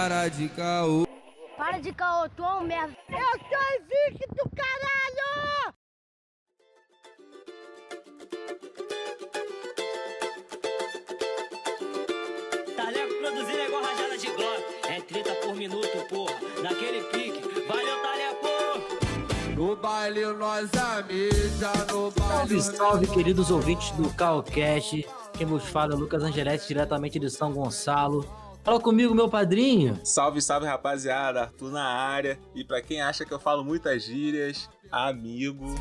para 0.00 0.28
de 0.28 0.48
caô. 0.48 1.06
Para 1.58 1.78
de 1.78 1.92
caô, 1.92 2.26
tu 2.30 2.42
é 2.42 2.54
um 2.54 2.62
merda. 2.62 2.96
Eu 3.10 3.38
sou 3.50 3.58
invicto, 3.76 4.50
caralho! 4.56 5.74
Taleco 12.74 13.14
produzindo 13.20 13.58
é 13.58 13.66
igual 13.66 13.82
rajada 13.82 14.16
de 14.16 14.26
Glock. 14.28 14.64
É 14.88 15.00
30 15.02 15.34
por 15.34 15.54
minuto, 15.54 16.08
porra. 16.08 16.34
Naquele 16.62 17.02
pique. 17.02 17.42
Valeu, 17.68 18.00
Taleco! 18.00 19.54
No 19.54 19.76
baile 19.76 20.24
nós 20.32 20.70
mesa, 21.06 21.72
no 21.92 22.10
baile. 22.12 22.62
Salve, 22.62 22.62
salve, 22.62 23.06
queridos 23.08 23.50
ouvintes 23.50 23.90
do 23.90 24.08
Calcast. 24.14 25.06
Quem 25.34 25.46
vos 25.46 25.64
fala 25.64 25.92
é 25.92 25.96
o 25.96 25.98
Lucas 25.98 26.22
Angeletti, 26.22 26.68
diretamente 26.68 27.18
de 27.18 27.28
São 27.28 27.52
Gonçalo. 27.52 28.39
Fala 28.62 28.78
comigo, 28.78 29.14
meu 29.14 29.28
padrinho. 29.28 29.98
Salve, 30.04 30.40
salve 30.42 30.66
rapaziada, 30.66 31.42
Arthur 31.42 31.70
na 31.70 31.84
área. 31.84 32.38
E 32.54 32.62
pra 32.62 32.82
quem 32.82 33.00
acha 33.00 33.24
que 33.24 33.32
eu 33.32 33.38
falo 33.38 33.64
muitas 33.64 34.04
gírias, 34.04 34.68
amigo. 34.90 35.74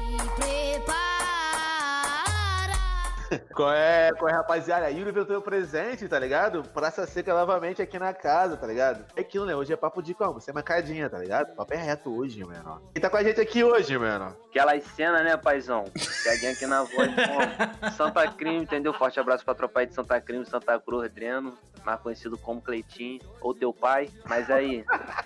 Qual 3.54 3.72
é, 3.72 4.12
qual 4.18 4.30
é, 4.30 4.34
rapaziada? 4.34 4.90
Yuri 4.90 5.12
veio 5.12 5.26
ter 5.26 5.36
o 5.36 5.42
presente, 5.42 6.08
tá 6.08 6.18
ligado? 6.18 6.64
Praça 6.64 7.06
Seca 7.06 7.34
novamente 7.34 7.82
aqui 7.82 8.00
na 8.00 8.14
casa, 8.14 8.58
tá 8.58 8.66
ligado? 8.66 9.06
É 9.16 9.22
aquilo, 9.22 9.46
né? 9.46 9.56
Hoje 9.56 9.74
é 9.74 9.78
papo 9.78 10.02
de 10.02 10.14
como? 10.14 10.40
Você 10.40 10.52
é 10.52 10.54
mancadinha, 10.54 11.10
tá 11.10 11.18
ligado? 11.18 11.56
Papo 11.56 11.74
é 11.74 11.78
reto 11.78 12.16
hoje, 12.16 12.44
mano. 12.44 12.82
Quem 12.94 13.02
tá 13.02 13.10
com 13.10 13.18
a 13.18 13.24
gente 13.24 13.40
aqui 13.40 13.64
hoje, 13.64 13.98
mano? 13.98 14.36
Aquelas 14.50 14.84
cenas, 14.84 15.24
né, 15.24 15.38
paizão? 15.38 15.86
Peguinha 16.24 16.52
aqui 16.52 16.66
na 16.66 16.84
voz, 16.84 17.10
como 17.10 17.92
Santa 17.92 18.28
Crime, 18.32 18.64
entendeu? 18.64 18.94
Forte 18.94 19.20
abraço 19.20 19.46
pra 19.46 19.54
tropa 19.54 19.82
aí 19.82 19.86
de 19.86 19.94
Santa 19.94 20.20
Crime, 20.20 20.46
Santa 20.46 20.80
Cruz, 20.80 21.12
Dreno, 21.12 21.58
mais 21.86 22.00
conhecido 22.00 22.38
como 22.38 22.62
Cleitinho, 22.62 23.22
ou 23.42 23.54
teu 23.54 23.74
pai. 23.74 24.10
Mas 24.26 24.50
aí, 24.50 24.84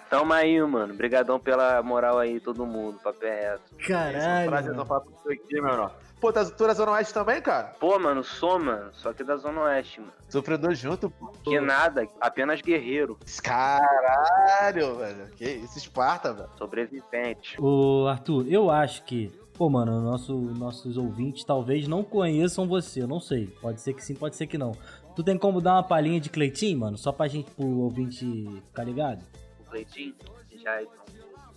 tamo 0.09 0.33
aí, 0.33 0.61
mano. 0.61 0.93
Obrigadão 0.93 1.39
pela 1.39 1.81
moral 1.81 2.19
aí, 2.19 2.39
todo 2.39 2.65
mundo, 2.65 2.99
papo 2.99 3.25
é 3.25 3.51
reto. 3.51 3.75
Caralho. 3.87 4.49
Prazer 4.49 4.73
não 4.73 4.85
falar 4.85 5.01
com 5.01 5.11
você 5.11 5.33
aqui, 5.33 5.61
mano. 5.61 5.91
Pô, 6.23 6.31
tá, 6.31 6.45
tu 6.45 6.63
é 6.63 6.67
da 6.67 6.73
Zona 6.73 6.93
Oeste 6.93 7.13
também, 7.13 7.41
cara? 7.41 7.73
Pô, 7.77 7.99
mano, 7.99 8.23
sou, 8.23 8.57
mano, 8.57 8.91
só 8.93 9.11
que 9.11 9.25
da 9.25 9.35
Zona 9.35 9.63
Oeste, 9.63 9.99
mano. 9.99 10.13
Sofredor 10.29 10.73
junto, 10.73 11.09
pô. 11.09 11.27
Que 11.43 11.59
nada, 11.59 12.07
apenas 12.21 12.61
guerreiro, 12.61 13.19
Caralho, 13.43 14.95
velho. 14.95 15.27
Que 15.35 15.43
isso, 15.43 15.77
Esparta, 15.77 16.31
velho. 16.33 16.49
sobrevivente. 16.57 17.61
Ô, 17.61 18.07
Arthur, 18.07 18.47
eu 18.47 18.71
acho 18.71 19.03
que. 19.03 19.37
Pô, 19.57 19.69
mano, 19.69 19.99
nosso, 19.99 20.33
nossos 20.33 20.95
ouvintes 20.95 21.43
talvez 21.43 21.89
não 21.89 22.05
conheçam 22.05 22.69
você, 22.69 23.01
eu 23.01 23.07
não 23.07 23.19
sei. 23.19 23.47
Pode 23.61 23.81
ser 23.81 23.93
que 23.93 24.01
sim, 24.01 24.15
pode 24.15 24.37
ser 24.37 24.47
que 24.47 24.57
não. 24.57 24.71
Tu 25.17 25.25
tem 25.25 25.37
como 25.37 25.59
dar 25.59 25.73
uma 25.73 25.83
palhinha 25.83 26.21
de 26.21 26.29
Cleitinho, 26.29 26.79
mano? 26.79 26.97
Só 26.97 27.11
pra 27.11 27.27
gente, 27.27 27.51
pro 27.51 27.67
ouvinte 27.67 28.47
ficar 28.67 28.85
ligado? 28.85 29.21
O 29.59 29.69
Cleitinho, 29.69 30.15
já 30.55 30.81
então, 30.81 31.03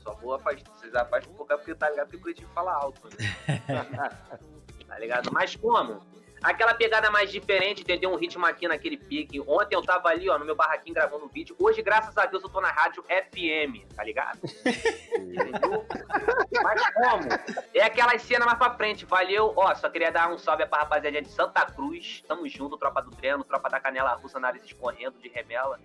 só 0.02 0.12
vou 0.14 0.34
afastar, 0.34 0.72
vocês 0.72 0.92
afastam 0.92 1.32
um 1.32 1.36
pouco 1.36 1.56
porque 1.56 1.72
tá 1.76 1.88
ligado 1.88 2.08
que 2.08 2.16
o 2.16 2.20
Cleitinho 2.20 2.48
fala 2.48 2.72
alto, 2.74 3.08
né? 3.08 3.16
tá 4.86 4.98
ligado? 4.98 5.30
Mas 5.32 5.56
como? 5.56 6.00
Aquela 6.42 6.74
pegada 6.74 7.10
mais 7.10 7.30
diferente, 7.30 7.82
entendeu? 7.82 8.10
Um 8.12 8.16
ritmo 8.16 8.44
aqui 8.44 8.68
naquele 8.68 8.96
pique. 8.96 9.40
Ontem 9.40 9.74
eu 9.74 9.82
tava 9.82 10.08
ali, 10.08 10.28
ó, 10.28 10.38
no 10.38 10.44
meu 10.44 10.54
barraquinho 10.54 10.94
gravando 10.94 11.24
um 11.24 11.28
vídeo. 11.28 11.56
Hoje, 11.58 11.82
graças 11.82 12.16
a 12.16 12.26
Deus, 12.26 12.42
eu 12.42 12.48
tô 12.48 12.60
na 12.60 12.68
rádio 12.68 13.02
FM, 13.04 13.84
tá 13.94 14.04
ligado? 14.04 14.38
Entendeu? 14.44 15.84
Mas 16.62 16.90
como? 16.90 17.28
É 17.74 17.82
aquelas 17.82 18.22
cenas 18.22 18.46
mais 18.46 18.58
pra 18.58 18.74
frente. 18.74 19.04
Valeu. 19.06 19.52
Ó, 19.56 19.74
só 19.74 19.88
queria 19.88 20.12
dar 20.12 20.30
um 20.30 20.38
salve 20.38 20.66
pra 20.66 20.80
rapaziada 20.80 21.22
de 21.22 21.28
Santa 21.28 21.64
Cruz. 21.66 22.22
Tamo 22.28 22.46
junto, 22.48 22.76
tropa 22.76 23.02
do 23.02 23.10
treino, 23.10 23.42
tropa 23.42 23.68
da 23.70 23.80
canela 23.80 24.14
russa, 24.14 24.38
nariz 24.38 24.62
escorrendo 24.62 25.18
de 25.18 25.28
remela. 25.28 25.80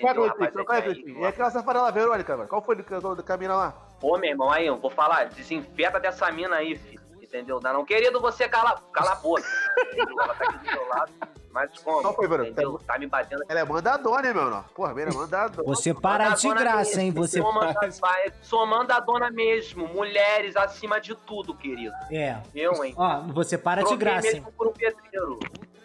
Qual 0.00 0.14
é, 0.14 0.16
Entendeu, 0.16 0.34
Cleitinho? 0.34 0.64
Qual 0.64 0.76
é, 0.76 0.80
rapaziada? 0.80 0.82
Cleitinho? 0.82 1.20
E 1.20 1.26
aquela 1.26 1.50
safarela 1.50 1.92
verônica, 1.92 2.36
velho? 2.36 2.48
Qual 2.48 2.62
foi 2.62 2.74
do, 2.74 3.00
do, 3.00 3.14
do 3.16 3.22
caminho 3.22 3.52
lá? 3.52 3.72
Pô, 4.00 4.16
meu 4.16 4.30
irmão, 4.30 4.50
aí, 4.50 4.66
eu 4.66 4.78
vou 4.78 4.90
falar, 4.90 5.24
desinfeta 5.24 6.00
dessa 6.00 6.30
mina 6.32 6.56
aí, 6.56 6.74
filho. 6.74 6.99
Entendeu? 7.30 7.60
Não, 7.62 7.72
não 7.72 7.84
querido, 7.84 8.20
você 8.20 8.48
cala, 8.48 8.82
cala 8.92 9.12
a 9.12 9.14
boca. 9.14 9.44
Entendeu? 9.92 10.20
Ela 10.20 10.34
tá 10.34 10.44
aqui 10.44 10.58
do 10.58 10.64
meu 10.64 10.88
lado. 10.88 11.12
Mas 11.52 11.78
como? 11.78 12.02
Qual 12.02 12.14
foi, 12.14 12.26
Bruno? 12.28 12.44
Entendeu? 12.48 12.80
Tá 12.84 12.98
me 12.98 13.06
batendo. 13.06 13.42
Ela 13.48 13.60
é 13.60 13.64
mandadona, 13.64 14.26
hein, 14.28 14.34
meu 14.34 14.44
irmão? 14.44 14.64
Porra, 14.74 14.94
bem, 14.94 15.04
ela 15.04 15.12
é 15.14 15.16
mandadona. 15.16 15.62
Você 15.68 15.94
para 15.94 16.30
de 16.30 16.48
graça, 16.48 17.00
hein? 17.00 17.10
mesmo, 17.12 17.26
Você. 17.26 17.40
Sou, 17.40 17.52
manda, 17.52 17.88
vai- 18.00 18.32
sou 18.42 18.66
mandadona 18.66 19.30
mesmo. 19.30 19.86
Mulheres 19.88 20.56
acima 20.56 21.00
de 21.00 21.14
tudo, 21.14 21.54
querido. 21.54 21.94
É. 22.10 22.36
Eu, 22.54 22.84
hein? 22.84 22.94
Ó, 22.96 23.20
você 23.32 23.56
para 23.56 23.82
de 23.82 23.88
Troquei 23.88 23.98
graça, 23.98 24.26
hein? 24.28 24.34
mesmo 24.34 24.52
por 24.52 24.66
um 24.68 24.72
pedreiro. 24.72 25.38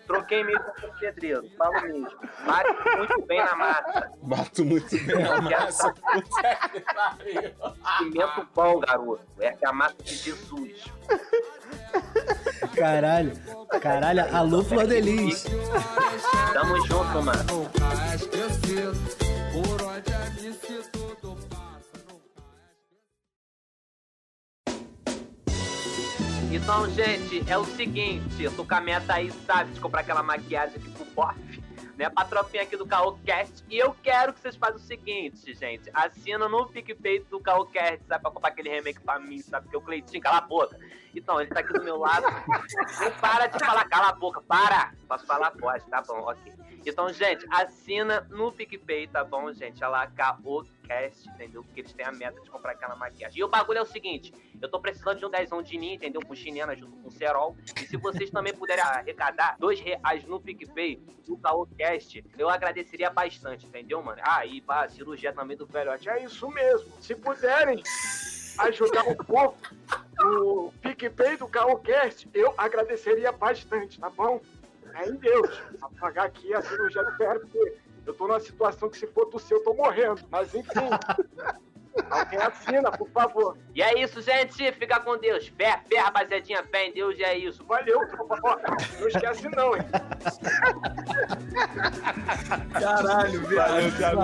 Troquei 0.07 0.43
mesmo 0.43 0.63
por 0.63 0.89
um 0.89 0.93
pedreiro. 0.99 1.49
Falo 1.57 1.81
mesmo. 1.81 2.09
Bate 2.45 2.97
muito 2.97 3.25
bem 3.25 3.43
na 3.43 3.55
massa. 3.55 4.11
Bato 4.21 4.65
muito 4.65 5.05
bem 5.05 5.23
a 5.23 5.41
massa. 5.41 5.93
Puta 5.93 6.69
que 6.71 6.79
pariu. 6.81 7.51
Pimento 7.99 8.47
bom, 8.53 8.79
garoto. 8.79 9.25
É 9.39 9.51
que 9.51 9.65
a 9.65 9.73
massa 9.73 9.95
de 10.03 10.15
Jesus. 10.15 10.85
Caralho. 12.75 13.33
Caralho, 13.81 14.35
alô, 14.35 14.63
Flor 14.63 14.87
de 14.87 15.01
Lis. 15.01 15.45
Tamo 16.53 16.77
junto, 16.85 17.21
mano. 17.23 17.71
Então, 26.55 26.89
gente, 26.89 27.43
é 27.51 27.57
o 27.57 27.65
seguinte, 27.65 28.41
eu 28.41 28.49
tô 28.49 28.63
com 28.63 28.75
a 28.75 28.79
meta 28.79 29.15
aí, 29.15 29.29
sabe, 29.45 29.73
de 29.73 29.79
comprar 29.81 29.99
aquela 29.99 30.23
maquiagem 30.23 30.77
aqui 30.77 30.89
pro 30.89 31.03
bofe, 31.07 31.61
né, 31.97 32.09
pra 32.09 32.23
tropinha 32.23 32.63
aqui 32.63 32.77
do 32.77 32.85
CaoCast, 32.85 33.61
e 33.69 33.77
eu 33.77 33.93
quero 34.01 34.31
que 34.31 34.39
vocês 34.39 34.55
façam 34.55 34.77
o 34.77 34.79
seguinte, 34.79 35.53
gente, 35.53 35.91
assina 35.93 36.47
no 36.47 36.65
PicPay 36.65 37.25
do 37.29 37.41
CaoCast, 37.41 38.05
sabe, 38.07 38.21
pra 38.21 38.31
comprar 38.31 38.49
aquele 38.51 38.69
remake 38.69 39.01
pra 39.01 39.19
mim, 39.19 39.39
sabe, 39.39 39.65
porque 39.65 39.75
o 39.75 39.81
Cleitinho, 39.81 40.23
cala 40.23 40.37
a 40.37 40.41
boca. 40.41 40.79
Então, 41.13 41.41
ele 41.41 41.49
tá 41.49 41.59
aqui 41.59 41.73
do 41.73 41.83
meu 41.83 41.97
lado, 41.97 42.25
não 42.25 43.11
para 43.19 43.47
de 43.47 43.59
falar, 43.59 43.83
cala 43.89 44.07
a 44.07 44.13
boca, 44.13 44.41
para! 44.41 44.93
Posso 45.09 45.25
falar? 45.25 45.51
Pode, 45.51 45.83
tá 45.89 46.01
bom, 46.03 46.19
ok. 46.19 46.53
Então, 46.85 47.11
gente, 47.11 47.45
assina 47.49 48.25
no 48.29 48.49
PicPay, 48.49 49.07
tá 49.07 49.25
bom, 49.25 49.51
gente? 49.51 49.83
Olha 49.83 49.89
lá, 49.89 50.07
CaoCast, 50.07 50.71
entendeu? 51.27 51.63
Porque 51.63 51.81
eles 51.81 51.93
têm 51.93 52.05
a 52.05 52.11
meta 52.11 52.39
de 52.41 52.49
comprar 52.49 52.73
aquela 52.73 52.95
maquiagem. 52.95 53.39
E 53.39 53.43
o 53.43 53.47
bagulho 53.47 53.79
é 53.79 53.81
o 53.81 53.85
seguinte, 53.85 54.33
eu 54.61 54.69
tô 54.69 54.79
precisando 54.79 55.19
de 55.19 55.25
um 55.25 55.29
dezão 55.29 55.61
de 55.61 55.77
mim, 55.77 55.93
entendeu? 55.93 56.21
Com 56.25 56.35
chinena 56.35 56.75
junto 56.75 56.95
com 56.97 57.09
cerol. 57.11 57.55
E 57.81 57.85
se 57.85 57.97
vocês 57.97 58.29
também 58.29 58.53
puderem 58.53 58.83
arrecadar 58.83 59.55
dois 59.59 59.79
reais 59.79 60.25
no 60.25 60.39
PicPay 60.39 60.97
do 61.25 61.37
CaoCast, 61.37 62.23
eu 62.37 62.49
agradeceria 62.49 63.09
bastante, 63.09 63.65
entendeu, 63.65 64.01
mano? 64.01 64.21
Ah, 64.23 64.45
e 64.45 64.61
pá, 64.61 64.87
cirurgia 64.87 65.33
também 65.33 65.57
do 65.57 65.65
velhote. 65.65 66.09
É 66.09 66.23
isso 66.23 66.49
mesmo. 66.49 66.91
Se 67.01 67.15
puderem 67.15 67.81
ajudar 68.59 69.03
um 69.07 69.15
pouco 69.15 69.57
no 70.17 70.71
PicPay 70.81 71.37
do 71.37 71.47
CaoCast, 71.47 72.29
eu 72.33 72.53
agradeceria 72.57 73.31
bastante, 73.31 73.99
tá 73.99 74.09
bom? 74.09 74.41
É 74.93 75.09
em 75.09 75.15
Deus. 75.15 75.61
Pra 75.79 75.89
pagar 75.99 76.25
aqui 76.25 76.53
a 76.53 76.61
cirurgia 76.61 77.03
do 77.03 77.17
porque 77.17 77.77
eu 78.05 78.13
tô 78.13 78.27
numa 78.27 78.39
situação 78.39 78.89
que 78.89 78.97
se 78.97 79.07
for 79.07 79.25
do 79.25 79.39
seu, 79.39 79.57
eu 79.57 79.63
tô 79.63 79.73
morrendo. 79.73 80.21
Mas 80.29 80.53
enfim. 80.53 80.89
Alguém 82.09 82.39
assina, 82.39 82.91
por 82.91 83.09
favor. 83.09 83.57
E 83.73 83.81
é 83.81 84.01
isso, 84.01 84.21
gente. 84.21 84.69
Fica 84.73 84.99
com 84.99 85.17
Deus. 85.17 85.47
Fé, 85.47 85.79
fé, 85.89 85.99
rapaziadinha. 85.99 86.61
Fé 86.65 86.87
em 86.87 86.93
Deus 86.93 87.17
e 87.17 87.23
é 87.23 87.37
isso. 87.37 87.63
Valeu, 87.65 88.01
Não 88.99 89.07
esquece 89.07 89.47
não, 89.49 89.75
hein? 89.75 89.83
Caralho, 92.73 93.47
viado. 93.47 93.97
Thiago. 93.97 94.21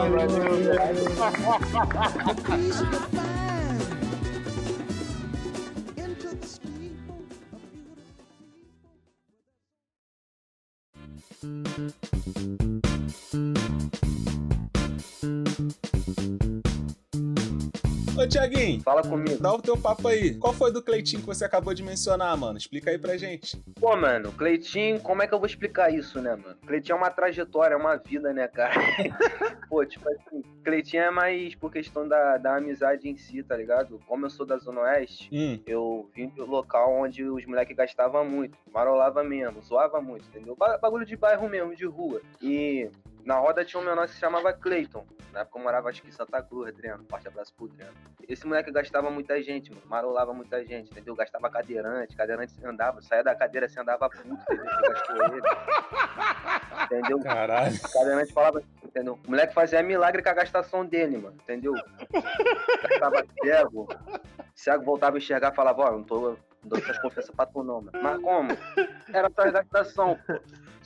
Ô, 18.21 18.27
Tiaguinho, 18.27 18.81
Fala 18.81 19.01
comigo. 19.01 19.41
dá 19.41 19.51
o 19.53 19.61
teu 19.61 19.75
papo 19.77 20.07
aí. 20.07 20.35
Qual 20.35 20.53
foi 20.53 20.71
do 20.71 20.81
Cleitinho 20.81 21.21
que 21.21 21.27
você 21.27 21.43
acabou 21.43 21.73
de 21.73 21.81
mencionar, 21.81 22.37
mano? 22.37 22.57
Explica 22.57 22.91
aí 22.91 22.97
pra 22.99 23.17
gente. 23.17 23.57
Pô, 23.79 23.95
mano, 23.95 24.31
Cleitinho, 24.31 24.99
como 24.99 25.21
é 25.23 25.27
que 25.27 25.33
eu 25.33 25.39
vou 25.39 25.47
explicar 25.47 25.91
isso, 25.93 26.21
né, 26.21 26.35
mano? 26.35 26.55
Cleitinho 26.67 26.93
é 26.95 26.97
uma 26.97 27.09
trajetória, 27.09 27.73
é 27.73 27.77
uma 27.77 27.95
vida, 27.97 28.31
né, 28.31 28.47
cara? 28.47 28.73
Pô, 29.67 29.83
tipo 29.85 30.07
assim, 30.09 30.43
Cleitinho 30.63 31.03
é 31.03 31.09
mais 31.11 31.55
por 31.55 31.71
questão 31.71 32.07
da, 32.07 32.37
da 32.37 32.57
amizade 32.57 33.09
em 33.09 33.17
si, 33.17 33.41
tá 33.41 33.55
ligado? 33.57 33.99
Como 34.07 34.25
eu 34.25 34.29
sou 34.29 34.45
da 34.45 34.57
Zona 34.57 34.81
Oeste, 34.81 35.29
Hum, 35.31 35.59
eu 35.65 36.09
vim 36.13 36.27
do 36.27 36.45
local 36.45 36.93
onde 36.93 37.23
os 37.23 37.45
moleques 37.45 37.75
gastavam 37.75 38.23
muito, 38.23 38.57
marolava 38.71 39.23
mesmo, 39.23 39.61
zoava 39.63 39.99
muito, 40.01 40.25
entendeu? 40.27 40.55
Ba- 40.55 40.77
Bagulho 40.77 41.05
de 41.05 41.15
bairro 41.15 41.49
mesmo, 41.49 41.75
de 41.75 41.85
rua. 41.85 42.21
E 42.41 42.89
na 43.25 43.39
roda 43.39 43.63
tinha 43.65 43.81
um 43.81 43.85
menor 43.85 44.07
que 44.07 44.13
se 44.13 44.19
chamava 44.19 44.51
Cleiton. 44.53 45.05
Na 45.31 45.41
época 45.41 45.59
eu 45.59 45.63
morava 45.63 45.89
acho 45.89 46.01
que 46.01 46.09
em 46.09 46.11
Santa 46.11 46.41
Cruz, 46.43 46.69
Adriano. 46.69 47.05
Forte 47.09 47.27
abraço 47.27 47.53
pro 47.55 47.65
Adriano. 47.65 47.93
Esse 48.27 48.45
moleque 48.45 48.71
gastava 48.71 49.09
muita 49.09 49.41
gente, 49.41 49.71
mano. 49.71 49.81
Marolava 49.85 50.33
muita 50.33 50.63
gente, 50.65 50.91
entendeu? 50.91 51.15
Gastava 51.15 51.49
cadeirante, 51.49 52.15
cadeirante 52.15 52.53
andava, 52.65 53.01
saía 53.01 53.23
da 53.23 53.35
cadeira 53.35 53.65
assim, 53.65 53.79
andava 53.79 54.09
puto, 54.09 54.45
gastou 54.87 55.23
ele. 55.25 55.41
Entendeu? 56.83 57.19
Caralho. 57.21 57.75
O 57.75 57.93
cadeirante 57.93 58.33
falava, 58.33 58.63
entendeu? 58.83 59.19
O 59.25 59.29
moleque 59.29 59.53
fazia 59.53 59.81
milagre 59.81 60.21
com 60.21 60.29
a 60.29 60.33
gastação 60.33 60.85
dele, 60.85 61.17
mano, 61.17 61.37
entendeu? 61.41 61.73
Gastava 62.83 63.25
cego. 63.41 63.87
Cego 64.53 64.83
voltava 64.83 65.17
a 65.17 65.19
enxergar 65.19 65.53
e 65.53 65.55
falava, 65.55 65.83
ó, 65.83 65.91
não 65.91 66.03
tô 66.03 66.37
não 66.63 66.69
dou 66.69 66.79
essas 66.79 66.99
confianças 66.99 67.33
pra 67.35 67.45
tu 67.45 67.63
não, 67.63 67.81
mano. 67.81 67.99
Mas 68.01 68.21
como? 68.21 68.49
Era 69.11 69.29
só 69.31 69.51
gastação, 69.51 70.17
pô. 70.27 70.33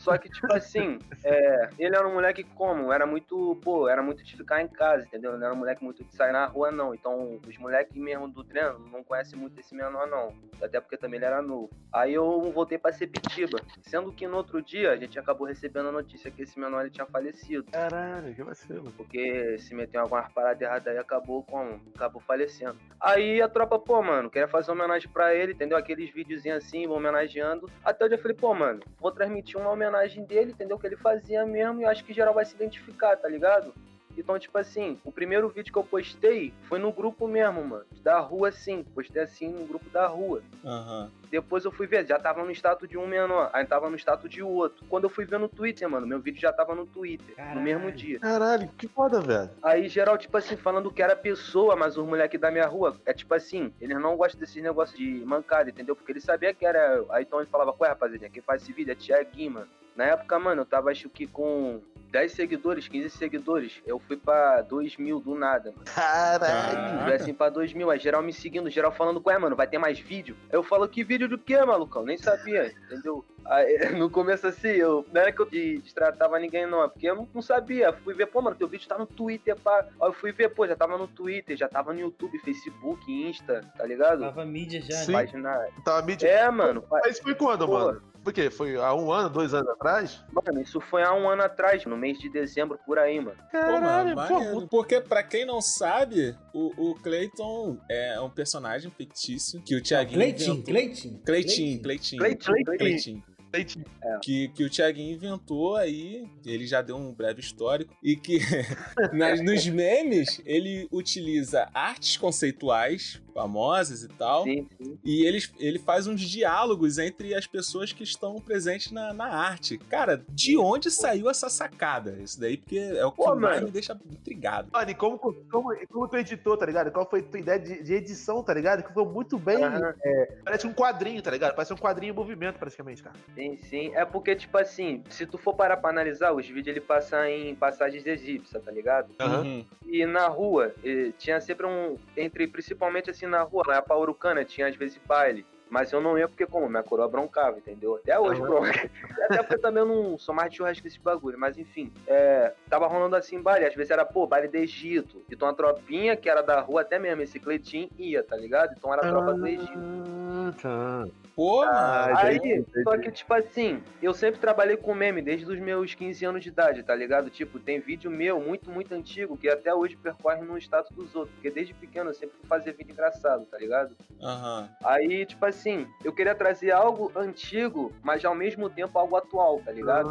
Só 0.06 0.16
que, 0.19 0.30
tipo 0.30 0.54
assim, 0.54 1.00
é, 1.24 1.69
ele 1.80 1.96
era 1.96 2.07
um 2.07 2.13
moleque 2.13 2.44
como? 2.44 2.94
Era 2.94 3.07
muito, 3.07 3.60
pô, 3.63 3.90
era 3.90 4.04
muito 4.04 4.24
de 4.24 4.38
ficar 4.38 4.62
em 4.62 4.68
casa, 4.68 5.04
entendeu? 5.04 5.36
Não 5.36 5.44
era 5.44 5.56
um 5.56 5.57
moleque 5.57 5.84
muito 5.84 6.04
de 6.04 6.16
sair 6.16 6.31
na 6.31 6.46
rua, 6.46 6.69
não. 6.69 6.94
Então, 6.94 7.40
os 7.48 7.57
moleques 7.57 7.98
mesmo 7.98 8.28
do 8.28 8.44
treino 8.44 8.78
não 8.92 9.04
conhecem 9.04 9.38
muito 9.38 9.60
esse 9.60 9.74
menor, 9.74 10.06
não. 10.06 10.31
Até 10.62 10.80
porque 10.80 10.96
também 10.96 11.18
ele 11.18 11.25
era 11.25 11.42
novo. 11.42 11.72
Aí 11.92 12.13
eu 12.13 12.40
voltei 12.54 12.78
pra 12.78 12.94
Sepitiba. 12.94 13.60
Sendo 13.81 14.12
que 14.12 14.28
no 14.28 14.38
outro 14.38 14.62
dia, 14.62 14.92
a 14.92 14.96
gente 14.96 15.18
acabou 15.18 15.48
recebendo 15.48 15.90
a 15.90 15.92
notícia 15.92 16.30
que 16.30 16.44
esse 16.44 16.60
menor 16.60 16.81
ele 16.81 16.92
tinha 16.92 17.08
falecido. 17.08 17.72
Caralho, 17.72 18.36
que 18.36 18.44
vacilo. 18.44 18.92
Porque 18.92 19.58
se 19.58 19.74
meteu 19.74 20.01
em 20.01 20.04
algumas 20.04 20.31
paradas 20.31 20.62
erradas 20.62 20.86
aí, 20.86 21.00
acabou 21.00 21.44
como? 21.46 21.81
Acabou 21.96 22.22
falecendo. 22.22 22.78
Aí 23.01 23.42
a 23.42 23.50
tropa, 23.50 23.80
pô, 23.80 24.04
mano, 24.04 24.30
queria 24.30 24.48
fazer 24.48 24.69
uma 24.69 24.84
homenagem 24.84 25.10
pra 25.10 25.34
ele, 25.34 25.54
entendeu? 25.54 25.80
Aqueles 25.80 26.13
videozinhos 26.13 26.63
assim, 26.63 26.86
homenageando. 26.86 27.68
Até 27.84 28.06
onde 28.06 28.13
eu 28.13 28.19
falei, 28.19 28.38
pô, 28.38 28.54
mano, 28.54 28.81
vou 29.00 29.12
transmitir 29.12 29.60
uma 29.60 29.72
homenagem 29.72 29.95
dele, 30.26 30.52
entendeu? 30.52 30.78
Que 30.78 30.88
ele 30.88 30.98
fazia 30.98 31.46
mesmo 31.46 31.82
e 31.82 31.84
eu 31.84 31.90
acho 31.90 32.04
que 32.04 32.14
geral 32.14 32.34
vai 32.34 32.46
se 32.46 32.56
identificar, 32.56 33.16
tá 33.18 33.28
ligado? 33.28 33.74
Então, 34.18 34.40
tipo 34.40 34.58
assim, 34.58 34.98
o 35.04 35.12
primeiro 35.12 35.50
vídeo 35.50 35.72
que 35.72 35.78
eu 35.78 35.84
postei 35.84 36.54
foi 36.64 36.80
no 36.80 36.92
grupo 36.92 37.28
mesmo, 37.28 37.64
mano. 37.64 37.86
Da 38.02 38.20
rua, 38.20 38.50
assim. 38.50 38.84
Postei 38.84 39.22
assim 39.22 39.50
no 39.50 39.66
grupo 39.66 39.90
da 39.90 40.08
rua. 40.08 40.42
Aham. 40.64 41.12
Depois 41.30 41.66
eu 41.66 41.72
fui 41.72 41.88
ver, 41.88 42.06
já 42.06 42.19
tava 42.19 42.44
no 42.44 42.51
status 42.51 42.88
de 42.88 42.98
um 42.98 43.07
menor, 43.07 43.50
aí 43.54 43.66
tava 43.66 43.89
no 43.89 43.95
status 43.95 44.30
de 44.30 44.42
outro. 44.42 44.86
Quando 44.89 45.06
eu 45.06 45.10
fui 45.10 45.25
ver 45.25 45.39
no 45.39 45.50
Twitter, 45.50 45.89
mano, 45.89 46.07
meu 46.07 46.19
vídeo 46.19 46.42
já 46.42 46.51
tava 46.51 46.75
no 46.75 46.86
Twitter, 46.86 47.36
no 47.54 47.62
mesmo 47.62 47.92
dia. 47.92 48.19
Caralho, 48.19 48.69
que 48.77 48.88
foda, 48.88 49.19
velho. 49.22 49.50
Aí 49.62 49.88
geral, 49.88 50.18
tipo 50.18 50.38
assim, 50.38 50.56
falando 50.56 50.92
que 50.92 51.01
era 51.01 51.16
pessoa, 51.16 51.75
mas 51.75 51.98
os 51.98 52.06
moleques 52.06 52.39
da 52.39 52.51
minha 52.51 52.68
rua, 52.68 52.95
é 53.06 53.13
tipo 53.13 53.33
assim, 53.33 53.74
eles 53.80 54.00
não 54.00 54.16
gostam 54.16 54.39
desses 54.39 54.62
negócios 54.62 54.98
de 54.98 55.24
mancada, 55.25 55.69
entendeu? 55.69 55.95
Porque 55.95 56.12
ele 56.12 56.22
sabia 56.22 56.54
que 56.54 56.66
era 56.66 56.95
eu. 56.95 57.12
Aí 57.12 57.24
então 57.24 57.39
ele 57.39 57.50
falava, 57.50 57.74
qual 57.74 57.88
é, 57.88 57.89
rapaziada, 57.92 58.30
quem 58.30 58.42
faz 58.42 58.62
esse 58.62 58.74
vídeo 58.74 58.92
é 58.92 58.95
Thiaguinho, 58.95 59.51
mano. 59.51 59.68
Na 59.95 60.04
época, 60.04 60.38
mano, 60.38 60.62
eu 60.62 60.66
tava 60.66 60.92
acho 60.92 61.10
que 61.10 61.25
com 61.25 61.81
10 62.12 62.31
seguidores, 62.33 62.88
15 62.89 63.10
seguidores. 63.12 63.81
Eu 63.86 63.98
fui 63.98 64.18
pra 64.18 64.62
2 64.62 64.98
mil 64.98 65.22
do 65.22 65.36
nada, 65.36 65.72
mano. 65.72 65.86
Caralho. 65.86 67.06
Fui 67.06 67.13
assim 67.13 67.33
pra 67.33 67.50
2 67.50 67.72
mil, 67.72 67.89
aí 67.89 67.98
geral 67.98 68.22
me 68.22 68.33
seguindo, 68.33 68.69
geral 68.69 68.92
falando, 68.92 69.22
ué, 69.25 69.38
mano, 69.38 69.56
vai 69.56 69.68
ter 69.68 69.77
mais 69.77 69.98
vídeo? 69.98 70.36
Aí 70.50 70.57
eu 70.57 70.63
falo, 70.63 70.86
que 70.89 71.01
vídeo 71.01 71.15
do 71.18 71.38
quê, 71.38 71.64
malucão? 71.64 72.04
Nem 72.04 72.18
sabia, 72.18 72.74
entendeu? 72.86 73.24
Aí, 73.46 73.78
no 73.98 74.10
começo 74.10 74.48
assim, 74.48 74.70
eu, 74.70 75.06
não 75.14 75.22
era 75.22 75.32
que 75.32 75.42
eu 75.42 75.46
destratava 75.46 76.40
ninguém 76.40 76.66
não, 76.66 76.84
é 76.84 76.88
porque 76.88 77.10
eu 77.10 77.16
não, 77.16 77.28
não 77.34 77.42
sabia. 77.42 77.94
Fui 77.94 78.14
ver, 78.14 78.28
pô, 78.28 78.42
mano, 78.42 78.56
teu 78.56 78.68
vídeo 78.68 78.88
tá 78.88 78.98
no 78.98 79.06
Twitter, 79.06 79.56
pá. 79.56 79.86
Aí 80.02 80.10
eu 80.10 80.14
fui 80.14 80.32
ver, 80.32 80.50
pô, 80.50 80.68
já 80.68 80.76
tava 80.76 80.98
no 80.98 81.08
Twitter, 81.08 81.56
já 81.56 81.68
tava 81.68 81.94
no 81.94 82.00
YouTube, 82.00 82.40
Facebook, 82.40 83.12
Insta, 83.12 83.62
tá 83.78 83.86
ligado? 83.86 84.22
Tava 84.22 84.46
mídia 84.46 84.82
já, 84.82 84.96
Sim. 84.98 85.12
né? 85.12 85.20
Página... 85.20 85.68
Tava 85.84 86.02
mídia. 86.06 86.28
É, 86.28 86.50
mano, 86.50 86.84
Mas 86.90 87.20
foi 87.20 87.36
quando, 87.36 87.66
Pô. 87.66 87.74
mano? 87.74 88.02
Por 88.25 88.33
quê? 88.33 88.50
Foi 88.50 88.75
há 88.75 88.92
um 88.95 89.12
ano, 89.12 89.30
dois 89.30 89.54
anos 89.54 89.69
atrás? 89.69 90.19
mano, 90.33 90.60
isso 90.60 90.81
foi 90.81 91.04
há 91.04 91.13
um 91.13 91.30
ano 91.30 91.44
atrás, 91.44 91.86
no 91.86 91.95
mês 91.95 92.18
de 92.18 92.27
dezembro, 92.27 92.80
por 92.83 92.98
aí, 92.98 93.22
mano. 93.22 93.38
Mano, 93.54 93.86
Caralho, 93.86 94.16
pô, 94.16 94.33
maneiro. 94.33 94.68
Porque, 94.68 95.00
pra 95.00 95.22
quem 95.22 95.45
não 95.45 95.62
sabe, 95.62 96.36
o, 96.51 96.89
o 96.89 96.95
Clayton 96.95 97.77
é 97.88 98.19
um 98.19 98.30
personagem 98.30 98.89
fictício 98.89 99.62
que 99.62 99.75
o 99.75 99.81
Thiaguinho 99.81 100.18
Cleitinho. 100.18 100.63
Cleitinho. 100.63 101.22
Cleitinho, 101.24 101.81
Cleitinho. 101.83 102.19
Cleitinho, 102.19 102.66
Cleitinho. 102.66 103.24
leite. 103.54 103.86
Que, 104.24 104.50
que 104.50 104.63
o 104.63 104.69
Thiaguinho 104.72 105.13
inventou 105.13 105.75
aí, 105.75 106.27
ele 106.44 106.66
já 106.66 106.81
deu 106.81 106.98
um 106.98 107.13
breve 107.13 107.42
histórico, 107.42 107.95
e 108.04 108.16
que 108.16 108.39
nas, 109.13 109.39
nos 109.39 109.68
memes 109.68 110.42
ele 110.45 110.88
utiliza 110.92 111.69
artes 111.74 112.18
conceituais 112.18 113.22
famosas 113.36 114.02
e 114.02 114.08
tal, 114.08 114.46
Sim, 114.46 114.66
sim. 114.82 114.98
e 115.04 115.26
ele, 115.26 115.44
ele 115.60 115.78
faz 115.78 116.08
uns 116.08 116.22
diálogos 116.22 116.98
entre 116.98 117.36
as 117.36 117.46
pessoas 117.46 117.92
que 117.92 118.02
estão 118.02 118.40
presentes 118.40 118.94
na, 118.94 119.14
na 119.14 119.26
arte. 119.26 119.78
Cara, 119.78 120.24
de 120.30 120.58
onde 120.58 120.90
saiu 120.90 121.30
essa 121.30 121.50
sacada? 121.50 122.18
Isso 122.24 122.40
daí, 122.40 122.56
porque 122.56 122.80
é 122.80 123.06
o 123.06 123.12
que 123.12 123.18
Pô, 123.18 123.36
mais 123.36 123.56
mano. 123.56 123.66
me 123.68 123.72
deixa 123.72 124.00
intrigado. 124.10 124.70
Mano, 124.72 124.90
e 124.90 124.96
como, 124.96 125.20
como, 125.20 125.76
como 125.92 126.08
tu 126.08 126.16
editou, 126.16 126.56
tá 126.56 126.66
ligado? 126.66 126.92
Qual 126.92 127.08
foi 127.10 127.20
a 127.20 127.24
tua 127.24 127.40
ideia 127.40 127.60
de, 127.60 127.84
de 127.84 127.94
edição, 127.94 128.42
tá 128.42 128.54
ligado? 128.54 128.84
Que 128.84 128.88
ficou 128.88 129.06
muito 129.06 129.38
bem. 129.38 129.62
Aham. 129.62 129.94
é, 130.02 130.38
parece 130.46 130.66
um 130.66 130.74
quadrinho, 130.74 131.22
tá 131.22 131.30
ligado? 131.30 131.54
Parece 131.56 131.74
um 131.74 131.78
quadrinho 131.78 132.14
em 132.14 132.16
movimento, 132.16 132.58
praticamente, 132.58 133.04
cara. 133.04 133.18
Sim, 133.36 133.58
sim. 133.70 133.92
É 133.96 134.06
porque, 134.06 134.34
tipo 134.34 134.58
assim, 134.58 135.04
se 135.10 135.26
tu 135.26 135.38
for 135.38 135.54
parar 135.54 135.76
pra 135.76 135.90
analisar, 135.90 136.32
os 136.32 136.48
vídeos 136.48 136.68
ele 136.68 136.80
passa 136.82 137.30
em 137.30 137.54
passagens 137.54 138.06
egípcias, 138.06 138.64
tá 138.64 138.72
ligado? 138.72 139.10
Uhum. 139.22 139.66
E 139.86 140.06
na 140.06 140.28
rua, 140.30 140.74
eh, 140.86 141.12
tinha 141.18 141.42
sempre 141.42 141.66
um. 141.66 141.98
Entre, 142.16 142.48
principalmente 142.48 143.10
assim 143.10 143.25
na 143.27 143.42
rua, 143.42 143.63
lá 143.68 143.81
pra 143.81 143.98
Urucana, 143.98 144.45
tinha 144.45 144.68
às 144.68 144.75
vezes 144.75 145.00
baile. 145.06 145.45
Mas 145.75 145.92
eu 145.92 146.00
não 146.00 146.18
ia 146.18 146.25
porque, 146.25 146.45
como, 146.45 146.69
minha 146.69 146.81
coroa 146.81 147.06
broncava, 147.06 147.57
entendeu? 147.57 147.95
Até 147.95 148.18
hoje 148.18 148.39
Aham. 148.39 148.48
bronca. 148.48 148.89
Até 149.30 149.44
porque 149.44 149.57
também 149.57 149.83
eu 149.83 149.86
não 149.86 150.18
sou 150.18 150.33
mais 150.33 150.50
de 150.50 150.56
churrasco 150.56 150.81
desse 150.81 150.98
bagulho. 151.01 151.38
Mas 151.38 151.57
enfim, 151.57 151.92
é, 152.07 152.54
tava 152.69 152.88
rolando 152.88 153.13
assim 153.18 153.42
baile. 153.42 153.66
Às 153.66 153.75
vezes 153.75 153.92
era, 153.92 154.06
pô, 154.06 154.25
baile 154.25 154.48
do 154.48 154.56
Egito. 154.56 155.22
Então 155.30 155.50
a 155.50 155.54
tropinha 155.54 156.16
que 156.16 156.30
era 156.30 156.42
da 156.42 156.62
rua, 156.62 156.80
até 156.80 156.98
mesmo 156.98 157.22
esse 157.24 157.42
Cleitinho, 157.42 157.89
ia, 158.00 158.24
tá 158.24 158.38
ligado? 158.38 158.74
Então 158.77 158.94
era 158.94 159.06
a 159.06 159.10
tropa 159.10 159.33
do 159.33 159.45
Egito. 159.45 159.77
Ah, 159.77 160.54
tá. 160.62 161.06
Pô. 161.36 161.63
Ah, 161.63 162.07
Aí, 162.16 162.38
entendi, 162.38 162.66
só 162.83 162.98
que, 162.98 163.12
tipo 163.12 163.33
assim, 163.33 163.83
eu 164.01 164.13
sempre 164.13 164.39
trabalhei 164.39 164.77
com 164.77 164.94
meme 164.94 165.22
desde 165.22 165.45
os 165.45 165.60
meus 165.60 165.94
15 165.94 166.25
anos 166.25 166.42
de 166.42 166.48
idade, 166.48 166.81
tá 166.81 166.95
ligado? 166.95 167.30
Tipo, 167.30 167.60
tem 167.60 167.81
vídeo 167.81 168.10
meu 168.10 168.39
muito, 168.39 168.72
muito 168.72 168.94
antigo 168.94 169.36
que 169.36 169.50
até 169.50 169.75
hoje 169.75 169.98
percorre 169.98 170.42
no 170.42 170.57
status 170.57 170.95
dos 170.95 171.13
outros. 171.13 171.36
Porque 171.36 171.51
desde 171.51 171.74
pequeno 171.74 172.12
eu 172.12 172.13
sempre 172.13 172.38
fui 172.39 172.48
fazer 172.48 172.72
vídeo 172.72 172.94
engraçado, 172.94 173.45
tá 173.45 173.57
ligado? 173.57 173.94
Aham. 174.22 174.69
Aí, 174.81 175.25
tipo 175.25 175.45
assim, 175.45 175.65
eu 176.04 176.14
queria 176.14 176.36
trazer 176.36 176.72
algo 176.72 177.12
antigo, 177.16 177.92
mas 178.04 178.24
ao 178.24 178.36
mesmo 178.36 178.70
tempo 178.70 178.98
algo 179.00 179.16
atual, 179.16 179.60
tá 179.64 179.72
ligado? 179.72 180.10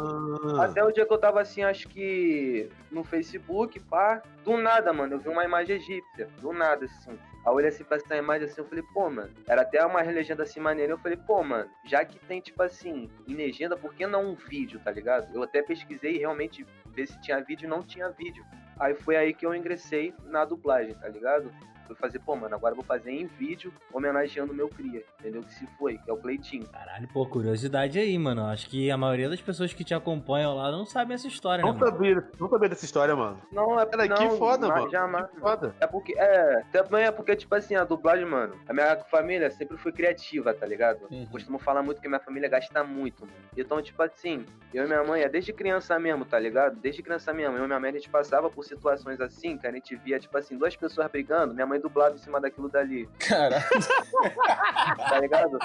Ah, 0.59 0.65
Até 0.65 0.83
o 0.83 0.91
dia 0.91 1.05
que 1.05 1.13
eu 1.13 1.17
tava 1.17 1.41
assim, 1.41 1.63
acho 1.63 1.87
que 1.87 2.69
no 2.91 3.03
Facebook, 3.03 3.79
pá, 3.79 4.21
do 4.43 4.57
nada, 4.57 4.91
mano, 4.91 5.13
eu 5.15 5.19
vi 5.19 5.29
uma 5.29 5.43
imagem 5.45 5.77
egípcia, 5.77 6.27
do 6.41 6.51
nada, 6.51 6.85
assim. 6.85 7.11
Aí 7.11 7.51
eu 7.51 7.53
olhei 7.53 7.69
assim 7.69 7.83
pra 7.83 7.97
essa 7.97 8.15
imagem 8.17 8.47
assim, 8.47 8.59
eu 8.61 8.65
falei, 8.65 8.83
pô, 8.93 9.09
mano, 9.09 9.29
era 9.47 9.61
até 9.61 9.85
uma 9.85 10.01
legenda 10.01 10.43
assim 10.43 10.59
maneira, 10.59 10.93
eu 10.93 10.97
falei, 10.97 11.17
pô, 11.17 11.43
mano, 11.43 11.69
já 11.85 12.03
que 12.03 12.19
tem, 12.19 12.41
tipo 12.41 12.61
assim, 12.61 13.09
em 13.27 13.33
legenda, 13.35 13.77
por 13.77 13.93
que 13.93 14.05
não 14.07 14.31
um 14.31 14.35
vídeo, 14.35 14.79
tá 14.83 14.91
ligado? 14.91 15.33
Eu 15.33 15.43
até 15.43 15.61
pesquisei 15.61 16.17
realmente 16.17 16.65
ver 16.87 17.07
se 17.07 17.19
tinha 17.21 17.39
vídeo 17.41 17.65
e 17.65 17.69
não 17.69 17.81
tinha 17.83 18.09
vídeo. 18.09 18.43
Aí 18.79 18.93
foi 18.93 19.15
aí 19.15 19.33
que 19.33 19.45
eu 19.45 19.55
ingressei 19.55 20.13
na 20.25 20.43
dublagem, 20.43 20.95
tá 20.95 21.07
ligado? 21.07 21.49
Fui 21.85 21.95
fazer, 21.95 22.19
pô, 22.19 22.35
mano, 22.35 22.55
agora 22.55 22.71
eu 22.71 22.75
vou 22.75 22.85
fazer 22.85 23.11
em 23.11 23.25
vídeo 23.25 23.71
homenageando 23.93 24.51
o 24.51 24.55
meu 24.55 24.67
cria, 24.67 25.03
entendeu? 25.19 25.41
Que 25.41 25.53
se 25.53 25.67
foi, 25.77 25.97
que 25.97 26.09
é 26.09 26.13
o 26.13 26.17
Cleitinho. 26.17 26.65
Caralho, 26.67 27.07
pô, 27.13 27.25
curiosidade 27.25 27.99
aí, 27.99 28.17
mano. 28.17 28.45
Acho 28.45 28.67
que 28.69 28.89
a 28.89 28.97
maioria 28.97 29.29
das 29.29 29.41
pessoas 29.41 29.73
que 29.73 29.83
te 29.83 29.93
acompanham 29.93 30.55
lá 30.55 30.71
não 30.71 30.85
sabem 30.85 31.15
essa 31.15 31.27
história, 31.27 31.63
né, 31.63 31.71
não, 31.71 31.77
mano? 31.77 31.91
sabia, 31.91 32.29
não 32.39 32.49
sabia 32.49 32.69
dessa 32.69 32.85
história, 32.85 33.15
mano. 33.15 33.39
Não, 33.51 33.79
é 33.79 33.85
Cara, 33.85 34.05
não, 34.07 34.15
que 34.17 34.37
foda, 34.37 34.67
mano. 34.67 34.89
Jamais, 34.89 35.27
Que 35.29 35.39
mano. 35.39 35.45
foda. 35.45 35.75
É 35.79 35.87
porque, 35.87 36.13
é, 36.17 36.63
também 36.71 37.03
é 37.05 37.11
porque, 37.11 37.35
tipo 37.35 37.53
assim, 37.55 37.75
a 37.75 37.83
dublagem, 37.83 38.25
mano, 38.25 38.55
a 38.67 38.73
minha 38.73 38.95
família 39.05 39.49
sempre 39.51 39.77
foi 39.77 39.91
criativa, 39.91 40.53
tá 40.53 40.65
ligado? 40.65 41.07
Uhum. 41.11 41.25
Costumo 41.27 41.57
falar 41.59 41.83
muito 41.83 42.01
que 42.01 42.07
minha 42.07 42.19
família 42.19 42.49
gasta 42.49 42.83
muito, 42.83 43.21
mano. 43.25 43.37
Então, 43.55 43.81
tipo 43.81 44.01
assim, 44.01 44.45
eu 44.73 44.83
e 44.83 44.87
minha 44.87 45.03
mãe, 45.03 45.21
é 45.21 45.29
desde 45.29 45.53
criança 45.53 45.97
mesmo, 45.99 46.25
tá 46.25 46.39
ligado? 46.39 46.75
Desde 46.77 47.01
criança 47.01 47.33
mesmo, 47.33 47.57
eu 47.57 47.63
e 47.63 47.67
minha 47.67 47.79
mãe, 47.79 47.89
a 47.91 47.93
gente 47.93 48.09
passava 48.09 48.49
por 48.49 48.63
situações 48.63 49.19
assim, 49.21 49.57
que 49.57 49.67
a 49.67 49.71
gente 49.71 49.95
via, 49.95 50.19
tipo 50.19 50.37
assim, 50.37 50.57
duas 50.57 50.75
pessoas 50.75 51.09
brigando, 51.11 51.53
minha 51.53 51.65
mãe 51.65 51.74
dublava 51.79 52.15
em 52.15 52.19
cima 52.19 52.39
daquilo 52.39 52.69
dali, 52.69 53.07
Caralho. 53.19 53.63
tá 55.09 55.19
ligado? 55.19 55.57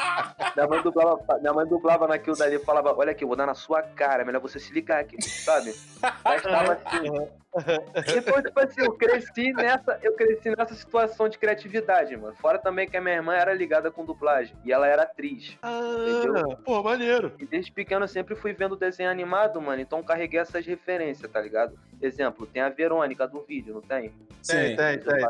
minha, 0.55 0.69
mãe 0.69 0.83
dublava, 0.83 1.38
minha 1.38 1.52
mãe 1.52 1.67
dublava 1.67 2.09
naquilo 2.09 2.37
dali 2.37 2.57
e 2.57 2.64
falava, 2.64 2.95
olha 2.97 3.12
aqui, 3.12 3.25
eu 3.25 3.29
vou 3.29 3.37
dar 3.37 3.47
na 3.47 3.55
sua 3.55 3.83
cara, 3.83 4.23
é 4.23 4.25
melhor 4.25 4.40
você 4.40 4.59
se 4.59 4.73
ligar 4.73 5.00
aqui, 5.00 5.21
sabe? 5.23 5.75
Mas 6.25 6.43
tava 6.43 6.73
assim. 6.73 7.29
Então, 8.17 8.43
tipo 8.43 8.61
assim, 8.61 8.81
eu 8.81 8.93
cresci 8.93 9.52
nessa, 9.52 9.99
eu 10.02 10.14
cresci 10.14 10.55
nessa 10.57 10.75
situação 10.75 11.29
de 11.29 11.37
criatividade, 11.37 12.17
mano. 12.17 12.35
Fora 12.37 12.59
também 12.59 12.88
que 12.88 12.97
a 12.97 13.00
minha 13.00 13.17
irmã 13.17 13.35
era 13.35 13.52
ligada 13.52 13.90
com 13.90 14.05
dublagem 14.05 14.55
e 14.64 14.73
ela 14.73 14.87
era 14.87 15.02
atriz. 15.02 15.59
Ah, 15.62 16.57
pô, 16.64 16.81
maneiro. 16.83 17.33
E 17.38 17.47
desde 17.47 17.73
pequeno 17.73 18.05
eu 18.05 18.09
sempre 18.09 18.37
fui 18.37 18.52
vendo 18.52 18.76
desenho 18.76 19.11
animado, 19.11 19.61
mano. 19.61 19.83
Então 19.83 20.02
carreguei 20.02 20.38
essas 20.38 20.64
referências, 20.64 21.31
tá 21.31 21.40
ligado? 21.40 21.76
Exemplo, 22.00 22.47
tem 22.47 22.62
a 22.62 22.69
Verônica 22.69 23.26
do 23.26 23.40
vídeo, 23.40 23.75
não 23.75 23.83
tem? 23.83 24.12
Tem, 24.47 24.76
tem, 24.76 24.99
tem. 24.99 25.29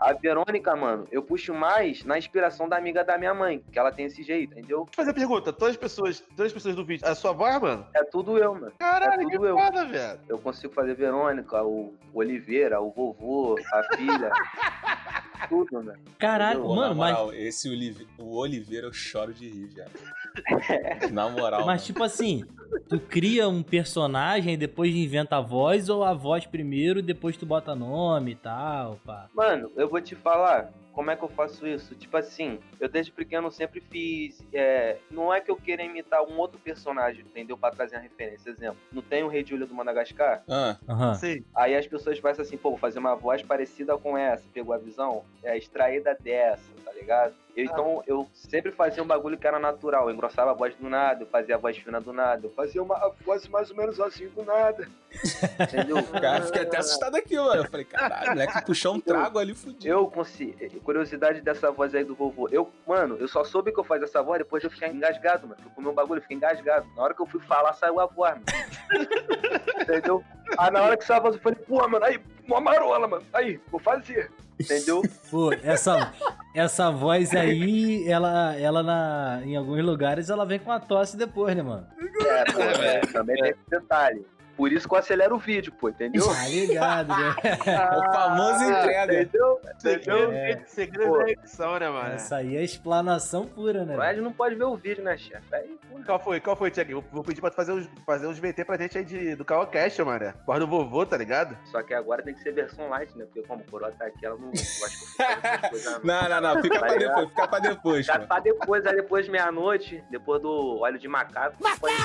A 0.00 0.14
Verônica, 0.14 0.74
mano, 0.74 1.06
eu 1.12 1.22
puxo 1.22 1.52
mais 1.52 2.02
na 2.04 2.16
inspiração 2.16 2.66
da 2.66 2.76
amiga 2.78 3.04
da 3.04 3.18
minha 3.18 3.34
mãe, 3.34 3.62
que 3.70 3.78
ela 3.78 3.92
tem 3.92 4.06
esse 4.06 4.22
jeito, 4.22 4.52
entendeu? 4.58 4.78
Deixa 4.84 4.92
eu 4.92 4.96
fazer 4.96 5.10
a 5.10 5.14
pergunta, 5.14 5.52
todas 5.52 5.74
as 5.74 5.80
pessoas, 5.80 6.20
todas 6.20 6.46
as 6.46 6.52
pessoas 6.52 6.74
do 6.74 6.84
vídeo, 6.84 7.06
é 7.06 7.10
a 7.10 7.14
sua 7.14 7.32
voz, 7.32 7.60
mano? 7.60 7.86
É 7.94 8.02
tudo 8.04 8.38
eu, 8.38 8.54
mano. 8.54 8.72
Caralho, 8.78 9.20
É 9.22 9.26
que 9.26 9.32
tudo 9.32 9.46
eu. 9.46 9.58
foda, 9.58 9.84
velho. 9.84 10.20
Eu 10.26 10.38
consigo 10.38 10.72
fazer 10.72 10.94
Verônica, 10.94 11.62
o 11.62 11.94
Oliveira, 12.14 12.80
o 12.80 12.90
vovô, 12.90 13.58
a 13.74 13.96
filha. 13.96 14.30
tudo, 15.50 15.82
né? 15.82 15.94
Caralho, 16.18 16.60
mano, 16.66 16.80
na 16.80 16.94
mas, 16.94 16.96
moral, 17.12 17.34
esse 17.34 17.68
Olive- 17.68 18.06
o 18.18 18.38
Oliveira 18.38 18.86
eu 18.86 18.92
choro 18.94 19.34
de 19.34 19.48
rir 19.50 19.70
já. 19.70 19.86
Na 21.12 21.28
moral. 21.28 21.60
mas 21.60 21.66
mano. 21.66 21.78
tipo 21.80 22.02
assim, 22.02 22.44
tu 22.88 22.98
cria 23.00 23.48
um 23.48 23.62
personagem 23.62 24.54
e 24.54 24.56
depois 24.56 24.94
inventa 24.94 25.36
a 25.36 25.40
voz 25.40 25.88
ou 25.88 26.04
a 26.04 26.14
voz 26.14 26.46
primeiro 26.46 26.98
e 26.98 27.02
depois 27.02 27.36
tu 27.36 27.46
bota 27.46 27.74
nome 27.74 28.32
e 28.32 28.36
tal, 28.36 28.98
pá. 29.04 29.28
Mano, 29.34 29.70
eu 29.76 29.88
vou 29.88 30.00
te 30.00 30.14
falar 30.14 30.70
como 30.92 31.10
é 31.10 31.16
que 31.16 31.22
eu 31.22 31.28
faço 31.28 31.66
isso. 31.66 31.94
Tipo 31.94 32.16
assim, 32.16 32.58
eu 32.78 32.88
desde 32.88 33.12
pequeno 33.12 33.50
sempre 33.50 33.80
fiz. 33.80 34.44
é, 34.52 34.98
não 35.10 35.32
é 35.32 35.40
que 35.40 35.50
eu 35.50 35.56
queira 35.56 35.82
imitar 35.82 36.22
um 36.22 36.36
outro 36.38 36.58
personagem, 36.58 37.22
entendeu? 37.22 37.56
Pra 37.56 37.70
trazer 37.70 37.96
uma 37.96 38.02
referência. 38.02 38.50
Exemplo, 38.50 38.78
não 38.92 39.02
tem 39.02 39.22
o 39.22 39.28
Rei 39.28 39.44
Júlio 39.44 39.66
do 39.66 39.74
Madagascar? 39.74 40.42
Ah, 40.48 40.76
Aham. 40.88 41.14
Sim. 41.14 41.44
Aí 41.54 41.74
as 41.76 41.86
pessoas 41.86 42.20
pensam 42.20 42.42
assim, 42.42 42.56
pô, 42.56 42.70
vou 42.70 42.78
fazer 42.78 42.98
uma 42.98 43.14
voz 43.14 43.42
parecida 43.42 43.96
com 43.96 44.16
essa, 44.16 44.44
pegou 44.52 44.74
a 44.74 44.78
visão? 44.78 45.24
É 45.42 45.56
extraída 45.56 46.16
dessa, 46.20 46.70
tá 46.84 46.92
ligado? 46.92 47.34
Eu, 47.56 47.64
então 47.64 48.02
eu 48.06 48.28
sempre 48.34 48.70
fazia 48.70 49.02
um 49.02 49.06
bagulho 49.06 49.38
que 49.38 49.46
era 49.46 49.58
natural. 49.58 50.08
Eu 50.08 50.14
engrossava 50.14 50.50
a 50.50 50.54
voz 50.54 50.74
do 50.74 50.88
nada, 50.88 51.22
eu 51.22 51.26
fazia 51.26 51.54
a 51.54 51.58
voz 51.58 51.76
fina 51.76 52.00
do 52.00 52.12
nada, 52.12 52.46
eu 52.46 52.50
fazia 52.50 52.82
uma 52.82 52.96
a 52.96 53.10
voz 53.24 53.46
mais 53.48 53.70
ou 53.70 53.76
menos 53.76 54.00
assim 54.00 54.28
do 54.28 54.44
nada. 54.44 54.88
Entendeu? 55.60 56.02
cara, 56.04 56.42
fiquei 56.42 56.62
até 56.62 56.78
assustado 56.78 57.16
aqui, 57.16 57.36
mano. 57.36 57.62
Eu 57.62 57.70
falei, 57.70 57.84
caralho, 57.84 58.30
moleque 58.30 58.64
puxou 58.64 58.94
um 58.94 59.00
trago 59.00 59.38
ali 59.38 59.54
fudido. 59.54 59.86
Eu 59.86 60.06
consigo. 60.06 60.80
Curiosidade 60.80 61.40
dessa 61.40 61.70
voz 61.70 61.94
aí 61.94 62.04
do 62.04 62.14
vovô. 62.14 62.48
Eu, 62.50 62.70
mano, 62.86 63.16
eu 63.18 63.28
só 63.28 63.44
soube 63.44 63.72
que 63.72 63.80
eu 63.80 63.84
fazia 63.84 64.06
essa 64.06 64.22
voz 64.22 64.38
depois 64.38 64.60
de 64.60 64.66
eu 64.66 64.70
ficar 64.70 64.88
engasgado, 64.88 65.46
mano. 65.46 65.60
Eu 65.64 65.70
comi 65.70 65.88
um 65.88 65.94
bagulho, 65.94 66.18
eu 66.18 66.22
fiquei 66.22 66.36
engasgado. 66.36 66.86
Na 66.94 67.02
hora 67.02 67.14
que 67.14 67.22
eu 67.22 67.26
fui 67.26 67.40
falar, 67.40 67.72
saiu 67.74 68.00
a 68.00 68.06
voz, 68.06 68.34
mano. 68.34 68.44
Entendeu? 69.80 70.24
Aí 70.58 70.70
na 70.70 70.82
hora 70.82 70.96
que 70.96 71.04
saiu 71.04 71.18
a 71.18 71.22
voz, 71.22 71.34
eu 71.36 71.40
falei, 71.40 71.58
pô, 71.66 71.88
mano, 71.88 72.04
aí, 72.04 72.20
uma 72.46 72.60
marola, 72.60 73.06
mano. 73.08 73.22
Aí, 73.32 73.60
vou 73.70 73.80
fazer. 73.80 74.30
Entendeu? 74.58 75.00
Pô, 75.30 75.52
essa, 75.64 76.12
essa 76.54 76.90
voz 76.90 77.34
aí, 77.34 78.06
ela, 78.06 78.54
ela 78.56 78.82
na, 78.82 79.40
em 79.42 79.56
alguns 79.56 79.82
lugares, 79.82 80.28
ela 80.28 80.44
vem 80.44 80.58
com 80.58 80.70
a 80.70 80.78
tosse 80.78 81.16
depois, 81.16 81.56
né, 81.56 81.62
mano? 81.62 81.86
É, 82.26 82.44
pô, 82.52 82.60
é, 82.60 83.00
também 83.00 83.36
tem 83.40 83.50
esse 83.52 83.60
detalhe. 83.70 84.26
Por 84.58 84.70
isso 84.70 84.86
que 84.86 84.94
eu 84.94 84.98
acelero 84.98 85.36
o 85.36 85.38
vídeo, 85.38 85.72
pô, 85.72 85.88
entendeu? 85.88 86.26
Tá 86.26 86.46
ligado, 86.46 87.08
né? 87.08 87.34
O 87.96 88.12
famoso 88.12 88.64
entrega. 88.64 89.22
Entendeu? 89.22 89.60
Segredo, 89.78 90.32
É. 90.32 90.62
segredo 90.66 91.16
da 91.16 91.30
edição, 91.30 91.78
né, 91.78 91.88
mano? 91.88 92.14
Essa 92.14 92.36
aí 92.36 92.54
é 92.58 92.62
explanação 92.62 93.46
pura, 93.46 93.86
né? 93.86 93.96
Mas 93.96 94.18
não 94.18 94.30
pode 94.30 94.56
ver 94.56 94.64
o 94.64 94.76
vídeo, 94.76 95.02
né, 95.02 95.16
chefe? 95.16 95.42
Aí, 95.54 95.78
Qual 96.06 96.18
foi? 96.18 96.40
Qual 96.40 96.56
foi, 96.56 96.70
Tiago? 96.70 96.92
Vou, 96.92 97.04
vou 97.12 97.22
pedir 97.22 97.40
pra 97.40 97.50
tu 97.50 97.56
fazer 97.56 97.72
uns, 97.72 97.88
fazer 98.06 98.26
uns 98.26 98.38
VT 98.38 98.64
pra 98.64 98.76
gente 98.76 98.98
aí 98.98 99.04
de, 99.04 99.34
do 99.36 99.44
Caocast, 99.44 100.02
mano. 100.02 100.32
Voz 100.46 100.58
do 100.60 100.66
vovô, 100.66 101.04
tá 101.06 101.16
ligado? 101.16 101.56
Só 101.64 101.82
que 101.82 101.92
agora 101.94 102.22
tem 102.22 102.34
que 102.34 102.42
ser 102.42 102.52
versão 102.52 102.88
light, 102.88 103.16
né? 103.16 103.24
Porque 103.24 103.42
como 103.46 103.62
o 103.62 103.70
coroa 103.70 103.92
tá 103.98 104.06
aqui, 104.06 104.24
ela 104.24 104.36
não. 104.36 104.46
Eu 104.48 104.52
acho 104.52 105.16
que 105.16 105.22
eu 105.22 105.52
fico 105.52 105.70
coisa 105.70 105.90
não. 105.90 106.00
Não, 106.20 106.28
não, 106.28 106.40
não. 106.54 106.62
Fica 106.62 106.78
pra 106.78 106.88
Vai 106.88 106.98
depois, 106.98 107.28
fica 107.28 107.48
pra 107.48 107.58
depois, 107.58 108.06
Cara, 108.06 108.18
mano. 108.20 108.28
pra 108.28 108.40
depois, 108.40 108.86
aí 108.86 108.96
depois 108.96 109.24
de 109.24 109.30
meia-noite, 109.30 110.04
depois 110.10 110.40
do 110.42 110.80
óleo 110.80 110.98
de 110.98 111.06
macaco, 111.08 111.56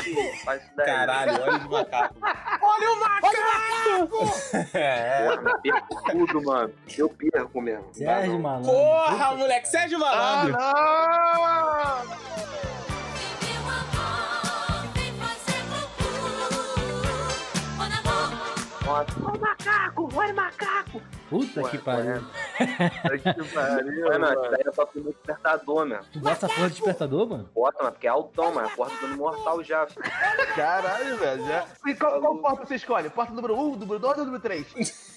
gente 0.04 0.44
faz 0.46 0.62
isso 0.64 0.72
daí. 0.76 0.86
Caralho, 0.86 1.42
olha 1.42 1.60
de 1.60 1.70
macaco. 1.70 2.16
Olha 2.62 2.92
o 2.92 3.00
macaco! 3.00 3.36
É. 4.74 5.28
Porra, 5.36 5.52
eu 5.52 5.62
perco 5.62 6.12
tudo, 6.12 6.42
mano. 6.44 6.74
Eu 6.98 7.10
perco 7.10 7.62
mesmo. 7.62 7.88
Sérgio 7.94 8.34
Não, 8.34 8.40
Malandro. 8.40 8.72
Porra, 8.72 9.36
moleque, 9.36 9.68
Sérgio 9.68 10.00
Malandro. 10.00 10.56
Ah, 10.60 12.04
Nossa, 18.86 19.20
macaco, 19.40 20.10
olha 20.16 20.34
macaco. 20.34 21.02
Puta 21.28 21.64
que 21.70 21.78
pariu. 21.80 22.22
Mano, 22.22 24.28
isso 24.28 24.52
daí 24.52 24.62
é 24.64 24.72
pra 24.72 24.86
primeiro 24.86 25.18
despertador, 25.18 25.88
mano. 25.88 26.06
Tu 26.14 26.20
bota 26.20 26.48
porra 26.48 26.70
de 26.70 26.76
despertador, 26.76 27.28
mano? 27.28 27.50
Bota, 27.54 27.80
mano, 27.80 27.92
porque 27.94 28.06
é 28.06 28.10
altão, 28.12 28.54
mano. 28.54 28.68
A 28.68 28.70
porta 28.70 29.08
do 29.08 29.18
mortal 29.18 29.64
já. 29.64 29.88
filho. 29.88 30.06
Caralho, 30.56 31.18
velho. 31.18 31.48
Já... 31.48 31.66
E 31.88 31.96
qual, 31.96 32.22
qual 32.22 32.38
porta 32.38 32.66
você 32.68 32.76
escolhe? 32.76 33.10
Porta 33.10 33.34
número 33.34 33.60
1, 33.60 33.76
número 33.76 34.00
2 34.00 34.18
ou 34.20 34.26
número 34.26 34.44
3? 34.44 35.15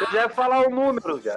Eu 0.00 0.10
já 0.12 0.22
ia 0.22 0.28
falar 0.28 0.66
o 0.66 0.70
número, 0.70 1.20
já. 1.22 1.36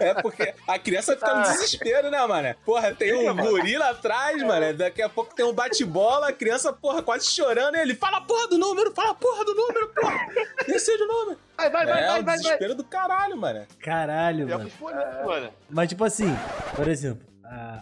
É 0.00 0.14
porque 0.20 0.54
a 0.66 0.78
criança 0.78 1.14
fica 1.14 1.34
no 1.34 1.42
desespero, 1.42 2.10
né, 2.10 2.26
mano? 2.26 2.54
Porra, 2.64 2.94
tem 2.94 3.14
um 3.30 3.34
gorila 3.36 3.90
atrás, 3.90 4.42
mano. 4.42 4.74
Daqui 4.76 5.00
a 5.02 5.08
pouco 5.08 5.34
tem 5.34 5.44
um 5.44 5.52
bate-bola, 5.52 6.28
a 6.28 6.32
criança, 6.32 6.72
porra, 6.72 7.02
quase 7.02 7.26
chorando. 7.26 7.76
Ele 7.76 7.94
fala 7.94 8.18
a 8.18 8.20
porra 8.20 8.48
do 8.48 8.58
número, 8.58 8.92
fala 8.92 9.10
a 9.10 9.14
porra 9.14 9.44
do 9.44 9.54
número, 9.54 9.88
porra. 9.94 10.26
Decide 10.66 11.02
o 11.02 11.06
número. 11.06 11.38
Vai, 11.56 11.70
vai, 11.70 11.86
vai, 11.86 12.02
É 12.02 12.06
vai, 12.06 12.08
o 12.08 12.12
vai, 12.12 12.22
vai. 12.24 12.36
desespero 12.36 12.74
do 12.74 12.84
caralho, 12.84 13.36
mano. 13.36 13.66
Caralho, 13.80 14.48
Já 14.48 14.58
mano. 14.58 14.68
escolher, 14.68 15.24
mano. 15.24 15.50
Mas 15.70 15.88
tipo 15.88 16.04
assim, 16.04 16.34
por 16.74 16.88
exemplo, 16.88 17.26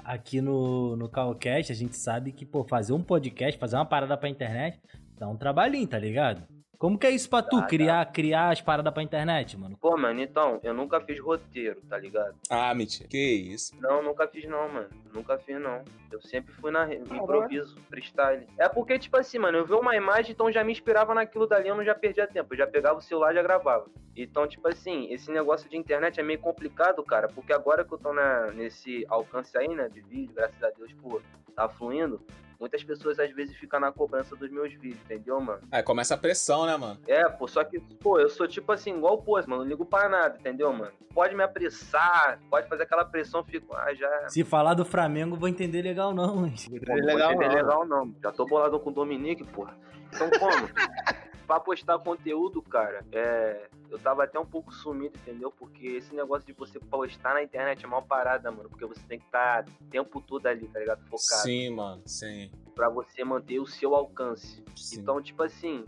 aqui 0.04 0.40
no, 0.40 0.96
no 0.96 1.08
Calcast 1.08 1.72
a 1.72 1.74
gente 1.74 1.96
sabe 1.96 2.32
que, 2.32 2.44
pô, 2.44 2.62
fazer 2.64 2.92
um 2.92 3.02
podcast, 3.02 3.58
fazer 3.58 3.76
uma 3.76 3.86
parada 3.86 4.16
pra 4.16 4.28
internet, 4.28 4.78
dá 5.18 5.26
um 5.28 5.36
trabalhinho, 5.36 5.86
tá 5.88 5.98
ligado? 5.98 6.42
Como 6.82 6.98
que 6.98 7.06
é 7.06 7.10
isso 7.12 7.30
pra 7.30 7.44
tu, 7.44 7.60
Dá, 7.60 7.66
criar, 7.68 8.04
criar 8.06 8.50
as 8.50 8.60
paradas 8.60 8.92
pra 8.92 9.04
internet, 9.04 9.56
mano? 9.56 9.78
Pô, 9.80 9.96
mano, 9.96 10.20
então, 10.20 10.58
eu 10.64 10.74
nunca 10.74 11.00
fiz 11.00 11.20
roteiro, 11.20 11.80
tá 11.88 11.96
ligado? 11.96 12.34
Ah, 12.50 12.74
mentira. 12.74 13.08
Que 13.08 13.16
isso. 13.16 13.80
Não, 13.80 14.02
nunca 14.02 14.26
fiz 14.26 14.44
não, 14.46 14.68
mano. 14.68 14.88
Nunca 15.14 15.38
fiz 15.38 15.60
não. 15.60 15.84
Eu 16.10 16.20
sempre 16.20 16.52
fui 16.54 16.72
na 16.72 16.92
improviso, 16.92 17.76
freestyle. 17.88 18.48
É 18.58 18.68
porque, 18.68 18.98
tipo 18.98 19.16
assim, 19.16 19.38
mano, 19.38 19.58
eu 19.58 19.64
vi 19.64 19.74
uma 19.74 19.94
imagem, 19.94 20.32
então 20.32 20.50
já 20.50 20.64
me 20.64 20.72
inspirava 20.72 21.14
naquilo 21.14 21.46
dali, 21.46 21.68
eu 21.68 21.76
não 21.76 21.84
já 21.84 21.94
perdia 21.94 22.26
tempo. 22.26 22.52
Eu 22.52 22.58
já 22.58 22.66
pegava 22.66 22.98
o 22.98 23.00
celular 23.00 23.30
e 23.30 23.36
já 23.36 23.44
gravava. 23.44 23.86
Então, 24.16 24.48
tipo 24.48 24.66
assim, 24.66 25.06
esse 25.12 25.30
negócio 25.30 25.70
de 25.70 25.76
internet 25.76 26.18
é 26.18 26.22
meio 26.24 26.40
complicado, 26.40 27.00
cara, 27.04 27.28
porque 27.28 27.52
agora 27.52 27.84
que 27.84 27.94
eu 27.94 27.98
tô 27.98 28.12
na, 28.12 28.50
nesse 28.50 29.06
alcance 29.08 29.56
aí, 29.56 29.68
né, 29.68 29.88
de 29.88 30.00
vídeo, 30.00 30.34
graças 30.34 30.60
a 30.60 30.70
Deus, 30.70 30.92
pô, 30.94 31.22
tá 31.54 31.68
fluindo. 31.68 32.20
Muitas 32.62 32.84
pessoas 32.84 33.18
às 33.18 33.28
vezes 33.32 33.56
ficam 33.56 33.80
na 33.80 33.90
cobrança 33.90 34.36
dos 34.36 34.48
meus 34.48 34.72
vídeos, 34.72 35.00
entendeu, 35.04 35.40
mano? 35.40 35.62
Aí 35.72 35.82
começa 35.82 36.14
a 36.14 36.16
pressão, 36.16 36.64
né, 36.64 36.76
mano? 36.76 36.96
É, 37.08 37.28
pô, 37.28 37.48
só 37.48 37.64
que, 37.64 37.80
pô, 37.80 38.20
eu 38.20 38.28
sou 38.28 38.46
tipo 38.46 38.70
assim, 38.70 38.96
igual 38.96 39.14
o 39.14 39.18
Pose, 39.18 39.48
mano, 39.48 39.64
não 39.64 39.68
ligo 39.68 39.84
pra 39.84 40.08
nada, 40.08 40.38
entendeu, 40.38 40.72
mano? 40.72 40.92
Pode 41.12 41.34
me 41.34 41.42
apressar, 41.42 42.38
pode 42.48 42.68
fazer 42.68 42.84
aquela 42.84 43.04
pressão, 43.04 43.42
fico, 43.42 43.74
ah, 43.74 43.92
já. 43.92 44.28
Se 44.28 44.44
falar 44.44 44.74
do 44.74 44.84
Flamengo, 44.84 45.34
vou 45.34 45.48
entender 45.48 45.82
legal 45.82 46.14
não? 46.14 46.34
Pô, 46.34 46.36
não 46.36 46.46
vou 46.46 46.46
entender 46.46 47.48
legal 47.48 47.84
não. 47.84 48.14
Já 48.22 48.30
tô 48.30 48.46
bolado 48.46 48.78
com 48.78 48.90
o 48.90 48.94
Dominique, 48.94 49.42
porra. 49.42 49.76
Então 50.14 50.30
como? 50.38 50.68
pra 51.52 51.60
postar 51.60 51.98
conteúdo, 51.98 52.62
cara, 52.62 53.04
é. 53.12 53.68
Eu 53.90 53.98
tava 53.98 54.24
até 54.24 54.38
um 54.40 54.46
pouco 54.46 54.72
sumido, 54.72 55.18
entendeu? 55.18 55.50
Porque 55.50 55.86
esse 55.86 56.14
negócio 56.14 56.46
de 56.46 56.54
você 56.54 56.78
postar 56.80 57.34
na 57.34 57.42
internet 57.42 57.84
é 57.84 57.86
mal 57.86 58.02
parada, 58.02 58.50
mano. 58.50 58.70
Porque 58.70 58.86
você 58.86 59.02
tem 59.06 59.18
que 59.18 59.26
estar 59.26 59.66
o 59.68 59.84
tempo 59.90 60.18
todo 60.22 60.46
ali, 60.46 60.66
tá 60.68 60.80
ligado? 60.80 61.02
Focado. 61.04 61.42
Sim, 61.42 61.70
mano. 61.74 62.02
Sim. 62.06 62.50
Pra 62.74 62.88
você 62.88 63.22
manter 63.22 63.60
o 63.60 63.66
seu 63.66 63.94
alcance. 63.94 64.64
sim. 64.74 64.98
Então, 64.98 65.20
tipo 65.20 65.42
assim, 65.42 65.84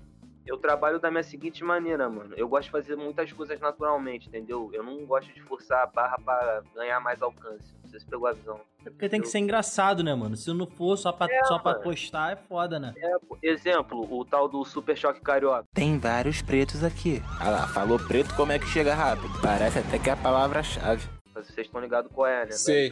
eu 0.47 0.59
trabalho 0.59 0.99
da 0.99 1.11
minha 1.11 1.23
seguinte 1.23 1.65
maneira, 1.65 2.09
mano. 2.09 2.35
Eu 2.37 2.49
gosto 2.49 2.65
de 2.65 2.71
fazer 2.71 2.97
muitas 2.97 3.33
coisas 3.33 3.59
naturalmente, 3.61 4.29
entendeu? 4.29 4.71
Eu 4.73 4.83
não 4.83 5.05
gosto 5.07 5.33
de 5.33 5.41
forçar 5.43 5.83
a 5.83 5.87
barra 5.87 6.19
pra 6.25 6.63
ganhar 6.75 7.01
mais 7.01 7.23
alcance. 7.23 7.75
Não 7.83 7.91
sei 7.91 8.01
se 8.01 8.07
pegou 8.07 8.27
a 8.27 8.33
visão. 8.33 8.61
É 8.85 8.91
porque 8.91 9.09
tem 9.09 9.21
que 9.21 9.29
ser 9.29 9.39
engraçado, 9.39 10.03
né, 10.03 10.15
mano? 10.15 10.37
Se 10.37 10.53
não 10.53 10.67
for 10.67 10.97
só 10.97 11.13
pra, 11.13 11.29
só 11.45 11.59
pra 11.59 11.75
postar, 11.75 12.33
é 12.33 12.37
foda, 12.37 12.79
né? 12.79 12.93
É, 12.97 13.17
exemplo, 13.43 14.07
o 14.11 14.25
tal 14.25 14.49
do 14.49 14.65
Super 14.65 14.97
Choque 14.97 15.21
Carioca. 15.21 15.65
Tem 15.73 15.99
vários 15.99 16.43
pretos 16.43 16.85
aqui. 16.85 17.23
Ah 17.41 17.51
lá, 17.51 17.67
falou 17.69 17.99
preto, 17.99 18.35
como 18.35 18.53
é 18.53 18.59
que 18.59 18.67
chega 18.67 18.95
rápido? 18.95 19.33
Parece 19.41 19.79
até 19.79 19.99
que 19.99 20.11
é 20.11 20.13
a 20.13 20.17
palavra-chave. 20.17 21.09
Vocês 21.53 21.67
estão 21.67 21.81
ligados 21.81 22.11
qual 22.13 22.27
é, 22.27 22.47
né? 22.47 22.53
Sei. 22.53 22.91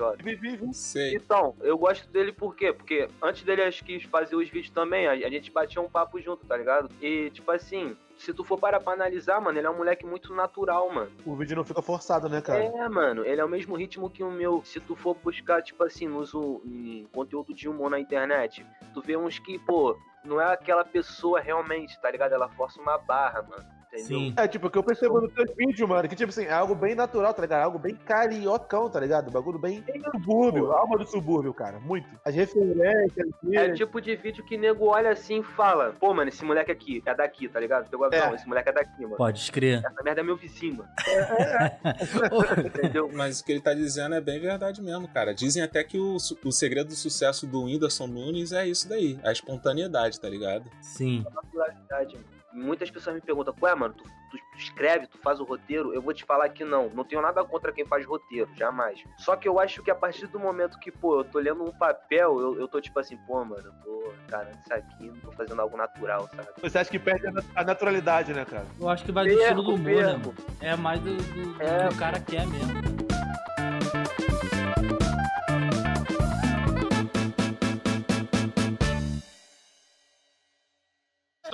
Sei. 0.73 1.15
Então, 1.15 1.55
eu 1.61 1.77
gosto 1.79 2.09
dele 2.09 2.33
por 2.33 2.55
quê? 2.55 2.73
Porque 2.73 3.09
antes 3.23 3.43
dele 3.43 3.63
acho 3.63 3.85
que 3.85 4.01
fazer 4.09 4.37
os 4.37 4.49
vídeos 4.49 4.71
também, 4.71 5.07
a, 5.07 5.13
a 5.13 5.31
gente 5.31 5.51
batia 5.51 5.81
um 5.81 5.89
papo 5.89 6.21
junto, 6.21 6.47
tá 6.47 6.57
ligado? 6.57 6.89
E, 7.01 7.31
tipo 7.31 7.51
assim, 7.51 7.97
se 8.17 8.33
tu 8.33 8.45
for 8.45 8.59
parar 8.59 8.81
pra 8.81 8.93
analisar, 8.93 9.41
mano, 9.41 9.59
ele 9.59 9.67
é 9.67 9.71
um 9.71 9.77
moleque 9.77 10.07
muito 10.07 10.33
natural, 10.35 10.93
mano. 10.93 11.11
O 11.27 11.35
vídeo 11.35 11.57
não 11.57 11.65
fica 11.65 11.83
forçado, 11.83 12.29
né, 12.29 12.41
cara? 12.41 12.63
É, 12.63 12.89
mano, 12.89 13.25
ele 13.25 13.41
é 13.41 13.45
o 13.45 13.49
mesmo 13.49 13.75
ritmo 13.77 14.09
que 14.09 14.23
o 14.23 14.31
meu. 14.31 14.63
Se 14.65 14.81
tu 14.81 14.95
for 14.95 15.17
buscar, 15.17 15.63
tipo 15.63 15.83
assim, 15.83 16.07
nos, 16.07 16.33
em 16.35 17.07
conteúdo 17.13 17.53
de 17.53 17.69
humor 17.69 17.91
na 17.91 17.99
internet, 17.99 18.65
tu 18.95 19.03
vê 19.03 19.17
uns 19.17 19.39
que, 19.39 19.59
pô, 19.59 19.99
não 20.25 20.41
é 20.41 20.53
aquela 20.53 20.85
pessoa 20.85 21.41
realmente, 21.41 22.01
tá 22.01 22.11
ligado? 22.11 22.33
Ela 22.33 22.49
força 22.49 22.81
uma 22.81 22.97
barra, 22.99 23.43
mano. 23.43 23.82
Entendeu? 23.93 24.19
Sim. 24.19 24.35
É, 24.37 24.49
tipo, 24.49 24.67
o 24.67 24.71
que 24.71 24.79
eu 24.79 24.83
percebo 24.83 25.21
no 25.21 25.29
teu 25.29 25.45
vídeo, 25.57 25.87
mano, 25.87 26.09
que, 26.09 26.17
tipo 26.17 26.31
assim, 26.31 26.45
é 26.45 26.53
algo 26.53 26.75
bem 26.75 26.95
natural, 26.95 27.35
tá 27.35 27.43
ligado? 27.43 27.61
É 27.61 27.65
algo 27.65 27.79
bem 27.79 27.95
cariocão, 27.95 28.89
tá 28.89 28.99
ligado? 29.01 29.31
Bagulho 29.31 29.59
bem 29.59 29.85
subúrbio, 30.11 30.73
alma 30.73 30.99
do 30.99 31.07
subúrbio, 31.07 31.53
cara, 31.53 31.79
muito. 31.81 32.09
As 32.25 32.35
referências, 32.35 33.29
É 33.53 33.67
o 33.67 33.75
tipo 33.75 34.01
de 34.01 34.17
vídeo 34.17 34.45
que 34.45 34.57
nego 34.57 34.87
olha 34.87 35.11
assim 35.11 35.41
e 35.41 35.43
fala, 35.43 35.95
pô, 35.99 36.15
mano, 36.15 36.29
esse 36.29 36.45
moleque 36.45 36.71
aqui 36.73 37.03
é 37.05 37.15
daqui, 37.15 37.49
tá 37.49 37.61
ligado? 37.61 37.89
Pegou 37.89 38.07
a 38.07 38.15
É. 38.15 38.35
esse 38.35 38.47
moleque 38.49 38.69
é 38.69 38.73
daqui, 38.73 39.03
mano. 39.03 39.17
Pode 39.17 39.39
escrever. 39.39 39.79
Essa 39.85 40.03
merda 40.03 40.21
é 40.21 40.25
meu 40.25 40.37
vizinho, 40.37 40.77
mano. 40.79 40.89
Entendeu? 42.67 43.11
Mas 43.13 43.41
o 43.41 43.45
que 43.45 43.53
ele 43.53 43.61
tá 43.61 43.75
dizendo 43.75 44.15
é 44.15 44.21
bem 44.21 44.41
verdade 44.41 44.83
mesmo, 44.83 45.09
cara. 45.09 45.35
Dizem 45.35 45.63
até 45.63 45.83
que 45.85 45.99
o, 45.99 46.17
o 46.17 46.53
segredo 46.53 46.89
do 46.89 46.95
sucesso 46.95 47.47
do 47.47 47.65
Whindersson 47.65 48.07
Nunes 48.07 48.53
é 48.53 48.67
isso 48.67 48.89
daí, 48.89 49.19
a 49.23 49.33
espontaneidade, 49.33 50.21
tá 50.21 50.29
ligado? 50.29 50.65
Sim. 50.81 51.25
Naturalidade, 51.35 52.15
mano. 52.17 52.42
Muitas 52.53 52.91
pessoas 52.91 53.15
me 53.17 53.21
perguntam, 53.23 53.55
ué, 53.63 53.75
mano, 53.75 53.95
tu, 53.95 54.05
tu- 54.05 54.11
tu 54.53 54.59
escreve, 54.59 55.07
tu 55.07 55.17
faz 55.19 55.41
o 55.41 55.45
roteiro? 55.45 55.95
Eu 55.95 56.03
vou 56.03 56.13
te 56.13 56.25
falar 56.25 56.49
que 56.51 56.65
não. 56.65 56.89
Não 56.91 57.03
tenho 57.05 57.23
nada 57.23 57.43
contra 57.45 57.73
quem 57.73 57.85
faz 57.87 58.05
roteiro, 58.05 58.49
jamais. 58.55 59.03
Só 59.19 59.37
que 59.37 59.49
eu 59.49 59.59
acho 59.59 59.83
que 59.83 59.91
a 59.91 59.95
partir 59.95 60.27
do 60.27 60.39
momento 60.39 60.79
que, 60.79 60.91
pô, 60.91 61.21
eu 61.21 61.25
tô 61.25 61.39
lendo 61.39 61.65
um 61.65 61.73
papel, 61.73 62.39
eu, 62.41 62.61
eu 62.61 62.69
tô 62.69 62.81
tipo 62.81 62.99
assim, 63.01 63.17
pô, 63.27 63.43
mano, 63.45 63.63
eu 63.65 63.73
tô, 63.85 64.13
cara, 64.29 64.51
isso 64.51 64.75
aqui, 64.75 65.07
não 65.09 65.17
tô 65.21 65.33
fazendo 65.33 65.61
algo 65.61 65.77
natural, 65.77 66.29
sabe? 66.35 66.49
Você 66.63 66.79
acha 66.79 66.91
que 66.91 66.99
perde 66.99 67.27
a 67.27 67.33
nat- 67.33 67.45
a 67.55 67.65
naturalidade, 67.65 68.33
né, 68.35 68.45
cara? 68.45 68.67
Eu 68.79 68.89
acho 68.89 69.05
que 69.05 69.13
vai 69.13 69.27
do 69.27 69.33
estilo 69.33 69.63
do 69.63 69.75
humor, 69.75 70.03
né, 70.03 70.13
mano? 70.13 70.35
É 70.61 70.77
mais 70.77 71.01
do, 71.01 71.17
do- 71.17 71.53
do 71.55 71.63
É. 71.63 71.89
que 71.89 71.95
o 71.95 71.99
cara 71.99 72.21
quer 72.21 72.47
mesmo. 72.47 72.73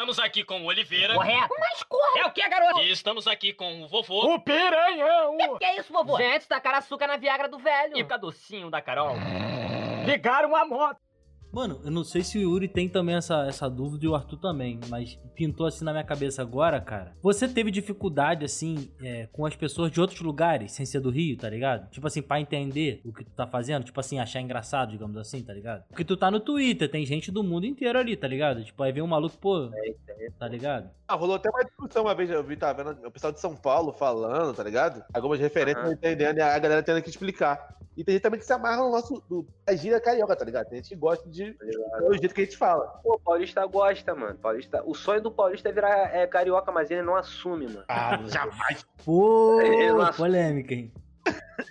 Estamos 0.08 0.24
aqui 0.24 0.42
com 0.42 0.62
o 0.62 0.64
Oliveira. 0.64 1.12
Correto. 1.12 1.54
Mas 1.60 1.82
corre. 1.82 2.20
É 2.20 2.26
o 2.26 2.30
que, 2.30 2.48
garoto? 2.48 2.80
E 2.80 2.90
estamos 2.90 3.26
aqui 3.26 3.52
com 3.52 3.82
o 3.82 3.88
vovô. 3.88 4.36
O 4.36 4.40
piranhão! 4.40 5.36
Que 5.58 5.64
é 5.66 5.78
isso, 5.78 5.92
vovô? 5.92 6.16
Gente, 6.16 6.48
tacaram 6.48 6.78
açúcar 6.78 7.06
na 7.06 7.18
Viagra 7.18 7.46
do 7.46 7.58
velho. 7.58 7.94
E 7.94 8.00
o 8.00 8.06
cadocinho 8.06 8.70
da 8.70 8.80
Carol. 8.80 9.14
Ligaram 10.06 10.56
a 10.56 10.64
moto. 10.64 10.98
Mano, 11.50 11.80
eu 11.84 11.90
não 11.90 12.04
sei 12.04 12.22
se 12.22 12.38
o 12.38 12.40
Yuri 12.40 12.68
tem 12.68 12.88
também 12.88 13.16
essa, 13.16 13.46
essa 13.46 13.68
dúvida 13.68 14.04
e 14.04 14.08
o 14.08 14.14
Arthur 14.14 14.36
também, 14.38 14.78
mas 14.88 15.18
pintou 15.34 15.66
assim 15.66 15.84
na 15.84 15.92
minha 15.92 16.04
cabeça 16.04 16.42
agora, 16.42 16.80
cara. 16.80 17.16
Você 17.22 17.48
teve 17.48 17.70
dificuldade, 17.70 18.44
assim, 18.44 18.90
é, 19.02 19.26
com 19.32 19.46
as 19.46 19.56
pessoas 19.56 19.90
de 19.90 20.00
outros 20.00 20.20
lugares, 20.20 20.72
sem 20.72 20.84
ser 20.84 21.00
do 21.00 21.10
Rio, 21.10 21.36
tá 21.36 21.48
ligado? 21.48 21.88
Tipo 21.90 22.06
assim, 22.06 22.20
pra 22.20 22.40
entender 22.40 23.00
o 23.04 23.12
que 23.12 23.24
tu 23.24 23.30
tá 23.30 23.46
fazendo, 23.46 23.84
tipo 23.84 23.98
assim, 23.98 24.18
achar 24.18 24.40
engraçado, 24.40 24.90
digamos 24.90 25.16
assim, 25.16 25.42
tá 25.42 25.52
ligado? 25.52 25.84
Porque 25.88 26.04
tu 26.04 26.16
tá 26.16 26.30
no 26.30 26.40
Twitter, 26.40 26.90
tem 26.90 27.06
gente 27.06 27.32
do 27.32 27.42
mundo 27.42 27.66
inteiro 27.66 27.98
ali, 27.98 28.16
tá 28.16 28.28
ligado? 28.28 28.62
Tipo, 28.62 28.82
aí 28.82 28.92
vem 28.92 29.02
um 29.02 29.06
maluco, 29.06 29.38
pô, 29.38 29.70
tá 30.38 30.46
ligado? 30.46 30.90
Ah, 31.06 31.14
rolou 31.14 31.36
até 31.36 31.48
uma 31.48 31.64
discussão 31.64 32.02
uma 32.02 32.14
vez, 32.14 32.28
eu 32.28 32.44
vi, 32.44 32.56
tá 32.56 32.72
vendo 32.72 32.90
o 33.06 33.10
pessoal 33.10 33.32
de 33.32 33.40
São 33.40 33.56
Paulo 33.56 33.92
falando, 33.92 34.54
tá 34.54 34.62
ligado? 34.62 35.02
Algumas 35.14 35.40
referências 35.40 35.84
não 35.84 35.92
entendendo 35.92 36.38
e 36.38 36.42
a 36.42 36.58
galera 36.58 36.82
tendo 36.82 37.00
que 37.00 37.08
explicar. 37.08 37.78
E 37.98 38.04
tem 38.04 38.12
gente 38.12 38.22
também 38.22 38.38
que 38.38 38.46
se 38.46 38.52
amarra 38.52 38.84
no 38.84 38.92
nosso. 38.92 39.20
Do, 39.28 39.44
gíria 39.76 40.00
carioca, 40.00 40.36
tá 40.36 40.44
ligado? 40.44 40.68
Tem 40.68 40.78
gente 40.78 40.90
que 40.90 40.94
gosta 40.94 41.28
de. 41.28 41.37
Do 41.44 42.18
jeito 42.18 42.34
que 42.34 42.42
a 42.42 42.44
gente 42.44 42.56
fala. 42.56 42.86
Pô, 43.02 43.18
Paulista 43.18 43.64
gosta, 43.66 44.14
mano. 44.14 44.38
Paulista, 44.38 44.82
o 44.84 44.94
sonho 44.94 45.20
do 45.20 45.30
Paulista 45.30 45.68
é 45.68 45.72
virar 45.72 46.14
é, 46.14 46.26
carioca, 46.26 46.70
mas 46.72 46.90
ele 46.90 47.02
não 47.02 47.16
assume, 47.16 47.66
mano. 47.66 47.84
Ah, 47.88 48.18
jamais. 48.26 48.86
Pô, 49.04 49.58
polêmica, 50.16 50.74
hein? 50.74 50.92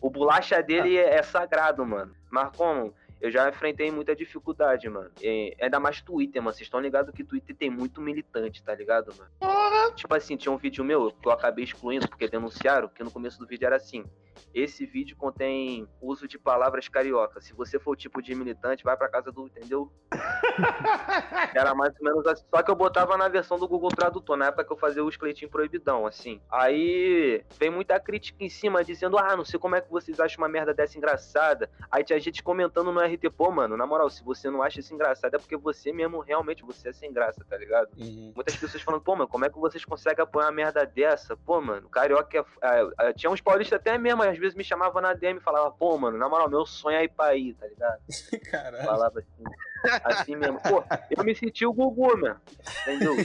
O 0.02 0.10
bolacha 0.10 0.62
dele 0.62 0.98
é, 0.98 1.16
é 1.16 1.24
sagrado, 1.24 1.86
mano. 1.86 2.14
Mas 2.30 2.56
como? 2.56 2.94
Eu 3.20 3.32
já 3.32 3.50
enfrentei 3.50 3.92
muita 3.92 4.16
dificuldade, 4.16 4.90
mano. 4.90 5.12
E, 5.22 5.56
ainda 5.60 5.80
mais 5.80 6.02
Twitter, 6.02 6.42
mano. 6.42 6.54
Vocês 6.54 6.68
estão 6.68 6.80
ligados 6.80 7.14
que 7.14 7.24
Twitter 7.24 7.56
tem 7.56 7.70
muito 7.70 8.02
militante, 8.02 8.64
tá 8.64 8.76
ligado, 8.76 9.14
mano? 9.18 9.92
Tipo 9.96 10.16
assim, 10.16 10.38
tinha 10.38 10.52
um 10.52 10.58
vídeo 10.58 10.84
meu 10.84 11.12
que 11.12 11.28
eu 11.28 11.32
acabei 11.32 11.64
excluindo 11.64 12.08
porque 12.08 12.28
denunciaram, 12.28 12.88
que 12.88 13.04
no 13.04 13.12
começo 13.12 13.40
do 13.40 13.48
vídeo 13.48 13.66
era 13.66 13.76
assim. 13.76 14.06
Esse 14.54 14.86
vídeo 14.86 15.16
contém 15.16 15.88
uso 16.02 16.28
de 16.28 16.38
palavras 16.38 16.88
carioca. 16.88 17.42
Se 17.42 17.54
você 17.54 17.80
for 17.80 17.92
o 17.92 17.96
tipo 17.96 18.22
de 18.22 18.34
militante, 18.34 18.84
vai 18.84 18.96
pra 18.96 19.10
casa 19.10 19.32
do. 19.32 19.48
Entendeu? 19.48 19.92
Era 21.54 21.74
mais 21.76 21.94
ou 22.00 22.06
menos 22.06 22.26
assim. 22.26 22.44
Só 22.50 22.62
que 22.62 22.72
eu 22.72 22.76
botava 22.76 23.18
na 23.18 23.28
versão 23.28 23.58
do 23.58 23.68
Google 23.68 23.90
Tradutor, 23.90 24.38
na 24.38 24.48
época 24.48 24.66
que 24.66 24.74
eu 24.74 24.78
fazia 24.78 25.04
o 25.04 25.10
esqueletinho 25.10 25.50
proibidão, 25.50 26.06
assim. 26.06 26.42
Aí 26.52 27.44
vem 27.60 27.70
muita 27.70 28.00
crítica 28.00 28.44
em 28.44 28.50
cima, 28.50 28.84
dizendo, 28.84 29.18
ah, 29.18 29.36
não 29.36 29.46
sei 29.46 29.60
como 29.60 29.76
é 29.76 29.82
que 29.82 29.92
vocês 29.92 30.20
acham 30.20 30.44
uma 30.44 30.50
merda 30.50 30.74
dessa 30.74 30.98
engraçada. 30.98 31.70
Aí 31.92 32.04
tinha 32.04 32.20
gente 32.20 32.44
comentando 32.44 32.92
no 32.92 33.07
RT, 33.08 33.30
pô, 33.32 33.52
mano, 33.52 33.76
na 33.78 33.86
moral, 33.86 34.10
se 34.10 34.24
você 34.24 34.50
não 34.50 34.62
acha 34.62 34.80
isso 34.80 34.94
engraçado, 34.94 35.36
é 35.36 35.40
porque 35.40 35.58
você 35.58 35.92
mesmo, 35.92 36.20
realmente, 36.20 36.64
você 36.64 36.90
é 36.90 36.94
sem 36.94 37.12
graça, 37.12 37.44
tá 37.48 37.58
ligado? 37.58 37.90
Uhum. 37.98 38.32
Muitas 38.36 38.56
pessoas 38.56 38.84
falando, 38.84 39.02
pô, 39.02 39.16
mano, 39.16 39.28
como 39.28 39.46
é 39.46 39.50
que 39.50 39.58
vocês 39.58 39.84
conseguem 39.84 40.24
apoiar 40.24 40.48
uma 40.48 40.52
merda 40.52 40.86
dessa? 40.86 41.36
Pô, 41.36 41.62
mano, 41.62 41.90
carioca 41.90 42.38
é. 42.38 42.44
é, 42.62 42.90
é, 43.10 43.14
tinha 43.14 43.30
uns 43.30 43.42
paulistas 43.42 43.80
até 43.80 43.98
mesmo, 43.98 44.24
às 44.24 44.38
vezes 44.38 44.56
me 44.56 44.64
chamavam 44.64 45.02
na 45.02 45.14
DM 45.14 45.40
e 45.40 45.44
falava, 45.44 45.72
pô, 45.72 45.98
mano, 45.98 46.18
na 46.18 46.30
moral, 46.30 46.50
meu 46.50 46.66
sonho 46.66 46.98
é 46.98 47.04
ir 47.06 47.10
pra 47.10 47.28
aí, 47.28 47.54
tá 47.54 47.68
ligado? 47.68 48.02
Caralho. 48.52 48.86
Falava 48.86 49.20
assim. 49.20 49.44
Assim 50.04 50.36
mesmo. 50.36 50.60
Pô, 50.62 50.84
eu 51.16 51.24
me 51.24 51.36
senti 51.36 51.66
o 51.66 51.74
Gugu, 51.74 52.18
mano. 52.18 52.40
Entendeu? 52.82 53.16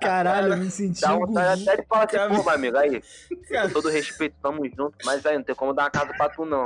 Caralho, 0.00 0.54
eu 0.54 0.56
me 0.56 0.70
senti 0.70 1.00
Dá 1.00 1.14
um 1.14 1.20
vontade 1.20 1.60
Gugu. 1.60 1.70
até 1.70 1.82
de 1.82 1.88
falar 1.88 2.04
assim, 2.04 2.16
Cara, 2.16 2.34
pô, 2.34 2.42
meu 2.42 2.50
amigo, 2.54 2.76
aí, 2.76 3.02
com 3.02 3.68
todo 3.72 3.88
respeito, 3.88 4.36
tamo 4.42 4.64
junto, 4.66 4.94
mas 5.04 5.24
aí 5.26 5.36
não 5.36 5.44
tem 5.44 5.54
como 5.54 5.72
dar 5.72 5.84
uma 5.84 5.90
casa 5.90 6.12
pra 6.14 6.28
tu, 6.28 6.44
não. 6.44 6.64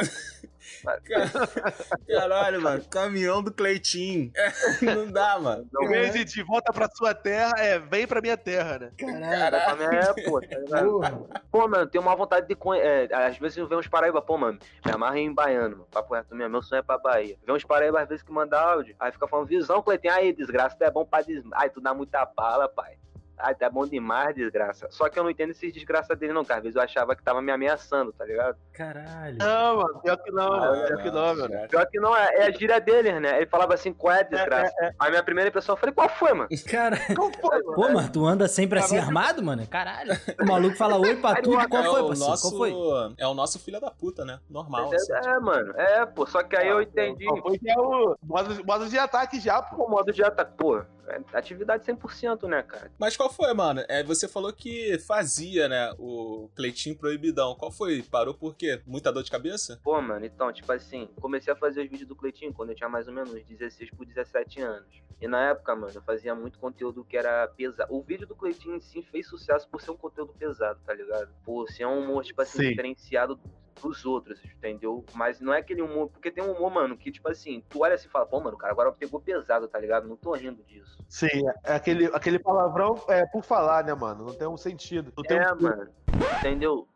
Caralho, 2.09 2.61
mano. 2.61 2.85
Caminhão 2.91 3.43
do 3.43 3.53
Cleitinho. 3.53 4.33
não 4.83 5.11
dá, 5.11 5.39
mano. 5.39 5.67
Não, 5.73 5.89
vez 5.89 6.13
de, 6.13 6.25
de 6.25 6.43
volta 6.43 6.73
pra 6.73 6.89
sua 6.95 7.15
terra, 7.15 7.55
é 7.59 7.79
vem 7.79 8.07
pra 8.07 8.21
minha 8.21 8.37
terra, 8.37 8.79
né? 8.79 8.93
Cara, 8.97 9.67
também 9.67 9.99
é, 9.99 10.25
pô, 10.25 10.41
tá 10.41 10.59
ligado? 10.59 11.29
Pô, 11.51 11.69
mano, 11.69 11.87
tenho 11.87 12.03
uma 12.03 12.17
vontade 12.17 12.47
de. 12.47 12.57
É, 12.81 13.09
às 13.27 13.39
vezes 13.39 13.59
eu 13.59 13.67
vejo 13.67 13.81
uns 13.81 13.89
Paraíba, 13.89 14.23
pô, 14.23 14.37
mano, 14.37 14.59
me 14.85 14.93
amarra 14.93 15.19
em 15.19 15.33
baiano, 15.33 15.77
mano, 15.77 15.89
papo 15.91 16.15
reto 16.15 16.35
mesmo, 16.35 16.51
meu 16.51 16.63
sonho 16.63 16.81
é 16.81 16.83
pra 16.83 16.99
Bahia. 16.99 17.37
Vê 17.45 17.53
uns 17.53 17.65
Paraíba 17.65 18.01
às 18.01 18.09
vezes 18.09 18.23
que 18.23 18.33
manda 18.33 18.59
áudio, 18.59 18.95
aí 18.99 19.13
fica 19.13 19.29
falando, 19.29 19.49
visão, 19.49 19.83
Cleitinho, 19.83 20.15
aí, 20.15 20.33
desgraça, 20.33 20.77
tu 20.77 20.83
é 20.85 20.91
bom 20.91 21.05
pra 21.05 21.23
des... 21.23 21.43
Ai, 21.53 21.71
tu 21.71 21.81
dá 21.81 21.95
muita 21.95 22.25
bala, 22.25 22.69
pai. 22.69 22.97
Ai, 23.39 23.55
tu 23.55 23.65
é 23.65 23.71
bom 23.71 23.87
demais, 23.87 24.35
desgraça. 24.35 24.89
Só 24.91 25.09
que 25.09 25.19
eu 25.19 25.23
não 25.23 25.31
entendo 25.31 25.51
esses 25.51 25.73
desgraça 25.73 26.15
dele, 26.15 26.33
não, 26.33 26.45
cara. 26.45 26.59
Às 26.59 26.65
vezes 26.65 26.77
eu 26.77 26.83
achava 26.83 27.15
que 27.17 27.23
tava 27.23 27.43
me 27.43 27.51
ameaçando, 27.53 28.13
tá 28.13 28.25
ligado? 28.25 28.57
Caralho. 28.73 29.39
Não, 29.39 29.77
mano, 29.77 30.01
pior 30.01 30.17
que 30.17 30.31
não, 30.31 30.49
mano. 30.49 30.87
Pior 30.87 31.03
que 31.03 31.11
não, 31.11 31.37
mano. 31.37 31.69
Pior 31.69 31.87
que 31.87 32.01
não, 32.01 32.17
é, 32.17 32.35
é 32.37 32.47
a 32.47 32.51
gíria 32.51 32.81
deles, 32.81 33.21
né? 33.21 33.37
Ele 33.39 33.47
falava 33.47 33.75
assim, 33.75 33.93
qual 33.93 34.15
é, 34.15 34.25
desgraça? 34.25 34.75
Aí 34.99 35.11
minha 35.11 35.23
primeira 35.23 35.49
impressão, 35.49 35.75
eu 35.75 35.79
falei, 35.79 35.95
qual 35.95 36.09
foi, 36.09 36.33
mano? 36.33 36.49
Cara, 36.71 36.99
Qual 37.15 37.31
foi, 37.33 37.63
mano? 37.63 37.75
pô, 37.75 37.89
mas 37.93 38.11
tu 38.11 38.27
anda 38.27 38.49
sempre 38.49 38.79
assim 38.79 38.99
armado, 38.99 39.43
mano? 39.43 39.67
Caralho. 39.67 40.13
O 40.41 40.47
maluco 40.47 40.77
fala 40.77 40.99
oi 40.99 41.17
pra 41.17 41.37
tudo. 41.37 41.69
Qual 41.69 41.83
é 41.83 41.87
foi, 41.87 42.03
o 42.03 42.07
parceiro? 42.09 42.31
nosso, 42.31 42.51
Qual 42.51 42.59
foi? 42.59 43.15
É 43.17 43.27
o 43.27 43.35
nosso 43.35 43.59
filho 43.59 43.81
da 43.81 43.91
puta, 43.91 44.25
né? 44.25 44.41
Normal. 44.51 44.93
É, 44.93 44.97
assim. 44.97 45.13
é, 45.13 45.41
mano, 45.41 45.73
é, 45.77 46.07
pô. 46.07 46.27
Só 46.27 46.43
que 46.43 46.57
aí 46.57 46.69
eu 46.69 46.83
entendi. 46.83 47.25
Que 47.61 47.71
é 47.71 47.79
o 47.79 48.17
modo, 48.23 48.65
modo 48.67 48.89
de 48.89 48.99
ataque 48.99 49.41
já, 49.41 49.63
pô. 49.63 49.85
O 49.85 49.91
modo 49.91 50.13
de 50.13 50.23
ataque, 50.23 50.53
pô, 50.57 50.83
é 51.09 51.23
atividade 51.33 51.85
100%, 51.85 52.49
né, 52.49 52.63
cara? 52.63 52.91
Mas 52.99 53.17
qual 53.17 53.33
foi, 53.33 53.53
mano? 53.55 53.83
É, 53.89 54.03
você 54.03 54.29
falou 54.29 54.53
que 54.53 54.99
fazia, 54.99 55.69
né, 55.69 55.93
o 55.99 56.49
Cleitinho 56.55 56.97
Proibidão. 56.97 57.55
Qual 57.55 57.71
foi? 57.71 58.03
Parou 58.03 58.35
por 58.35 58.55
quê? 58.55 58.81
Muita 58.87 59.13
dor 59.13 59.23
de 59.23 59.31
cabeça? 59.31 59.81
Pô, 59.83 60.01
mano, 60.01 60.25
então, 60.25 60.53
tipo 60.53 60.71
assim, 60.73 61.09
comecei 61.21 61.53
a 61.53 61.57
fazer 61.57 61.83
os 61.83 61.91
vídeos 61.91 62.09
do 62.09 62.17
Cleitinho 62.17 62.53
quando 62.53 62.71
eu 62.71 62.77
tinha 62.77 62.89
mais 62.89 63.09
ou 63.09 63.15
menos 63.15 63.33
uns 63.33 63.45
16 63.45 63.91
por 63.91 64.05
17 64.07 64.61
anos. 64.61 65.05
E 65.21 65.29
na 65.29 65.51
época, 65.51 65.75
mano, 65.75 65.93
eu 65.95 66.03
fazia 66.03 66.35
muito 66.35 66.59
conteúdo 66.59 67.05
que 67.05 67.17
era 67.17 67.47
pesado. 67.49 67.95
O 67.95 68.03
vídeo 68.03 68.27
do 68.27 68.35
Cleitinho 68.35 68.77
em 68.77 68.81
si 68.81 69.03
fez 69.03 69.27
sucesso 69.27 69.69
por 69.69 69.81
ser 69.81 69.91
um 69.91 69.97
conteúdo 69.97 70.35
pesado, 70.35 70.81
tá 70.85 70.93
ligado? 70.93 71.29
Por 71.45 71.69
ser 71.71 71.87
um 71.87 72.01
humor, 72.01 72.25
tipo 72.25 72.43
assim, 72.43 72.59
Sim. 72.59 72.69
diferenciado 72.71 73.39
dos 73.83 74.05
outros, 74.05 74.43
entendeu? 74.45 75.05
Mas 75.15 75.41
não 75.41 75.53
é 75.53 75.59
aquele 75.59 75.83
humor, 75.83 76.09
porque 76.09 76.31
tem 76.31 76.43
um 76.43 76.53
humor, 76.53 76.71
mano, 76.71 76.97
que 76.97 77.11
tipo 77.13 77.29
assim, 77.29 77.63
tu 77.69 77.83
olha 77.83 77.95
assim 77.95 78.07
e 78.09 78.11
fala, 78.11 78.27
pô, 78.27 78.41
mano, 78.41 78.57
o 78.57 78.59
cara 78.59 78.73
agora 78.73 78.93
pegou 78.93 79.21
pesado, 79.21 79.69
tá 79.69 79.79
ligado? 79.79 80.09
Não 80.09 80.17
tô 80.17 80.33
rindo 80.33 80.63
disso. 80.65 80.99
Sim, 81.09 81.29
é 81.65 81.75
aquele, 81.75 82.07
aquele 82.07 82.39
palavrão 82.39 82.95
é 83.09 83.27
por 83.27 83.43
falar, 83.45 83.85
né, 83.85 83.95
mano? 83.95 84.25
Não 84.27 84.35
tem 84.35 84.49
um 84.49 84.57
sentido. 84.57 85.13
Não 85.17 85.23
tem 85.25 85.39
É, 85.39 85.53
um... 85.53 85.61
mano, 85.61 85.93
entendeu? 86.39 86.89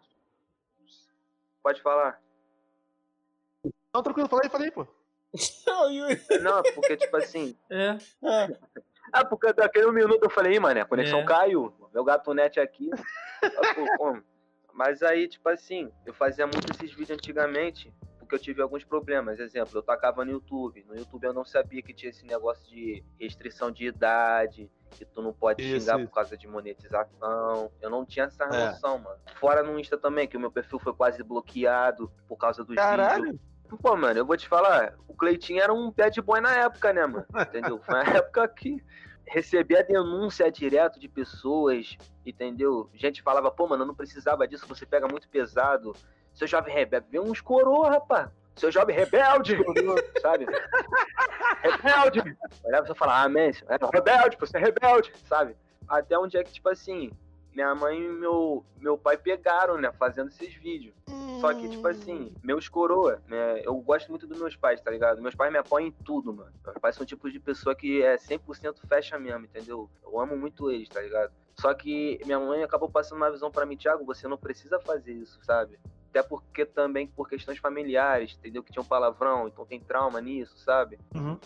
Pode 1.62 1.82
falar. 1.82 2.20
Não, 3.92 4.02
tranquilo, 4.02 4.28
falei, 4.28 4.48
falei, 4.48 4.70
pô. 4.70 4.86
Não, 6.42 6.62
porque, 6.74 6.96
tipo 6.96 7.16
assim. 7.16 7.56
É. 7.70 7.98
Ah, 9.12 9.24
porque 9.24 9.52
daquele 9.54 9.86
um 9.86 9.92
minuto 9.92 10.22
eu 10.22 10.28
falei, 10.28 10.52
"Ih, 10.54 10.60
mano, 10.60 10.80
a 10.82 10.84
conexão 10.84 11.20
É. 11.20 11.24
caiu. 11.24 11.74
Meu 11.94 12.04
gatonete 12.04 12.60
aqui. 12.60 12.90
Ah, 13.40 13.74
pô, 13.74 13.86
como? 13.96 14.22
Mas 14.78 15.02
aí, 15.02 15.26
tipo 15.26 15.48
assim, 15.48 15.90
eu 16.06 16.14
fazia 16.14 16.46
muito 16.46 16.70
esses 16.72 16.92
vídeos 16.92 17.10
antigamente, 17.10 17.92
porque 18.20 18.36
eu 18.36 18.38
tive 18.38 18.62
alguns 18.62 18.84
problemas. 18.84 19.40
Exemplo, 19.40 19.76
eu 19.76 19.82
tocava 19.82 20.24
no 20.24 20.30
YouTube. 20.30 20.84
No 20.88 20.94
YouTube 20.96 21.24
eu 21.24 21.32
não 21.32 21.44
sabia 21.44 21.82
que 21.82 21.92
tinha 21.92 22.10
esse 22.10 22.24
negócio 22.24 22.64
de 22.70 23.04
restrição 23.18 23.72
de 23.72 23.86
idade, 23.88 24.70
que 24.92 25.04
tu 25.04 25.20
não 25.20 25.32
pode 25.32 25.64
Isso, 25.64 25.80
xingar 25.80 25.98
isso. 25.98 26.08
por 26.08 26.14
causa 26.14 26.36
de 26.36 26.46
monetização. 26.46 27.72
Eu 27.82 27.90
não 27.90 28.06
tinha 28.06 28.26
essa 28.26 28.44
É. 28.44 28.66
noção, 28.70 28.98
mano. 28.98 29.18
Fora 29.40 29.64
no 29.64 29.76
Insta 29.80 29.98
também, 29.98 30.28
que 30.28 30.36
o 30.36 30.40
meu 30.40 30.52
perfil 30.52 30.78
foi 30.78 30.94
quase 30.94 31.24
bloqueado 31.24 32.08
por 32.28 32.36
causa 32.36 32.58
dos 32.62 32.68
vídeos. 32.76 32.86
Caralho. 32.86 33.40
Pô, 33.82 33.96
mano, 33.96 34.16
eu 34.20 34.24
vou 34.24 34.36
te 34.36 34.46
falar, 34.48 34.94
o 35.08 35.14
Cleitinho 35.14 35.60
era 35.60 35.74
um 35.74 35.90
bad 35.90 36.22
boy 36.22 36.40
na 36.40 36.54
época, 36.54 36.92
né, 36.92 37.04
mano? 37.04 37.26
Entendeu? 37.52 37.80
Foi 37.82 37.94
uma 37.96 38.16
época 38.16 38.46
que 38.46 38.80
recebia 39.30 39.84
denúncia 39.84 40.50
direto 40.50 40.98
de 40.98 41.08
pessoas, 41.08 41.96
entendeu? 42.24 42.88
Gente 42.94 43.22
falava, 43.22 43.50
pô, 43.50 43.66
mano, 43.66 43.82
eu 43.82 43.86
não 43.86 43.94
precisava 43.94 44.46
disso, 44.46 44.66
você 44.66 44.86
pega 44.86 45.06
muito 45.08 45.28
pesado. 45.28 45.94
Seu 46.34 46.46
jovem 46.46 46.72
rebelde, 46.72 47.06
vê 47.10 47.18
uns 47.18 47.40
coroa, 47.40 47.90
rapaz. 47.90 48.30
Seu 48.56 48.70
jovem 48.72 48.94
rebelde, 48.94 49.56
sabe? 50.20 50.46
rebelde. 51.62 52.20
Aí 52.66 52.74
a 52.74 52.80
pessoa 52.80 52.96
fala, 52.96 53.22
ah, 53.22 53.28
man, 53.28 53.40
é 53.40 53.78
rebelde, 53.92 54.36
você 54.38 54.56
é 54.56 54.60
rebelde, 54.60 55.12
sabe? 55.26 55.56
Até 55.88 56.18
onde 56.18 56.36
é 56.36 56.44
que, 56.44 56.52
tipo 56.52 56.68
assim, 56.68 57.12
minha 57.54 57.74
mãe 57.74 57.98
e 57.98 58.08
meu, 58.08 58.64
meu 58.78 58.98
pai 58.98 59.16
pegaram, 59.16 59.78
né, 59.78 59.92
fazendo 59.98 60.28
esses 60.28 60.54
vídeos. 60.54 60.94
Só 61.38 61.54
que, 61.54 61.68
tipo 61.68 61.86
assim, 61.86 62.34
meus 62.42 62.68
coroa, 62.68 63.22
né, 63.28 63.60
eu 63.64 63.76
gosto 63.76 64.08
muito 64.08 64.26
dos 64.26 64.40
meus 64.40 64.56
pais, 64.56 64.80
tá 64.80 64.90
ligado? 64.90 65.22
Meus 65.22 65.36
pais 65.36 65.52
me 65.52 65.58
apoiam 65.58 65.86
em 65.86 65.92
tudo, 65.92 66.32
mano. 66.32 66.52
Meus 66.66 66.78
pais 66.78 66.96
são 66.96 67.04
o 67.04 67.06
tipo 67.06 67.30
de 67.30 67.38
pessoa 67.38 67.76
que 67.76 68.02
é 68.02 68.16
100% 68.16 68.74
fecha 68.88 69.16
mesmo, 69.20 69.44
entendeu? 69.44 69.88
Eu 70.02 70.18
amo 70.18 70.36
muito 70.36 70.68
eles, 70.68 70.88
tá 70.88 71.00
ligado? 71.00 71.32
Só 71.60 71.72
que 71.74 72.20
minha 72.24 72.40
mãe 72.40 72.64
acabou 72.64 72.90
passando 72.90 73.18
uma 73.18 73.30
visão 73.30 73.52
pra 73.52 73.64
mim, 73.64 73.76
Thiago, 73.76 74.04
você 74.04 74.26
não 74.26 74.36
precisa 74.36 74.80
fazer 74.80 75.12
isso, 75.12 75.38
sabe? 75.44 75.78
Até 76.10 76.22
porque 76.22 76.64
também 76.64 77.06
por 77.06 77.28
questões 77.28 77.58
familiares, 77.58 78.36
entendeu? 78.38 78.62
Que 78.62 78.72
tinha 78.72 78.82
um 78.82 78.86
palavrão, 78.86 79.46
então 79.46 79.66
tem 79.66 79.78
trauma 79.80 80.20
nisso, 80.20 80.56
sabe? 80.58 80.98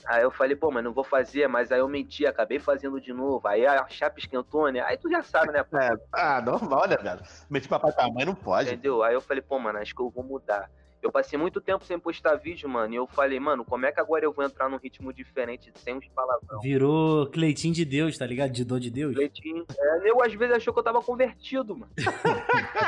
Aí 0.06 0.22
eu 0.22 0.30
falei, 0.30 0.54
pô, 0.56 0.70
mas 0.70 0.84
não 0.84 0.92
vou 0.92 1.04
fazer, 1.04 1.48
mas 1.48 1.72
aí 1.72 1.80
eu 1.80 1.88
menti, 1.88 2.26
acabei 2.26 2.58
fazendo 2.58 3.00
de 3.00 3.12
novo. 3.12 3.46
Aí 3.48 3.66
a 3.66 3.88
chapa 3.88 4.18
esquentou, 4.18 4.70
né? 4.70 4.80
Aí 4.80 4.96
tu 4.96 5.10
já 5.10 5.22
sabe, 5.22 5.52
né? 5.52 5.62
Pô? 5.62 5.72
É, 5.82 5.90
ah, 6.12 6.40
normal, 6.40 6.86
né, 6.86 6.96
velho? 6.96 7.22
Mentir 7.50 7.68
pra 7.68 7.80
pai 7.80 7.92
e 7.98 8.12
mãe 8.12 8.24
não 8.24 8.34
pode. 8.34 8.68
Entendeu? 8.68 9.02
Aí 9.02 9.14
eu 9.14 9.20
falei, 9.20 9.42
pô, 9.42 9.58
mano, 9.58 9.78
acho 9.78 9.94
que 9.94 10.00
eu 10.00 10.10
vou 10.10 10.22
mudar. 10.22 10.70
Eu 11.02 11.10
passei 11.10 11.38
muito 11.38 11.60
tempo 11.60 11.84
sem 11.84 11.98
postar 11.98 12.36
vídeo, 12.36 12.68
mano, 12.68 12.94
e 12.94 12.96
eu 12.96 13.06
falei, 13.06 13.40
mano, 13.40 13.64
como 13.64 13.84
é 13.86 13.92
que 13.92 14.00
agora 14.00 14.24
eu 14.24 14.32
vou 14.32 14.44
entrar 14.44 14.68
num 14.68 14.76
ritmo 14.76 15.12
diferente, 15.12 15.72
sem 15.76 15.96
os 15.96 16.06
palavrão? 16.08 16.60
Virou 16.60 17.26
Cleitinho 17.26 17.74
de 17.74 17.84
Deus, 17.84 18.16
tá 18.16 18.24
ligado? 18.24 18.52
De 18.52 18.64
dor 18.64 18.78
de 18.78 18.90
Deus. 18.90 19.14
Cleitinho. 19.14 19.66
É, 19.76 20.10
eu 20.10 20.22
às 20.22 20.32
vezes 20.32 20.54
achou 20.54 20.72
que 20.72 20.78
eu 20.78 20.84
tava 20.84 21.02
convertido, 21.02 21.76
mano. 21.76 21.92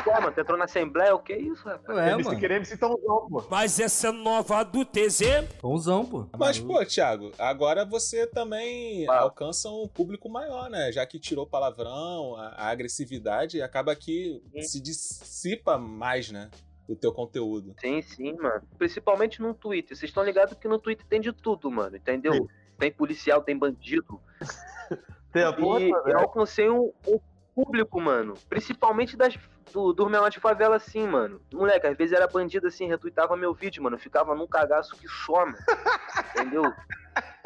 pô, 0.04 0.12
mano, 0.20 0.32
tu 0.32 0.40
entrou 0.40 0.58
na 0.58 0.64
Assembleia, 0.64 1.14
o 1.14 1.18
que 1.18 1.32
é 1.32 1.38
isso, 1.38 1.64
rapaz? 1.64 1.98
Ué, 1.98 2.12
MC 2.12 2.28
mano. 2.28 2.40
querer 2.40 2.56
MC 2.56 2.76
Tomzão, 2.76 3.28
pô. 3.28 3.44
Mas 3.50 3.80
essa 3.80 4.12
nova 4.12 4.62
do 4.62 4.84
TZ 4.84 5.24
Bonzão, 5.60 6.04
pô. 6.04 6.26
Mas, 6.38 6.58
pô, 6.58 6.84
Thiago, 6.84 7.32
agora 7.38 7.84
você 7.84 8.26
também 8.26 9.08
alcança 9.08 9.68
um 9.68 9.88
público 9.88 10.28
maior, 10.28 10.70
né? 10.70 10.92
Já 10.92 11.04
que 11.06 11.18
tirou 11.18 11.46
palavrão, 11.46 12.36
a, 12.36 12.48
a 12.48 12.68
agressividade, 12.68 13.60
acaba 13.60 13.94
que 13.96 14.42
se 14.62 14.80
dissipa 14.80 15.76
mais, 15.78 16.30
né? 16.30 16.50
O 16.88 16.94
teu 16.94 17.12
conteúdo. 17.12 17.74
Sim, 17.80 18.02
sim, 18.02 18.32
mano. 18.34 18.62
Principalmente 18.76 19.40
no 19.40 19.54
Twitter. 19.54 19.96
Vocês 19.96 20.10
estão 20.10 20.22
ligados 20.22 20.56
que 20.58 20.68
no 20.68 20.78
Twitter 20.78 21.06
tem 21.06 21.20
de 21.20 21.32
tudo, 21.32 21.70
mano, 21.70 21.96
entendeu? 21.96 22.46
Tem 22.78 22.92
policial, 22.92 23.42
tem 23.42 23.56
bandido. 23.56 24.20
Tem 25.32 25.42
a 25.42 25.52
porra 25.52 25.80
e 25.80 25.90
eu 25.90 26.04
né? 26.04 26.14
alcancei 26.14 26.70
um, 26.70 26.92
um 27.08 27.18
público, 27.52 28.00
mano. 28.00 28.34
Principalmente 28.48 29.16
das, 29.16 29.36
do, 29.72 29.92
do 29.92 30.08
menor 30.08 30.30
de 30.30 30.38
favela, 30.38 30.76
assim, 30.76 31.04
mano. 31.08 31.40
Moleque, 31.52 31.88
às 31.88 31.96
vezes 31.96 32.12
era 32.12 32.28
bandido 32.28 32.68
assim, 32.68 32.86
retuitava 32.86 33.36
meu 33.36 33.52
vídeo, 33.52 33.82
mano. 33.82 33.96
Eu 33.96 34.00
ficava 34.00 34.32
num 34.36 34.46
cagaço 34.46 34.96
que 34.96 35.08
só, 35.08 35.44
mano. 35.44 35.58
Entendeu? 36.30 36.72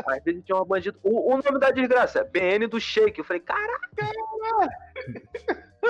Às 0.06 0.22
vezes 0.22 0.44
tinha 0.44 0.60
um 0.60 0.66
bandido. 0.66 0.98
O, 1.02 1.32
o 1.32 1.42
nome 1.42 1.58
da 1.58 1.70
desgraça, 1.70 2.24
BN 2.24 2.66
do 2.66 2.78
Shake. 2.78 3.20
Eu 3.20 3.24
falei, 3.24 3.40
caraca! 3.40 3.88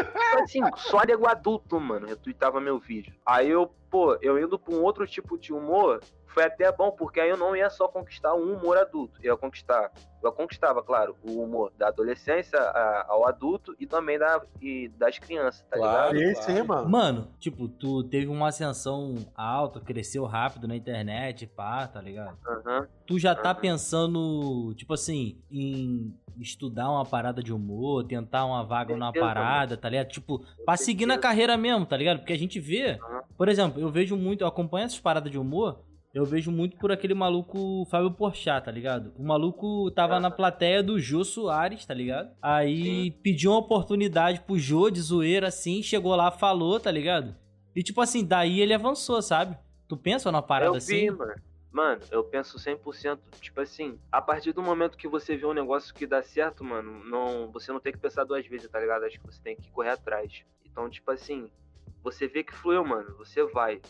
Tipo 0.05 0.43
assim, 0.43 0.61
só 0.77 1.03
nego 1.05 1.29
adulto, 1.29 1.81
mano, 1.81 2.07
retuitava 2.07 2.61
meu 2.61 2.79
vídeo. 2.79 3.13
Aí 3.25 3.51
eu, 3.51 3.71
pô, 3.91 4.17
eu 4.21 4.39
indo 4.39 4.59
pra 4.59 4.75
um 4.75 4.83
outro 4.83 5.07
tipo 5.07 5.39
de 5.39 5.53
humor, 5.53 6.01
foi 6.39 6.45
até 6.45 6.71
bom, 6.71 6.93
porque 6.93 7.19
aí 7.19 7.29
eu 7.29 7.37
não 7.37 7.57
ia 7.57 7.69
só 7.69 7.89
conquistar 7.89 8.33
um 8.33 8.53
humor 8.53 8.79
adulto, 8.79 9.19
eu 9.21 9.33
ia 9.33 9.37
conquistar, 9.37 9.91
eu 10.23 10.31
conquistava, 10.31 10.81
claro, 10.85 11.17
o 11.29 11.43
humor 11.43 11.73
da 11.77 11.89
adolescência 11.89 12.61
a- 12.61 13.07
ao 13.09 13.27
adulto 13.27 13.75
e 13.77 13.87
também 13.89 14.17
da, 14.21 14.41
e 14.61 14.89
das 14.91 15.19
crianças, 15.19 15.67
tá 15.69 15.77
Claro, 15.77 16.15
ligado? 16.15 16.31
Esse 16.31 16.51
aí, 16.53 16.63
mano. 16.63 16.89
Mano, 16.89 17.29
tipo, 17.41 17.69
tu 17.69 18.05
teve 18.05 18.29
uma 18.29 18.49
ascensão 18.49 19.17
alta, 19.35 19.81
cresceu 19.81 20.25
rápido 20.27 20.69
na 20.69 20.77
internet, 20.77 21.45
pá, 21.45 21.89
tá 21.89 22.01
ligado? 22.01 22.39
Aham. 22.47 22.87
Tu 23.05 23.19
já 23.19 23.35
tá 23.35 23.53
pensando, 23.53 24.73
tipo 24.77 24.93
assim, 24.95 25.41
em 25.51 26.15
estudar 26.39 26.89
uma 26.89 27.05
parada 27.05 27.43
de 27.43 27.53
humor, 27.53 28.05
tentar 28.07 28.45
uma 28.45 28.63
vaga 28.63 28.95
numa 28.95 29.13
parada, 29.13 29.77
tá 29.77 29.89
ligado? 29.89 30.09
Tipo, 30.09 30.45
pra 30.65 30.77
seguir 30.77 31.07
na 31.07 31.19
carreira 31.19 31.57
mesmo, 31.57 31.85
tá 31.85 31.97
ligado? 31.97 32.19
Porque 32.19 32.33
a 32.35 32.39
gente 32.39 32.61
vê, 32.61 33.01
por 33.37 33.49
exemplo, 33.49 33.81
eu 33.81 33.91
vejo 33.91 34.15
muito, 34.17 34.43
eu 34.43 34.47
acompanho 34.47 34.85
essas 34.85 35.01
paradas 35.01 35.33
de 35.33 35.39
humor, 35.39 35.81
eu 36.19 36.25
vejo 36.25 36.51
muito 36.51 36.77
por 36.77 36.91
aquele 36.91 37.15
maluco 37.15 37.87
Fábio 37.89 38.11
Porchat, 38.11 38.65
tá 38.65 38.73
ligado? 38.73 39.13
O 39.17 39.23
maluco 39.23 39.89
tava 39.93 40.19
na 40.19 40.31
plateia 40.31 40.83
do 40.83 40.99
Jô 40.99 41.25
Soares, 41.25 41.87
tá 41.87 41.95
ligado? 41.95 42.31
Aí 42.43 43.13
pediu 43.23 43.53
uma 43.53 43.61
oportunidade 43.61 44.41
pro 44.41 44.59
Jô 44.59 44.91
de 44.91 45.01
zoeira 45.01 45.47
assim, 45.47 45.81
chegou 45.81 46.17
lá, 46.17 46.33
falou, 46.33 46.81
tá 46.81 46.91
ligado? 46.91 47.37
E 47.75 47.85
tipo 47.85 48.01
assim, 48.01 48.25
daí 48.25 48.61
ele 48.61 48.75
avançou, 48.75 49.23
sabe? 49.23 49.57
Tu 49.87 49.97
pensa 49.97 50.33
numa 50.33 50.43
parada 50.43 50.73
eu 50.73 50.77
assim? 50.77 51.03
vi, 51.03 51.11
mano. 51.13 51.35
Mano, 51.71 52.01
eu 52.11 52.25
penso 52.25 52.59
100%, 52.59 53.19
tipo 53.41 53.61
assim, 53.61 53.97
a 54.11 54.21
partir 54.21 54.53
do 54.53 54.61
momento 54.61 54.99
que 54.99 55.07
você 55.07 55.37
vê 55.37 55.47
um 55.47 55.53
negócio 55.53 55.95
que 55.95 56.07
dá 56.07 56.21
certo, 56.21 56.65
mano, 56.65 57.05
não, 57.05 57.53
você 57.53 57.71
não 57.71 57.79
tem 57.79 57.93
que 57.93 57.99
pensar 57.99 58.25
duas 58.25 58.45
vezes, 58.45 58.69
tá 58.69 58.81
ligado? 58.81 59.05
Acho 59.05 59.21
que 59.21 59.27
você 59.27 59.41
tem 59.41 59.55
que 59.55 59.71
correr 59.71 59.91
atrás. 59.91 60.43
Então, 60.65 60.91
tipo 60.91 61.09
assim, 61.13 61.49
você 62.03 62.27
vê 62.27 62.43
que 62.43 62.55
fluiu, 62.55 62.85
mano, 62.85 63.15
você 63.17 63.45
vai. 63.45 63.81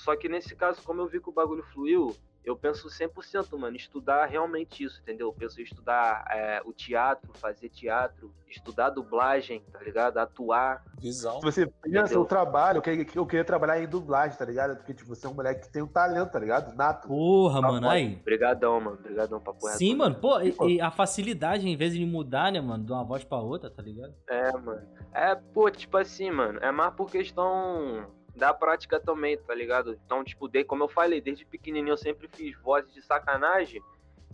Só 0.00 0.16
que 0.16 0.28
nesse 0.28 0.56
caso, 0.56 0.82
como 0.82 1.02
eu 1.02 1.06
vi 1.06 1.20
que 1.20 1.28
o 1.28 1.32
bagulho 1.32 1.62
fluiu, 1.62 2.16
eu 2.42 2.56
penso 2.56 2.88
100%, 2.88 3.58
mano, 3.58 3.76
estudar 3.76 4.24
realmente 4.24 4.82
isso, 4.82 4.98
entendeu? 5.02 5.26
Eu 5.28 5.32
penso 5.32 5.60
em 5.60 5.64
estudar 5.64 6.24
é, 6.30 6.62
o 6.64 6.72
teatro, 6.72 7.30
fazer 7.34 7.68
teatro, 7.68 8.32
estudar 8.48 8.88
dublagem, 8.88 9.62
tá 9.70 9.78
ligado? 9.80 10.16
Atuar. 10.16 10.82
Visão. 10.98 11.38
Se 11.40 11.42
você 11.42 11.66
pensa 11.66 12.18
o 12.18 12.24
trabalho, 12.24 12.78
eu 12.78 12.82
queria, 12.82 13.06
eu 13.14 13.26
queria 13.26 13.44
trabalhar 13.44 13.78
em 13.78 13.86
dublagem, 13.86 14.38
tá 14.38 14.44
ligado? 14.46 14.74
Porque, 14.76 14.94
tipo, 14.94 15.14
você 15.14 15.26
é 15.26 15.28
um 15.28 15.34
moleque 15.34 15.66
que 15.66 15.72
tem 15.72 15.82
um 15.82 15.86
talento, 15.86 16.32
tá 16.32 16.38
ligado? 16.38 16.74
Nato. 16.74 17.08
Porra, 17.08 17.60
mano, 17.60 17.90
aí. 17.90 18.16
Obrigadão, 18.18 18.80
mano. 18.80 18.96
Obrigadão 18.98 19.38
pra 19.38 19.52
porra. 19.52 19.74
Sim, 19.74 19.96
mano, 19.96 20.14
pô, 20.14 20.40
e, 20.40 20.56
e 20.66 20.80
a 20.80 20.90
facilidade, 20.90 21.68
em 21.68 21.76
vez 21.76 21.92
de 21.92 22.06
mudar, 22.06 22.50
né, 22.50 22.60
mano, 22.60 22.84
de 22.84 22.90
uma 22.90 23.04
voz 23.04 23.22
pra 23.22 23.38
outra, 23.38 23.70
tá 23.70 23.82
ligado? 23.82 24.14
É, 24.26 24.50
mano. 24.52 24.80
É, 25.12 25.34
pô, 25.34 25.70
tipo 25.70 25.98
assim, 25.98 26.30
mano, 26.30 26.58
é 26.62 26.72
mais 26.72 26.94
por 26.94 27.10
questão 27.10 28.06
da 28.40 28.54
prática 28.54 28.98
também, 28.98 29.36
tá 29.36 29.54
ligado? 29.54 29.92
Então, 30.04 30.24
tipo, 30.24 30.48
de, 30.48 30.64
como 30.64 30.84
eu 30.84 30.88
falei, 30.88 31.20
desde 31.20 31.44
pequenininho 31.44 31.92
eu 31.92 31.96
sempre 31.98 32.26
fiz 32.26 32.56
vozes 32.60 32.92
de 32.92 33.02
sacanagem. 33.02 33.82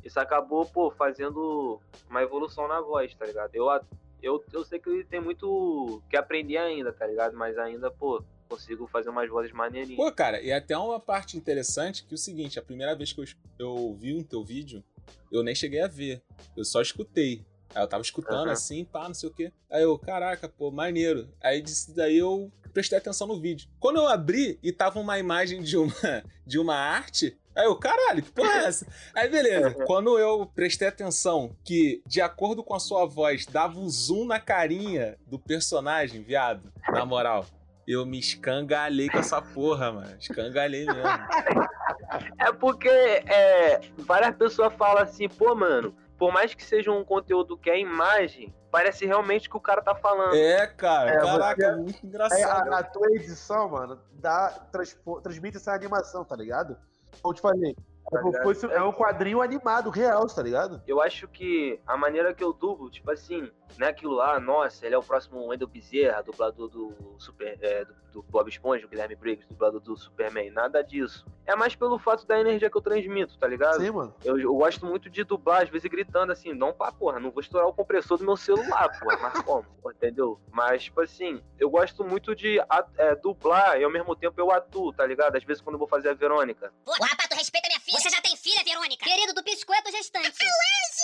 Isso 0.03 0.21
acabou, 0.21 0.65
pô, 0.65 0.93
fazendo 0.93 1.81
uma 2.09 2.23
evolução 2.23 2.69
na 2.69 2.81
voz, 2.81 3.13
tá 3.17 3.27
ligado? 3.27 3.53
Eu, 3.53 3.69
eu, 4.23 4.45
eu 4.53 4.65
sei 4.65 4.79
que 4.79 5.05
tem 5.05 5.21
muito 5.21 6.01
que 6.09 6.17
aprender 6.17 6.57
ainda, 6.57 6.93
tá 6.93 7.05
ligado? 7.05 7.37
Mas 7.37 7.59
ainda, 7.59 7.91
pô, 7.91 8.23
consigo 8.49 8.87
fazer 8.87 9.11
umas 9.11 9.29
vozes 9.29 9.51
maneirinhas. 9.51 9.97
Pô, 9.97 10.11
cara, 10.13 10.41
e 10.41 10.53
até 10.53 10.79
uma 10.79 11.01
parte 11.01 11.37
interessante 11.37 12.05
que 12.05 12.15
é 12.15 12.17
o 12.17 12.19
seguinte, 12.19 12.61
a 12.61 12.63
primeira 12.63 12.95
vez 12.95 13.13
que 13.13 13.21
eu, 13.21 13.25
eu 13.59 13.95
vi 13.95 14.15
um 14.15 14.23
teu 14.23 14.45
vídeo, 14.45 14.85
eu 15.33 15.43
nem 15.43 15.55
cheguei 15.55 15.83
a 15.83 15.89
ver. 15.89 16.23
Eu 16.57 16.65
só 16.65 16.81
escutei. 16.81 17.45
Aí 17.75 17.83
eu 17.83 17.89
tava 17.89 18.03
escutando 18.03 18.45
Aham. 18.45 18.53
assim, 18.53 18.85
pá, 18.85 19.07
não 19.07 19.15
sei 19.15 19.29
o 19.29 19.33
quê. 19.33 19.53
Aí 19.71 19.83
eu, 19.83 19.99
caraca, 19.99 20.49
pô, 20.49 20.71
maneiro. 20.71 21.29
Aí 21.43 21.63
daí 21.95 22.19
eu 22.19 22.51
prestei 22.73 22.99
atenção 22.99 23.27
no 23.27 23.41
vídeo. 23.41 23.69
Quando 23.81 23.97
eu 23.97 24.07
abri 24.07 24.59
e 24.63 24.71
tava 24.73 25.01
uma 25.01 25.19
imagem 25.19 25.63
de 25.63 25.77
uma, 25.77 25.93
de 26.47 26.59
uma 26.59 26.77
arte, 26.77 27.37
aí 27.55 27.65
eu, 27.65 27.75
caralho, 27.77 28.23
que 28.23 28.31
porra 28.31 28.53
é 28.53 28.65
essa? 28.67 28.87
Aí 29.15 29.29
beleza, 29.29 29.75
quando 29.87 30.19
eu 30.19 30.47
prestei 30.55 30.89
atenção 30.89 31.57
que, 31.65 32.03
de 32.07 32.21
acordo 32.21 32.63
com 32.63 32.75
a 32.75 32.81
sua 32.81 33.07
voz, 33.07 33.47
dava 33.47 33.79
um 33.79 33.89
zoom 33.89 34.27
na 34.27 34.39
carinha 34.39 35.17
do 35.27 35.39
personagem, 35.39 36.23
viado, 36.23 36.71
na 36.93 37.05
moral. 37.05 37.47
Eu 37.87 38.05
me 38.05 38.19
escangalhei 38.19 39.09
com 39.09 39.19
essa 39.19 39.41
porra, 39.41 39.93
mano. 39.93 40.17
Escangalhei 40.19 40.87
mesmo. 40.87 41.03
É 42.39 42.53
porque 42.53 42.89
é, 42.89 43.81
várias 43.99 44.35
pessoas 44.37 44.73
falam 44.75 45.03
assim, 45.03 45.29
pô, 45.29 45.55
mano, 45.55 45.95
por 46.19 46.33
mais 46.33 46.55
que 46.55 46.65
seja 46.65 46.91
um 46.91 47.05
conteúdo 47.05 47.57
que 47.57 47.69
é 47.71 47.79
imagem, 47.79 48.55
parece 48.71 49.05
realmente 49.07 49.49
que 49.49 49.57
o 49.57 49.61
cara 49.61 49.83
tá 49.83 49.95
falando. 49.95 50.35
É, 50.35 50.67
cara, 50.67 51.11
É, 51.11 51.19
caraca, 51.21 51.71
você- 51.75 51.77
muito 51.83 51.99
É, 52.03 52.07
engraçado. 52.07 52.73
a, 52.73 52.79
a 52.79 52.83
tua 52.83 53.09
edição, 53.13 53.69
mano, 53.69 54.01
dá, 54.13 54.49
transpo- 54.73 55.21
transmite 55.21 55.57
essa 55.57 55.73
animação, 55.73 56.25
tá 56.25 56.35
ligado? 56.37 56.77
Como 57.23 57.33
eu 57.33 57.37
te 57.37 57.41
falei, 57.41 57.77
é, 58.13 58.23
ligado? 58.23 58.53
isso- 58.53 58.67
é 58.67 58.83
um 58.83 58.93
quadrinho 58.93 59.41
animado 59.43 59.91
real, 59.91 60.27
tá 60.27 60.43
ligado? 60.43 60.83
Eu 60.87 61.01
acho 61.01 61.27
que 61.29 61.81
a 61.87 61.97
maneira 61.97 62.33
que 62.35 62.43
eu 62.45 62.53
dublo, 62.53 62.91
tipo 62.91 63.11
assim, 63.11 63.51
não 63.79 63.87
é 63.87 63.91
aquilo 63.91 64.15
lá, 64.15 64.39
nossa, 64.39 64.87
ele 64.87 64.95
é 64.95 64.99
o 64.99 65.03
próximo 65.03 65.47
Wendel 65.47 65.67
Bezerra, 65.69 66.23
dublador 66.23 66.69
do 66.69 66.95
Super, 67.19 67.59
é, 67.61 67.85
do, 67.85 67.95
do 68.13 68.23
Bob 68.23 68.49
Esponja, 68.49 68.87
o 68.87 68.89
Guilherme 68.89 69.15
Briggs, 69.17 69.47
dublador 69.49 69.81
do 69.81 69.97
Superman, 69.97 70.51
nada 70.51 70.83
disso. 70.83 71.27
É 71.45 71.55
mais 71.55 71.75
pelo 71.77 71.99
fato 71.99 72.27
da 72.27 72.39
energia 72.41 72.71
que 72.71 72.77
eu 72.77 72.81
transmito, 72.81 73.37
tá 73.39 73.47
ligado? 73.47 73.81
Sim, 73.81 73.91
mano. 73.91 74.15
Eu, 74.25 74.39
eu 74.39 74.55
gosto 74.55 74.87
muito 74.87 75.09
de 75.11 75.23
dublar, 75.25 75.63
às 75.63 75.69
vezes 75.69 75.91
gritando 75.91 76.33
assim, 76.33 76.53
não 76.53 76.73
pá, 76.73 76.91
porra, 76.93 77.19
não 77.21 77.31
vou 77.31 77.41
estourar 77.41 77.69
o 77.69 77.73
compressor 77.73 78.19
do 78.19 78.25
meu 78.25 78.37
celular, 78.37 78.89
porra, 78.99 79.19
mas 79.21 79.33
como? 79.43 79.67
Entendeu? 79.95 80.41
Mas, 80.51 80.85
tipo 80.85 81.01
assim, 81.01 81.41
eu 81.59 81.71
gosto 81.71 82.05
muito 82.05 82.35
de 82.35 82.59
a- 82.69 82.87
é, 82.99 83.15
dublar 83.15 83.79
e 83.81 83.85
ao 83.85 83.91
mesmo 83.91 84.15
tempo 84.17 84.41
eu 84.41 84.51
atuo, 84.51 84.93
tá 84.93 85.07
ligado? 85.07 85.37
Às 85.37 85.45
vezes 85.45 85.63
quando 85.63 85.75
eu 85.75 85.79
vou 85.79 85.89
fazer 85.89 86.09
a 86.11 86.15
Verônica. 86.15 86.73
Ô, 86.87 86.91
rapaz, 86.93 87.29
tu 87.29 87.35
respeita 87.37 87.69
minha 87.69 87.81
filha. 87.81 87.96
Você 87.97 88.11
já 88.11 88.21
tem 88.21 88.37
filha, 88.37 88.63
Verônica? 88.63 89.05
Querido 89.05 89.33
do 89.33 89.43
biscoito 89.43 89.91
gestante. 89.91 90.37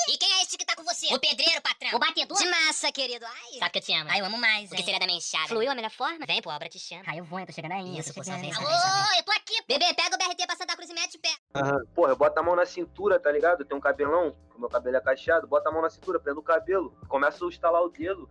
E 0.08 0.18
quem 0.18 0.30
é 0.30 0.42
esse 0.42 0.58
que 0.58 0.64
tá 0.64 0.76
com 0.76 0.84
você? 0.84 1.06
O 1.14 1.18
pedreiro, 1.18 1.60
patrão. 1.62 1.90
O 1.94 1.98
batedor? 1.98 2.36
De 2.36 2.46
massa, 2.46 2.92
querido. 2.92 3.24
Ai. 3.24 3.58
Sabe 3.58 3.70
que 3.70 3.78
eu 3.78 3.82
te 3.82 3.94
amo. 3.94 4.10
Ai, 4.10 4.20
eu 4.20 4.26
amo 4.26 4.36
mais, 4.36 4.68
Porque 4.68 4.82
seria 4.82 5.00
da 5.00 5.06
minha 5.06 5.16
enxada. 5.16 5.48
Fluiu 5.48 5.70
a 5.70 5.74
melhor 5.74 5.90
forma? 5.90 6.26
Vem, 6.26 6.42
pô, 6.42 6.50
a 6.50 6.56
obra 6.56 6.68
te 6.68 6.78
chama. 6.78 7.04
Ai, 7.06 7.20
eu 7.20 7.24
vou, 7.24 7.40
eu 7.40 7.46
tô 7.46 7.52
chegando 7.52 7.72
aí. 7.72 7.98
Isso, 7.98 8.12
pô, 8.12 8.22
só 8.22 8.36
vem, 8.36 8.52
Alô, 8.52 8.68
eu 9.16 9.22
tô 9.24 9.32
aqui. 9.32 9.54
Bebê, 9.66 9.94
pega 9.94 10.14
o 10.14 10.18
BRT 10.18 10.46
pra 10.46 10.56
Santa 10.56 10.76
Cruz 10.76 10.90
e 10.90 10.94
mete 10.94 11.16
o 11.16 11.20
pé. 11.20 11.34
Aham. 11.54 11.84
Porra, 11.94 12.10
eu 12.12 12.16
boto 12.16 12.38
a 12.38 12.42
mão 12.42 12.54
na 12.54 12.66
cintura, 12.66 13.18
tá 13.18 13.32
ligado? 13.32 13.64
Tem 13.64 13.76
um 13.76 13.80
cabelão, 13.80 14.36
o 14.54 14.60
meu 14.60 14.68
cabelo 14.68 14.96
é 14.96 15.00
cacheado, 15.00 15.46
bota 15.46 15.70
a 15.70 15.72
mão 15.72 15.80
na 15.80 15.90
cintura, 15.90 16.20
prendo 16.20 16.40
o 16.40 16.42
cabelo, 16.42 16.94
começo 17.08 17.44
a 17.44 17.48
instalar 17.48 17.82
o 17.82 17.88
dedo, 17.88 18.28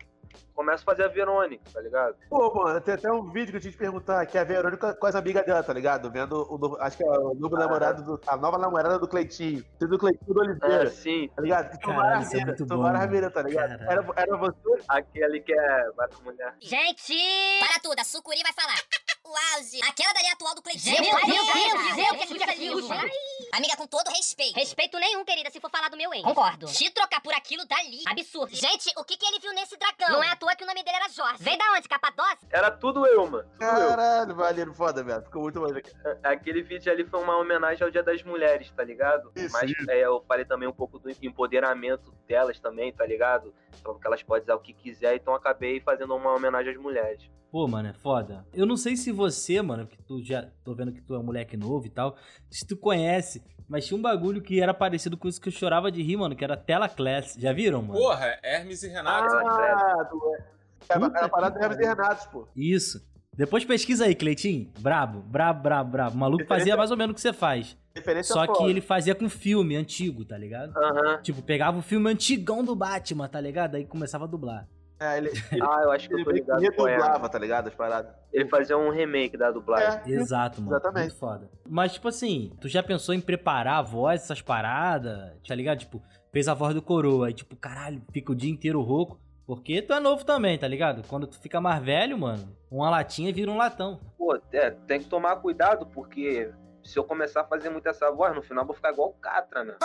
começo 0.53 0.83
a 0.83 0.85
fazer 0.85 1.03
a 1.03 1.07
Verônica, 1.07 1.63
tá 1.73 1.81
ligado? 1.81 2.15
Pô, 2.29 2.53
mano, 2.53 2.79
tem 2.81 2.93
até 2.93 3.11
um 3.11 3.31
vídeo 3.31 3.51
que 3.51 3.57
eu 3.57 3.61
tinha 3.61 3.71
te 3.71 3.77
perguntar, 3.77 4.25
que 4.25 4.37
é 4.37 4.41
a 4.41 4.43
Verônica 4.43 4.93
com 4.93 5.05
as 5.07 5.15
amigas 5.15 5.45
dela, 5.45 5.63
tá 5.63 5.73
ligado? 5.73 6.11
Vendo 6.11 6.45
o 6.49 6.57
novo, 6.57 6.77
acho 6.79 6.97
que 6.97 7.03
é 7.03 7.07
o 7.07 7.33
novo 7.33 7.57
namorado 7.57 8.03
do, 8.03 8.21
a 8.27 8.37
nova 8.37 8.57
namorada 8.57 8.99
do 8.99 9.07
Cleitinho. 9.07 9.63
Tem 9.79 9.87
do 9.87 9.97
Cleitinho 9.97 10.33
do 10.33 10.39
Oliveira. 10.39 10.83
É, 10.83 10.89
sim. 10.89 11.29
Tá 11.35 11.41
ligado? 11.41 11.79
Caralho, 11.79 12.21
isso 12.21 12.37
é 12.37 12.65
Tomara 12.65 13.31
tá 13.31 13.41
ligado? 13.41 13.81
Era, 13.83 14.05
era 14.15 14.37
você? 14.37 14.83
Aquele 14.87 15.39
que 15.41 15.53
é 15.53 15.91
bate 15.95 16.21
mulher. 16.23 16.55
Gente! 16.59 17.15
Para 17.59 17.79
tudo, 17.81 17.99
a 17.99 18.03
Sucuri 18.03 18.41
vai 18.43 18.53
falar. 18.53 18.77
O 19.23 19.55
auge. 19.55 19.79
Aquela 19.87 20.13
dali 20.13 20.25
é 20.25 20.31
atual 20.33 20.55
do 20.55 20.61
Cleitinho. 20.61 21.01
Meu 21.01 21.15
Deus, 21.15 21.25
Deus, 21.25 21.95
Deus, 21.95 22.25
que 22.27 22.59
Deus, 22.59 22.87
Deus. 22.87 23.11
Amiga, 23.51 23.75
com 23.77 23.87
todo 23.87 24.07
respeito. 24.09 24.55
Respeito 24.55 24.97
nenhum, 24.99 25.23
querida, 25.25 25.49
se 25.49 25.59
for 25.59 25.69
falar 25.69 25.89
do 25.89 25.97
meu 25.97 26.13
ex. 26.13 26.23
Concordo. 26.23 26.67
Te 26.67 26.89
trocar 26.91 27.21
por 27.21 27.33
aquilo 27.33 27.65
dali. 27.65 28.01
Absurdo. 28.07 28.55
Gente, 28.55 28.91
o 28.97 29.03
que, 29.03 29.17
que 29.17 29.25
ele 29.25 29.39
viu 29.39 29.53
nesse 29.53 29.77
dragão? 29.77 30.09
Não 30.09 30.23
é 30.23 30.29
à 30.29 30.35
toa 30.35 30.55
que 30.55 30.63
o 30.63 30.67
nome 30.67 30.83
dele 30.83 30.97
era 30.97 31.09
Jorge. 31.09 31.43
Vem 31.43 31.57
da 31.57 31.65
onde, 31.75 31.87
Capadócia? 31.87 32.47
Era 32.51 32.71
tudo 32.71 33.05
eu, 33.05 33.27
mano. 33.29 33.49
Tudo 33.59 33.63
eu. 33.81 33.89
Caralho, 33.89 34.35
valeu, 34.35 34.73
foda, 34.73 35.03
velho. 35.03 35.23
Ficou 35.23 35.43
muito 35.43 35.59
maneiro. 35.61 35.87
Aquele 36.23 36.61
vídeo 36.63 36.91
ali 36.91 37.05
foi 37.05 37.21
uma 37.21 37.37
homenagem 37.37 37.83
ao 37.83 37.91
Dia 37.91 38.03
das 38.03 38.23
Mulheres, 38.23 38.71
tá 38.71 38.83
ligado? 38.83 39.31
Isso, 39.35 39.51
Mas 39.53 39.71
isso. 39.71 39.89
é, 39.89 39.99
eu 39.99 40.23
falei 40.27 40.45
também 40.45 40.67
um 40.67 40.73
pouco 40.73 40.99
do 40.99 41.09
empoderamento 41.21 42.11
delas 42.27 42.59
também, 42.59 42.93
tá 42.93 43.05
ligado? 43.05 43.53
Falando 43.83 43.99
que 43.99 44.07
elas 44.07 44.23
podem 44.23 44.43
usar 44.43 44.55
o 44.55 44.59
que 44.59 44.73
quiser, 44.73 45.15
então 45.15 45.33
acabei 45.33 45.79
fazendo 45.79 46.15
uma 46.15 46.33
homenagem 46.35 46.73
às 46.73 46.79
mulheres. 46.79 47.29
Pô, 47.51 47.67
mano, 47.67 47.89
é 47.89 47.93
foda. 47.93 48.45
Eu 48.53 48.65
não 48.65 48.77
sei 48.77 48.95
se 48.95 49.11
você, 49.11 49.61
mano, 49.61 49.85
que 49.85 49.97
tu 50.03 50.23
já 50.23 50.47
tô 50.63 50.73
vendo 50.73 50.93
que 50.93 51.01
tu 51.01 51.13
é 51.13 51.19
um 51.19 51.23
moleque 51.23 51.57
novo 51.57 51.85
e 51.85 51.89
tal, 51.89 52.15
se 52.49 52.65
tu 52.65 52.77
conhece, 52.77 53.43
mas 53.67 53.85
tinha 53.85 53.97
um 53.97 54.01
bagulho 54.01 54.41
que 54.41 54.61
era 54.61 54.73
parecido 54.73 55.17
com 55.17 55.27
isso 55.27 55.39
que 55.39 55.49
eu 55.49 55.53
chorava 55.53 55.91
de 55.91 56.01
rir, 56.01 56.17
mano, 56.17 56.35
que 56.35 56.43
era 56.43 56.55
Tela 56.55 56.87
Class. 56.87 57.35
Já 57.37 57.51
viram, 57.51 57.81
mano? 57.81 57.99
Porra, 57.99 58.39
Hermes 58.41 58.83
e 58.83 58.87
Renato. 58.87 59.35
Ah, 59.35 60.05
tu 60.09 60.17
é. 60.35 60.45
Era, 60.89 60.99
Puta 60.99 61.17
era 61.17 61.25
a 61.25 61.29
parada 61.29 61.59
do 61.59 61.63
Hermes 61.63 61.79
e 61.79 61.85
Renatos, 61.85 62.25
pô. 62.27 62.47
Isso. 62.55 63.10
Depois 63.35 63.63
pesquisa 63.63 64.05
aí, 64.05 64.13
Cleitinho. 64.15 64.71
Brabo, 64.79 65.21
brabo, 65.21 65.61
brabo, 65.61 65.91
brabo. 65.91 66.15
O 66.15 66.19
maluco 66.19 66.45
fazia 66.45 66.75
mais 66.75 66.91
ou 66.91 66.97
menos 66.97 67.13
o 67.13 67.15
que 67.15 67.21
você 67.21 67.31
faz. 67.31 67.77
Referência 67.95 68.33
Só 68.33 68.45
que 68.47 68.63
ele 68.63 68.81
fazia 68.81 69.15
com 69.15 69.29
filme 69.29 69.75
antigo, 69.75 70.23
tá 70.25 70.37
ligado? 70.37 70.75
Aham. 70.77 71.21
Tipo, 71.21 71.41
pegava 71.41 71.77
o 71.79 71.81
filme 71.81 72.09
antigão 72.09 72.63
do 72.63 72.75
Batman, 72.75 73.27
tá 73.27 73.39
ligado? 73.39 73.75
Aí 73.75 73.85
começava 73.85 74.25
a 74.25 74.27
dublar. 74.27 74.67
É, 74.99 75.17
ele, 75.17 75.31
Ah, 75.61 75.81
eu 75.83 75.91
acho 75.91 76.07
que 76.07 76.13
eu 76.13 76.19
ele 76.19 76.41
com 76.41 76.51
ela. 76.51 76.59
redublava, 76.59 77.27
tá 77.27 77.39
ligado? 77.39 77.67
As 77.67 77.73
paradas. 77.73 78.13
Ele 78.31 78.47
fazia 78.47 78.77
um 78.77 78.89
remake 78.91 79.35
da 79.35 79.49
dublagem. 79.49 79.99
É. 80.05 80.11
Exato, 80.11 80.61
mano. 80.61 80.73
Exatamente. 80.73 81.07
Muito 81.07 81.19
foda. 81.19 81.49
Mas, 81.67 81.93
tipo 81.93 82.07
assim, 82.07 82.51
tu 82.61 82.69
já 82.69 82.83
pensou 82.83 83.15
em 83.15 83.19
preparar 83.19 83.79
a 83.79 83.81
voz, 83.81 84.21
essas 84.21 84.41
paradas, 84.41 85.33
tá 85.45 85.55
ligado? 85.55 85.79
Tipo, 85.79 86.01
fez 86.31 86.47
a 86.47 86.53
voz 86.53 86.75
do 86.75 86.81
coroa, 86.81 87.27
aí 87.27 87.33
tipo, 87.33 87.55
caralho, 87.55 88.01
fica 88.11 88.31
o 88.31 88.35
dia 88.35 88.51
inteiro 88.51 88.81
rouco. 88.81 89.19
Porque 89.51 89.81
tu 89.81 89.91
é 89.91 89.99
novo 89.99 90.23
também, 90.23 90.57
tá 90.57 90.65
ligado? 90.65 91.03
Quando 91.09 91.27
tu 91.27 91.37
fica 91.37 91.59
mais 91.59 91.83
velho, 91.83 92.17
mano, 92.17 92.55
uma 92.71 92.89
latinha 92.89 93.33
vira 93.33 93.51
um 93.51 93.57
latão. 93.57 93.99
Pô, 94.17 94.39
é, 94.53 94.71
tem 94.87 95.01
que 95.01 95.09
tomar 95.09 95.35
cuidado, 95.35 95.85
porque 95.87 96.49
se 96.85 96.97
eu 96.97 97.03
começar 97.03 97.41
a 97.41 97.43
fazer 97.43 97.69
muito 97.69 97.85
essa 97.89 98.09
voz, 98.11 98.33
no 98.33 98.41
final 98.41 98.63
eu 98.63 98.67
vou 98.67 98.75
ficar 98.77 98.93
igual 98.93 99.09
o 99.09 99.13
Catra, 99.13 99.65
né? 99.65 99.75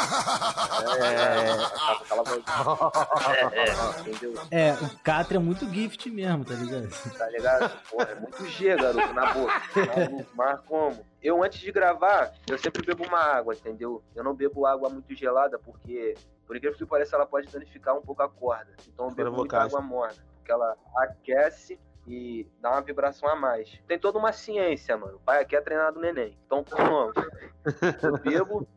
É, 1.03 2.01
aquela 2.01 2.23
voz. 2.23 2.45
É, 3.53 4.09
entendeu? 4.09 4.35
É, 4.53 4.73
o 4.75 4.99
Catra 5.03 5.37
é 5.37 5.41
muito 5.41 5.69
gift 5.69 6.09
mesmo, 6.11 6.45
tá 6.45 6.55
ligado? 6.55 7.19
Tá 7.19 7.29
ligado? 7.29 7.77
Porra, 7.91 8.05
é 8.05 8.15
muito 8.15 8.47
G, 8.47 8.77
garoto, 8.77 9.15
na 9.15 9.33
boca. 9.33 9.63
Mas 10.33 10.61
como? 10.61 11.05
Eu, 11.21 11.43
antes 11.43 11.59
de 11.59 11.73
gravar, 11.73 12.33
eu 12.49 12.57
sempre 12.57 12.87
bebo 12.87 13.05
uma 13.05 13.19
água, 13.19 13.53
entendeu? 13.53 14.01
Eu 14.15 14.23
não 14.23 14.33
bebo 14.33 14.65
água 14.65 14.89
muito 14.89 15.13
gelada, 15.13 15.59
porque, 15.59 16.15
por 16.47 16.57
incrível 16.57 16.79
que 16.79 16.87
pareça, 16.87 17.17
ela 17.17 17.27
pode 17.27 17.49
danificar 17.49 17.97
um 17.97 18.03
pouco 18.03 18.23
a 18.23 18.29
corda. 18.29 18.73
Então 18.89 19.09
eu 19.09 19.15
bebo 19.15 19.33
muita 19.33 19.59
água 19.59 19.81
morna, 19.81 20.17
porque 20.37 20.53
ela 20.53 20.77
aquece 20.97 21.79
e 22.07 22.49
dá 22.61 22.71
uma 22.71 22.81
vibração 22.81 23.29
a 23.29 23.35
mais. 23.35 23.81
Tem 23.87 23.99
toda 23.99 24.19
uma 24.19 24.33
ciência, 24.33 24.97
mano. 24.97 25.17
O 25.17 25.21
pai 25.21 25.43
aqui 25.43 25.57
é 25.57 25.61
treinado 25.61 26.01
neném. 26.01 26.39
Então, 26.47 26.65
como? 26.65 27.13
Eu 28.03 28.19
bebo, 28.19 28.69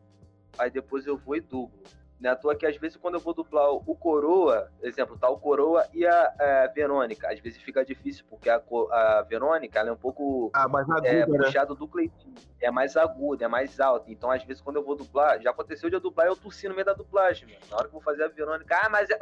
aí 0.58 0.68
depois 0.68 1.06
eu 1.06 1.16
vou 1.16 1.36
e 1.36 1.40
dublo. 1.40 1.80
É 2.22 2.28
à 2.28 2.36
toa 2.36 2.54
que 2.54 2.66
às 2.66 2.76
vezes 2.76 2.96
quando 2.96 3.14
eu 3.14 3.20
vou 3.20 3.32
dublar 3.32 3.70
o 3.70 3.94
Coroa, 3.94 4.70
exemplo, 4.82 5.16
tá 5.18 5.28
o 5.28 5.38
Coroa 5.38 5.86
e 5.92 6.06
a, 6.06 6.34
é, 6.38 6.68
Verônica. 6.68 7.30
Às 7.32 7.40
vezes 7.40 7.62
fica 7.62 7.84
difícil, 7.84 8.24
porque 8.28 8.50
a, 8.50 8.56
a 8.92 9.22
Verônica 9.22 9.78
ela 9.78 9.88
é 9.88 9.92
um 9.92 9.96
pouco 9.96 10.50
Ah, 10.52 10.68
mas 10.68 10.88
aguda, 10.90 11.08
é, 11.08 11.26
né? 11.26 11.38
puxado 11.38 11.74
do 11.74 11.88
Cleitinho. 11.88 12.34
É 12.60 12.70
mais 12.70 12.96
aguda, 12.96 13.46
é 13.46 13.48
mais 13.48 13.80
alta. 13.80 14.10
Então, 14.10 14.30
às 14.30 14.44
vezes, 14.44 14.62
quando 14.62 14.76
eu 14.76 14.84
vou 14.84 14.94
dublar, 14.94 15.40
já 15.40 15.50
aconteceu 15.50 15.88
de 15.88 15.96
eu 15.96 16.00
dublar 16.00 16.26
e 16.26 16.30
eu 16.30 16.36
tossi 16.36 16.68
no 16.68 16.74
meio 16.74 16.84
da 16.84 16.92
dublagem, 16.92 17.48
mano. 17.48 17.60
Na 17.70 17.76
hora 17.76 17.88
que 17.88 17.96
eu 17.96 18.00
vou 18.00 18.02
fazer 18.02 18.24
a 18.24 18.28
Verônica, 18.28 18.78
ah, 18.82 18.88
mas 18.90 19.08
é. 19.08 19.18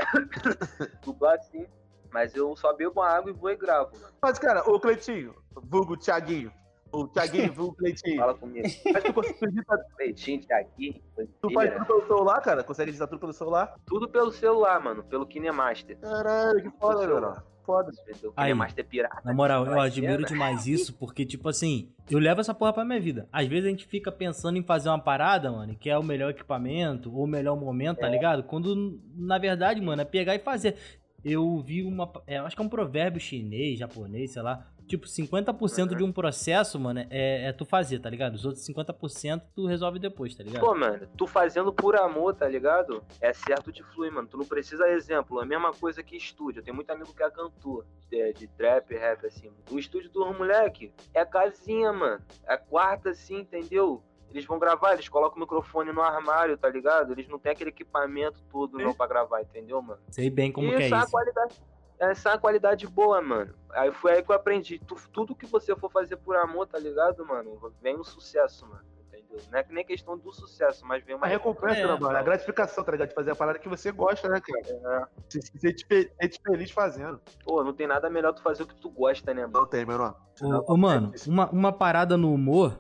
dublar 1.05 1.39
sim. 1.43 1.67
Mas 2.11 2.35
eu 2.35 2.57
só 2.57 2.73
bebo 2.73 3.01
água 3.03 3.31
e 3.31 3.35
vou 3.35 3.51
e 3.51 3.57
gravo, 3.57 3.93
mano. 4.01 4.15
Mas, 4.21 4.39
cara, 4.39 4.69
o 4.69 4.81
Cleitinho, 4.81 5.35
vulgo 5.55 5.97
Thiaguinho. 5.97 6.53
O 6.93 7.07
Thiaguinho, 7.07 7.53
vulgo 7.53 7.77
Cleitinho. 7.77 8.17
Fala 8.17 8.35
comigo. 8.35 8.67
Mas 8.93 9.05
tu 9.05 9.13
consegue 9.13 9.47
editar, 9.47 9.79
Cleitinho, 9.97 10.41
Thiaguinho, 10.41 10.95
tu 11.41 11.51
faz 11.53 11.73
tudo 11.75 11.87
pelo 11.87 12.07
celular, 12.07 12.41
cara? 12.41 12.65
Consegue 12.65 12.91
editar 12.91 13.07
tudo 13.07 13.21
pelo 13.21 13.33
celular? 13.33 13.75
Tudo 13.87 14.09
pelo 14.09 14.31
celular, 14.31 14.81
mano. 14.83 15.03
Pelo 15.05 15.27
Kinemaster. 15.27 15.99
Caralho, 15.99 16.63
que 16.63 16.71
foda, 16.79 17.07
velho. 17.07 17.37
Foda. 17.65 17.93
Aí. 18.35 18.47
Kinemaster 18.47 18.87
pirata. 18.87 19.21
Na 19.23 19.35
moral, 19.35 19.67
eu 19.67 19.75
Vai 19.75 19.89
admiro 19.89 20.25
demais 20.25 20.67
isso, 20.67 20.95
porque, 20.95 21.27
tipo 21.27 21.51
assim, 21.51 21.93
eu 22.11 22.19
levo 22.19 22.41
essa 22.41 22.55
porra 22.55 22.73
pra 22.73 22.85
minha 22.85 22.99
vida. 22.99 23.29
Às 23.31 23.47
vezes 23.47 23.67
a 23.67 23.69
gente 23.69 23.87
fica 23.87 24.11
pensando 24.11 24.57
em 24.57 24.63
fazer 24.63 24.89
uma 24.89 24.99
parada, 24.99 25.53
mano, 25.53 25.77
que 25.77 25.91
é 25.91 25.99
o 25.99 26.03
melhor 26.03 26.31
equipamento, 26.31 27.15
ou 27.15 27.25
o 27.25 27.27
melhor 27.27 27.57
momento, 27.61 27.99
tá 27.99 28.09
ligado? 28.09 28.43
Quando, 28.45 28.99
na 29.15 29.37
verdade, 29.37 29.83
mano, 29.83 30.01
é 30.01 30.05
pegar 30.07 30.35
e 30.35 30.39
fazer. 30.39 30.77
Eu 31.23 31.61
vi 31.61 31.83
uma. 31.83 32.11
é, 32.27 32.39
acho 32.39 32.57
que 32.57 32.63
é 32.63 32.65
um 32.65 32.71
provérbio 32.71 33.21
chinês, 33.21 33.79
japonês, 33.79 34.33
sei 34.33 34.41
lá. 34.41 34.67
Tipo, 34.89 35.07
50% 35.07 35.95
de 35.95 36.03
um 36.03 36.11
processo, 36.11 36.81
mano, 36.81 37.01
é, 37.11 37.49
é 37.49 37.53
tu 37.53 37.67
fazer, 37.67 37.99
tá 37.99 38.09
ligado? 38.09 38.35
Os 38.35 38.45
outros 38.47 38.67
50% 38.67 39.43
tu 39.55 39.67
resolve 39.67 39.99
depois, 39.99 40.35
tá 40.35 40.43
ligado? 40.43 40.65
Pô, 40.65 40.75
mano, 40.75 41.07
tu 41.17 41.27
fazendo 41.27 41.71
por 41.73 41.95
amor, 41.95 42.35
tá 42.35 42.49
ligado? 42.49 43.05
É 43.21 43.33
certo 43.35 43.71
de 43.71 43.83
fluir, 43.83 44.11
mano. 44.11 44.27
Tu 44.27 44.39
não 44.39 44.47
precisa 44.47 44.89
exemplo. 44.89 45.41
É 45.41 45.43
a 45.43 45.47
mesma 45.47 45.73
coisa 45.73 46.03
que 46.03 46.17
estúdio. 46.17 46.61
Eu 46.61 46.65
tenho 46.65 46.75
muito 46.75 46.91
amigo 46.91 47.15
que 47.15 47.23
é 47.23 47.31
cantor, 47.31 47.85
de, 48.11 48.33
de 48.33 48.47
trap, 48.49 48.95
rap, 48.95 49.27
assim. 49.27 49.53
O 49.71 49.79
estúdio 49.79 50.11
do 50.11 50.25
moleque 50.33 50.91
é 51.13 51.25
casinha, 51.25 51.93
mano. 51.93 52.23
É 52.47 52.57
quarta, 52.57 53.11
assim, 53.11 53.41
entendeu? 53.41 54.03
Eles 54.31 54.45
vão 54.45 54.59
gravar, 54.59 54.93
eles 54.93 55.09
colocam 55.09 55.39
o 55.39 55.41
microfone 55.41 55.93
no 55.93 56.03
armário, 56.03 56.57
tá 56.57 56.69
ligado? 56.69 57.13
Eles 57.13 57.29
não 57.29 57.39
têm 57.39 57.53
aquele 57.53 57.71
equipamento 57.71 58.43
todo 58.51 58.79
não 58.79 58.95
pra 58.95 59.07
gravar, 59.07 59.41
entendeu, 59.41 59.81
mano? 59.81 60.01
Sei 60.11 60.29
bem 60.29 60.53
como 60.53 60.69
isso 60.69 60.77
que 60.77 60.83
é 60.83 60.89
é 60.89 60.95
uma 60.95 61.03
isso. 61.03 61.11
qualidade. 61.11 61.55
Essa 61.99 62.31
é 62.31 62.33
uma 62.33 62.39
qualidade 62.39 62.87
boa, 62.87 63.21
mano. 63.21 63.55
Aí 63.71 63.93
foi 63.93 64.13
aí 64.13 64.23
que 64.23 64.31
eu 64.31 64.37
aprendi. 64.37 64.79
Tu- 64.79 64.97
tudo 65.13 65.35
que 65.35 65.47
você 65.47 65.75
for 65.77 65.91
fazer 65.91 66.17
por 66.17 66.37
amor, 66.37 66.67
tá 66.67 66.79
ligado, 66.79 67.25
mano? 67.27 67.73
Vem 67.83 67.97
um 67.99 68.05
sucesso, 68.05 68.67
mano. 68.67 68.83
Entendeu? 69.09 69.41
Não 69.51 69.59
é 69.59 69.63
que 69.65 69.73
nem 69.75 69.85
questão 69.85 70.17
do 70.17 70.33
sucesso, 70.33 70.87
mas 70.87 71.05
vem 71.05 71.17
uma 71.17 71.27
A 71.27 71.29
recompensa, 71.29 71.81
É, 71.81 71.87
né, 71.87 71.99
mano? 72.01 72.17
A 72.17 72.23
gratificação, 72.23 72.85
tá 72.85 72.93
ligado? 72.93 73.09
De 73.09 73.15
fazer 73.15 73.33
a 73.33 73.37
parada 73.37 73.59
que 73.59 73.69
você 73.69 73.91
gosta, 73.91 74.29
né, 74.29 74.41
cara? 74.41 75.03
É. 75.03 75.07
Se 75.29 75.43
se 75.43 75.59
sente 75.59 75.85
fe- 75.87 76.13
sente 76.21 76.41
feliz 76.41 76.71
fazendo. 76.71 77.21
Pô, 77.45 77.63
não 77.65 77.73
tem 77.73 77.87
nada 77.87 78.09
melhor 78.09 78.33
tu 78.33 78.43
fazer 78.43 78.63
o 78.63 78.67
que 78.67 78.77
tu 78.77 78.89
gosta, 78.91 79.35
né, 79.35 79.43
mano? 79.43 79.59
Não 79.61 79.67
tem, 79.67 79.85
menor. 79.85 80.17
Ô, 80.41 80.73
ô, 80.75 80.77
mano, 80.77 81.13
uma, 81.27 81.51
uma 81.51 81.73
parada 81.73 82.17
no 82.17 82.33
humor, 82.33 82.79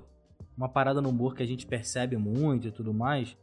uma 0.57 0.69
parada 0.69 1.01
no 1.03 1.09
humor 1.11 1.35
que 1.35 1.43
a 1.43 1.47
gente 1.47 1.67
percebe 1.67 2.17
muito 2.17 2.69
e 2.69 2.73
tudo 2.73 2.95
mais, 2.95 3.37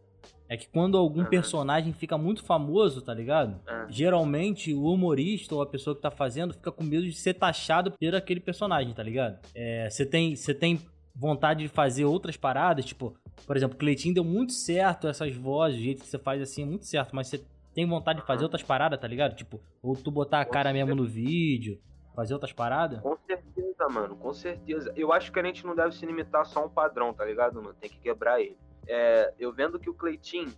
é 0.47 0.55
que 0.57 0.67
quando 0.67 0.97
algum 0.97 1.21
Aham. 1.21 1.29
personagem 1.29 1.93
fica 1.93 2.17
muito 2.17 2.43
famoso, 2.43 3.01
tá 3.01 3.13
ligado? 3.13 3.59
Ah. 3.67 3.87
Geralmente 3.89 4.73
o 4.73 4.83
humorista 4.83 5.55
ou 5.55 5.61
a 5.61 5.65
pessoa 5.65 5.95
que 5.95 6.01
tá 6.01 6.11
fazendo 6.11 6.53
fica 6.53 6.71
com 6.71 6.83
medo 6.83 7.03
de 7.03 7.13
ser 7.13 7.33
taxado 7.33 7.91
por 7.91 8.15
aquele 8.15 8.39
personagem, 8.39 8.93
tá 8.93 9.03
ligado? 9.03 9.39
É, 9.55 9.89
Você 9.89 10.05
tem, 10.05 10.35
você 10.35 10.53
tem 10.53 10.79
vontade 11.15 11.63
de 11.63 11.69
fazer 11.69 12.05
outras 12.05 12.35
paradas, 12.37 12.85
tipo, 12.85 13.17
por 13.47 13.55
exemplo, 13.55 13.77
Cleitinho 13.77 14.13
deu 14.13 14.23
muito 14.23 14.53
certo 14.53 15.07
essas 15.07 15.33
vozes, 15.35 15.79
o 15.79 15.83
jeito 15.83 16.01
que 16.01 16.07
você 16.07 16.19
faz 16.19 16.41
assim 16.41 16.63
é 16.63 16.65
muito 16.65 16.85
certo, 16.85 17.15
mas 17.15 17.27
você 17.27 17.43
tem 17.73 17.87
vontade 17.87 18.19
de 18.19 18.25
fazer 18.25 18.43
outras 18.43 18.63
paradas, 18.63 18.99
tá 18.99 19.07
ligado? 19.07 19.35
Tipo, 19.35 19.61
ou 19.81 19.95
tu 19.95 20.11
botar 20.11 20.41
a 20.41 20.45
cara 20.45 20.71
mesmo 20.71 20.95
no 20.95 21.05
vídeo, 21.05 21.79
fazer 22.15 22.33
outras 22.33 22.53
paradas? 22.53 22.99
Com 23.01 23.17
certeza, 23.27 23.89
mano, 23.89 24.15
com 24.15 24.33
certeza. 24.33 24.93
Eu 24.95 25.11
acho 25.11 25.31
que 25.31 25.39
a 25.39 25.43
gente 25.43 25.65
não 25.65 25.75
deve 25.75 25.93
se 25.93 26.05
limitar 26.05 26.45
só 26.45 26.61
a 26.61 26.65
um 26.65 26.69
padrão, 26.69 27.13
tá 27.13 27.25
ligado, 27.25 27.61
mano? 27.61 27.75
Tem 27.79 27.89
que 27.89 27.97
quebrar 27.97 28.39
ele. 28.39 28.57
É, 28.87 29.33
eu 29.39 29.51
vendo 29.51 29.79
que 29.79 29.89
o 29.89 29.93
Cleitinho 29.93 30.53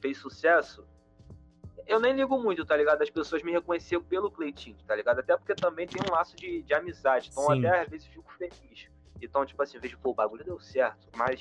fez 0.00 0.18
sucesso, 0.18 0.86
eu 1.86 1.98
nem 1.98 2.14
ligo 2.14 2.38
muito, 2.38 2.64
tá 2.64 2.76
ligado? 2.76 3.02
As 3.02 3.10
pessoas 3.10 3.42
me 3.42 3.52
reconheceram 3.52 4.02
pelo 4.02 4.30
Cleitinho, 4.30 4.76
tá 4.86 4.94
ligado? 4.94 5.20
Até 5.20 5.36
porque 5.36 5.54
também 5.54 5.86
tem 5.86 6.00
um 6.08 6.12
laço 6.12 6.36
de, 6.36 6.62
de 6.62 6.74
amizade. 6.74 7.30
Então, 7.30 7.46
Sim. 7.46 7.66
até 7.66 7.80
às 7.80 7.88
vezes 7.88 8.06
fico 8.06 8.32
feliz. 8.34 8.88
Então, 9.20 9.44
tipo 9.44 9.62
assim, 9.62 9.78
vejo, 9.78 9.98
pô, 9.98 10.10
o 10.10 10.14
bagulho 10.14 10.44
deu 10.44 10.58
certo. 10.58 11.08
Mas 11.16 11.40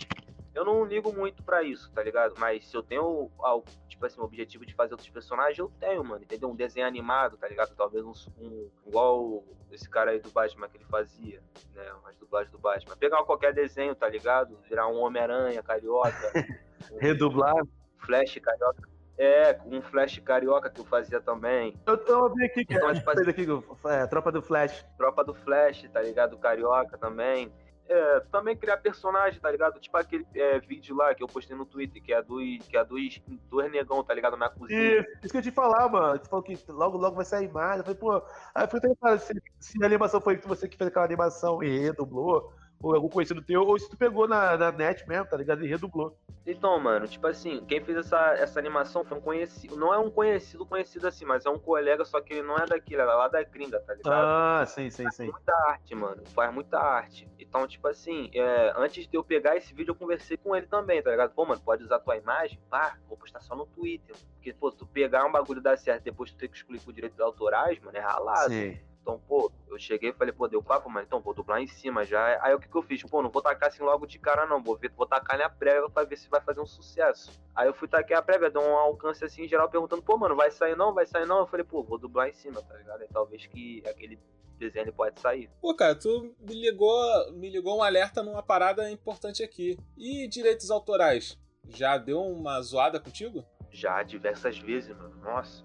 Eu 0.53 0.65
não 0.65 0.83
ligo 0.83 1.13
muito 1.13 1.43
pra 1.43 1.63
isso, 1.63 1.91
tá 1.91 2.03
ligado? 2.03 2.33
Mas 2.37 2.65
se 2.67 2.75
eu 2.75 2.81
tenho, 2.81 3.29
algo, 3.39 3.65
tipo 3.87 4.05
assim, 4.05 4.19
o 4.19 4.23
objetivo 4.23 4.65
de 4.65 4.73
fazer 4.73 4.93
outros 4.93 5.09
personagens, 5.09 5.59
eu 5.59 5.71
tenho, 5.79 6.03
mano, 6.03 6.23
entendeu? 6.23 6.49
Um 6.49 6.55
desenho 6.55 6.87
animado, 6.87 7.37
tá 7.37 7.47
ligado? 7.47 7.75
Talvez 7.75 8.03
um, 8.03 8.13
um 8.39 8.69
igual 8.87 9.43
esse 9.71 9.89
cara 9.89 10.11
aí 10.11 10.19
do 10.19 10.31
Batman 10.31 10.67
que 10.67 10.77
ele 10.77 10.85
fazia, 10.85 11.41
né? 11.75 11.85
As 12.05 12.15
dublagens 12.17 12.51
do 12.51 12.57
Batman. 12.57 12.97
Pegar 12.97 13.23
qualquer 13.23 13.53
desenho, 13.53 13.95
tá 13.95 14.09
ligado? 14.09 14.57
Virar 14.67 14.87
um 14.87 14.97
Homem-Aranha, 14.97 15.61
carioca. 15.61 16.31
um 16.91 16.97
Redublar. 16.97 17.63
Flash 17.99 18.39
carioca. 18.41 18.89
É, 19.17 19.53
com 19.53 19.75
um 19.75 19.81
Flash 19.81 20.17
carioca 20.19 20.69
que 20.69 20.79
eu 20.79 20.85
fazia 20.85 21.19
também. 21.19 21.77
Eu, 21.85 21.95
eu 21.95 22.33
vi 22.33 22.45
aqui 22.45 22.65
que 22.65 22.73
Então, 22.73 22.87
a 22.87 22.93
tipo 22.93 23.11
fez 23.11 23.27
aqui, 23.27 23.45
é, 23.85 24.07
Tropa 24.07 24.31
do 24.31 24.41
Flash. 24.41 24.85
Tropa 24.97 25.25
do 25.25 25.33
Flash, 25.33 25.89
tá 25.91 26.01
ligado? 26.01 26.37
Carioca 26.37 26.97
também. 26.97 27.51
É, 27.91 28.19
também 28.31 28.55
criar 28.55 28.77
personagem, 28.77 29.39
tá 29.39 29.49
ligado? 29.49 29.79
Tipo 29.79 29.97
aquele 29.97 30.25
é, 30.35 30.59
vídeo 30.59 30.95
lá 30.95 31.15
que 31.15 31.23
eu 31.23 31.27
postei 31.27 31.57
no 31.57 31.65
Twitter, 31.65 31.99
que 32.03 32.13
é 32.13 32.21
dos, 32.21 32.67
que 32.67 32.77
é 32.77 32.85
dos, 32.85 33.19
dois 33.49 33.71
negão, 33.71 34.03
tá 34.03 34.13
ligado? 34.13 34.37
Na 34.37 34.47
cozinha. 34.47 34.99
Isso, 34.99 35.09
isso 35.23 35.31
que 35.31 35.37
eu 35.37 35.41
te 35.41 35.49
falar, 35.49 35.89
mano. 35.89 36.19
Você 36.19 36.29
falou 36.29 36.43
que 36.43 36.57
logo, 36.67 36.97
logo 36.99 37.15
vai 37.15 37.25
sair 37.25 37.51
mais. 37.51 37.79
Eu 37.79 37.83
falei, 37.83 37.99
pô. 37.99 38.23
Aí 38.53 38.63
eu 38.63 38.67
fui 38.67 38.79
tentar 38.79 39.17
se, 39.17 39.33
se 39.59 39.83
a 39.83 39.87
animação 39.87 40.21
foi 40.21 40.37
você 40.37 40.67
que 40.67 40.77
fez 40.77 40.87
aquela 40.87 41.05
animação 41.05 41.63
e 41.63 41.79
redublou, 41.79 42.53
ou 42.79 42.93
algum 42.93 43.09
conhecido 43.09 43.41
teu, 43.41 43.63
ou 43.63 43.79
se 43.79 43.89
tu 43.89 43.97
pegou 43.97 44.27
na, 44.27 44.55
na 44.55 44.71
net 44.71 45.07
mesmo, 45.09 45.25
tá 45.25 45.37
ligado? 45.37 45.65
E 45.65 45.67
redublou. 45.67 46.15
Então, 46.49 46.79
mano, 46.79 47.07
tipo 47.07 47.27
assim, 47.27 47.63
quem 47.67 47.79
fez 47.79 47.97
essa, 47.99 48.33
essa 48.33 48.59
animação 48.59 49.05
foi 49.05 49.19
um 49.19 49.21
conhecido. 49.21 49.75
Não 49.75 49.93
é 49.93 49.99
um 49.99 50.09
conhecido 50.09 50.65
conhecido 50.65 51.07
assim, 51.07 51.23
mas 51.23 51.45
é 51.45 51.49
um 51.49 51.59
colega, 51.59 52.03
só 52.03 52.19
que 52.19 52.33
ele 52.33 52.41
não 52.41 52.55
é 52.55 52.65
daqui, 52.65 52.95
ele 52.95 53.03
é 53.03 53.05
lá 53.05 53.27
da 53.27 53.43
gringa, 53.43 53.79
tá 53.81 53.93
ligado? 53.93 54.25
Ah, 54.25 54.65
sim, 54.65 54.89
sim, 54.89 55.03
Faz 55.03 55.15
sim. 55.15 55.29
muita 55.29 55.53
arte, 55.67 55.93
mano. 55.93 56.23
Faz 56.33 56.51
muita 56.51 56.79
arte. 56.79 57.29
Então, 57.37 57.67
tipo 57.67 57.87
assim, 57.87 58.31
é, 58.33 58.73
antes 58.75 59.07
de 59.07 59.15
eu 59.15 59.23
pegar 59.23 59.55
esse 59.57 59.73
vídeo, 59.75 59.91
eu 59.91 59.95
conversei 59.95 60.37
com 60.37 60.55
ele 60.55 60.65
também, 60.65 61.03
tá 61.03 61.11
ligado? 61.11 61.33
Pô, 61.33 61.45
mano, 61.45 61.61
pode 61.61 61.83
usar 61.83 61.99
tua 61.99 62.17
imagem? 62.17 62.59
Pá, 62.67 62.97
vou 63.07 63.15
postar 63.15 63.41
só 63.41 63.55
no 63.55 63.67
Twitter. 63.67 64.15
Porque, 64.33 64.51
pô, 64.51 64.71
se 64.71 64.77
tu 64.77 64.87
pegar 64.87 65.25
um 65.25 65.31
bagulho 65.31 65.61
dar 65.61 65.77
certo 65.77 66.03
depois 66.03 66.31
tu 66.31 66.37
ter 66.37 66.47
que 66.47 66.57
excluir 66.57 66.79
por 66.79 66.91
direitos 66.91 67.19
autorais, 67.19 67.79
mano, 67.79 67.95
é 67.95 68.01
ralado. 68.01 68.49
Sim. 68.49 68.79
Então, 69.01 69.19
pô, 69.27 69.51
eu 69.67 69.79
cheguei 69.79 70.09
e 70.09 70.13
falei, 70.13 70.33
pô, 70.33 70.47
deu 70.47 70.61
papo, 70.61 70.89
mas 70.89 71.05
então 71.05 71.21
vou 71.21 71.33
dublar 71.33 71.61
em 71.61 71.67
cima 71.67 72.05
já. 72.05 72.43
Aí 72.43 72.53
o 72.53 72.59
que, 72.59 72.67
que 72.67 72.75
eu 72.75 72.83
fiz? 72.83 73.01
Pô, 73.03 73.21
não 73.21 73.29
vou 73.29 73.41
tacar 73.41 73.69
assim 73.69 73.81
logo 73.81 74.05
de 74.05 74.19
cara, 74.19 74.45
não. 74.45 74.61
Vou, 74.61 74.77
ver, 74.77 74.91
vou 74.95 75.07
tacar 75.07 75.37
na 75.37 75.49
prévia 75.49 75.89
pra 75.89 76.03
ver 76.03 76.17
se 76.17 76.29
vai 76.29 76.41
fazer 76.41 76.59
um 76.59 76.65
sucesso. 76.65 77.31
Aí 77.55 77.67
eu 77.67 77.73
fui 77.73 77.87
tacar 77.87 78.19
a 78.19 78.21
prévia, 78.21 78.49
deu 78.49 78.61
um 78.61 78.77
alcance 78.77 79.23
assim, 79.23 79.43
em 79.43 79.47
geral, 79.47 79.69
perguntando, 79.69 80.01
pô, 80.01 80.17
mano, 80.17 80.35
vai 80.35 80.51
sair 80.51 80.75
não? 80.75 80.93
Vai 80.93 81.05
sair 81.05 81.25
não? 81.25 81.39
Eu 81.39 81.47
falei, 81.47 81.65
pô, 81.65 81.83
vou 81.83 81.97
dublar 81.97 82.29
em 82.29 82.33
cima, 82.33 82.61
tá 82.61 82.75
ligado? 82.75 83.01
Aí 83.01 83.07
talvez 83.11 83.45
que 83.47 83.81
aquele 83.87 84.19
desenho 84.57 84.83
ele 84.83 84.91
pode 84.91 85.19
sair. 85.19 85.49
Pô, 85.61 85.73
cara, 85.73 85.95
tu 85.95 86.35
me 86.39 86.53
ligou, 86.53 87.31
me 87.31 87.49
ligou 87.49 87.77
um 87.77 87.83
alerta 87.83 88.21
numa 88.21 88.43
parada 88.43 88.91
importante 88.91 89.41
aqui. 89.41 89.77
E 89.97 90.27
direitos 90.27 90.69
autorais? 90.69 91.39
Já 91.69 91.97
deu 91.97 92.21
uma 92.21 92.61
zoada 92.61 92.99
contigo? 92.99 93.45
Já 93.71 94.03
diversas 94.03 94.57
vezes, 94.59 94.95
mano. 94.95 95.15
Nossa. 95.21 95.63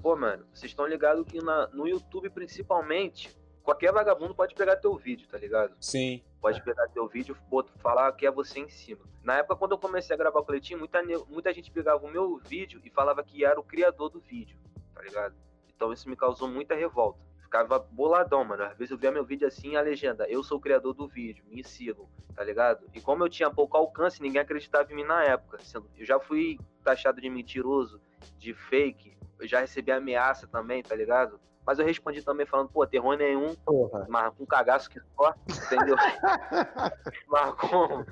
Pô, 0.00 0.16
mano, 0.16 0.44
vocês 0.52 0.70
estão 0.70 0.86
ligados 0.86 1.26
que 1.26 1.42
na, 1.42 1.68
no 1.68 1.86
YouTube, 1.86 2.30
principalmente, 2.30 3.36
qualquer 3.62 3.92
vagabundo 3.92 4.34
pode 4.34 4.54
pegar 4.54 4.76
teu 4.76 4.96
vídeo, 4.96 5.28
tá 5.28 5.38
ligado? 5.38 5.74
Sim. 5.80 6.22
Pode 6.40 6.62
pegar 6.62 6.88
teu 6.88 7.06
vídeo, 7.06 7.36
botar, 7.48 7.72
falar 7.78 8.12
que 8.12 8.26
é 8.26 8.30
você 8.30 8.60
em 8.60 8.68
cima. 8.68 9.00
Na 9.22 9.38
época, 9.38 9.56
quando 9.56 9.72
eu 9.72 9.78
comecei 9.78 10.14
a 10.14 10.18
gravar 10.18 10.40
o 10.40 10.44
coletinho, 10.44 10.78
muita, 10.78 11.02
muita 11.28 11.52
gente 11.52 11.70
pegava 11.70 12.04
o 12.04 12.10
meu 12.10 12.36
vídeo 12.38 12.80
e 12.84 12.90
falava 12.90 13.22
que 13.22 13.44
era 13.44 13.58
o 13.58 13.64
criador 13.64 14.10
do 14.10 14.20
vídeo, 14.20 14.58
tá 14.94 15.02
ligado? 15.02 15.34
Então 15.74 15.92
isso 15.92 16.08
me 16.08 16.16
causou 16.16 16.48
muita 16.48 16.74
revolta. 16.74 17.20
Ficava 17.40 17.78
boladão, 17.78 18.44
mano. 18.44 18.64
Às 18.64 18.76
vezes 18.76 18.90
eu 18.90 18.98
via 18.98 19.12
meu 19.12 19.24
vídeo 19.24 19.46
assim, 19.46 19.76
a 19.76 19.80
legenda, 19.80 20.26
eu 20.28 20.42
sou 20.42 20.58
o 20.58 20.60
criador 20.60 20.94
do 20.94 21.06
vídeo, 21.06 21.44
me 21.48 21.62
sigam, 21.62 22.08
tá 22.34 22.42
ligado? 22.42 22.86
E 22.94 23.00
como 23.00 23.24
eu 23.24 23.28
tinha 23.28 23.50
pouco 23.50 23.76
alcance, 23.76 24.22
ninguém 24.22 24.40
acreditava 24.40 24.90
em 24.90 24.96
mim 24.96 25.04
na 25.04 25.22
época. 25.22 25.58
Eu 25.96 26.04
já 26.04 26.18
fui 26.18 26.58
taxado 26.82 27.20
de 27.20 27.30
mentiroso, 27.30 28.00
de 28.38 28.54
fake, 28.54 29.16
já 29.46 29.60
recebi 29.60 29.92
ameaça 29.92 30.46
também, 30.46 30.82
tá 30.82 30.94
ligado? 30.94 31.40
Mas 31.64 31.78
eu 31.78 31.86
respondi 31.86 32.22
também 32.22 32.44
falando, 32.44 32.68
pô, 32.70 32.86
terror 32.86 33.16
nenhum, 33.16 33.54
Porra. 33.64 34.06
mas 34.08 34.34
com 34.34 34.44
cagaço 34.44 34.90
que 34.90 35.00
só, 35.14 35.34
entendeu? 35.48 35.96
mas 37.28 37.54
como? 37.54 38.04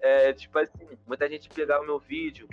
É, 0.00 0.32
tipo 0.32 0.58
assim, 0.58 0.98
muita 1.06 1.28
gente 1.28 1.48
pegava 1.48 1.82
o 1.82 1.86
meu 1.86 1.98
vídeo, 1.98 2.46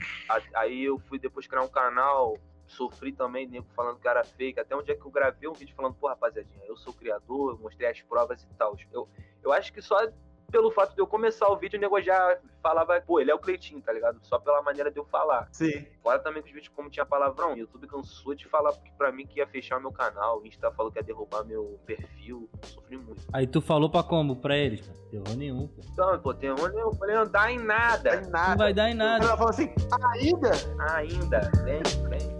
aí 0.53 0.85
eu 0.85 0.97
fui 0.97 1.19
depois 1.19 1.45
criar 1.45 1.61
um 1.61 1.67
canal, 1.67 2.37
sofri 2.65 3.11
também, 3.11 3.47
nego 3.47 3.67
falando 3.75 3.99
que 3.99 4.07
era 4.07 4.23
fake, 4.23 4.59
até 4.59 4.75
um 4.75 4.81
dia 4.81 4.95
que 4.95 5.05
eu 5.05 5.11
gravei 5.11 5.47
um 5.47 5.53
vídeo 5.53 5.75
falando, 5.75 5.95
pô, 5.95 6.07
rapaziadinha, 6.07 6.65
eu 6.65 6.75
sou 6.75 6.93
criador, 6.93 7.51
eu 7.51 7.59
mostrei 7.59 7.89
as 7.89 8.01
provas 8.01 8.41
e 8.43 8.47
tal. 8.55 8.75
Eu, 8.91 9.07
eu 9.43 9.51
acho 9.51 9.71
que 9.71 9.81
só 9.81 9.97
pelo 10.55 10.71
fato 10.71 10.95
de 10.95 11.01
eu 11.01 11.05
começar 11.05 11.49
o 11.49 11.57
vídeo, 11.57 11.77
o 11.77 11.81
nego 11.81 12.01
já 12.01 12.37
falava, 12.63 13.01
pô, 13.05 13.19
ele 13.19 13.29
é 13.29 13.35
o 13.35 13.37
Cleitinho, 13.37 13.81
tá 13.81 13.91
ligado? 13.91 14.19
Só 14.21 14.39
pela 14.39 14.61
maneira 14.61 14.89
de 14.89 14.97
eu 14.97 15.03
falar. 15.03 15.49
Sim. 15.51 15.85
Fora 16.01 16.17
também 16.17 16.41
que 16.41 16.47
os 16.47 16.55
vídeos, 16.55 16.73
como 16.73 16.89
tinha 16.89 17.05
palavrão, 17.05 17.55
o 17.55 17.57
YouTube 17.57 17.85
cansou 17.87 18.33
de 18.33 18.47
falar 18.47 18.71
que 18.71 18.89
pra 18.93 19.11
mim 19.11 19.27
que 19.27 19.39
ia 19.39 19.47
fechar 19.47 19.81
meu 19.81 19.91
canal, 19.91 20.39
o 20.39 20.47
Insta 20.47 20.71
falou 20.71 20.89
que 20.89 20.97
ia 20.97 21.03
derrubar 21.03 21.43
meu 21.43 21.77
perfil, 21.85 22.49
sofri 22.61 22.95
muito. 22.95 23.21
Aí 23.33 23.45
tu 23.45 23.59
falou 23.59 23.89
pra 23.89 24.01
como? 24.01 24.37
Pra 24.37 24.55
eles, 24.55 24.79
cara? 24.79 24.97
Terror 25.11 25.35
nenhum, 25.35 25.67
pô. 25.67 25.81
Então, 25.91 26.19
pô, 26.19 26.33
tem 26.33 26.51
onde 26.51 26.77
eu 26.77 26.93
falei, 26.93 27.17
não 27.17 27.27
dá 27.27 27.51
em 27.51 27.59
nada. 27.59 28.21
Não 28.21 28.55
vai 28.55 28.73
dar 28.73 28.89
em 28.89 28.93
nada. 28.93 29.25
Ela 29.25 29.35
falou 29.35 29.49
assim, 29.49 29.69
ainda? 30.13 30.51
Ainda, 30.93 31.51
vem, 31.65 31.83
vem. 32.07 32.34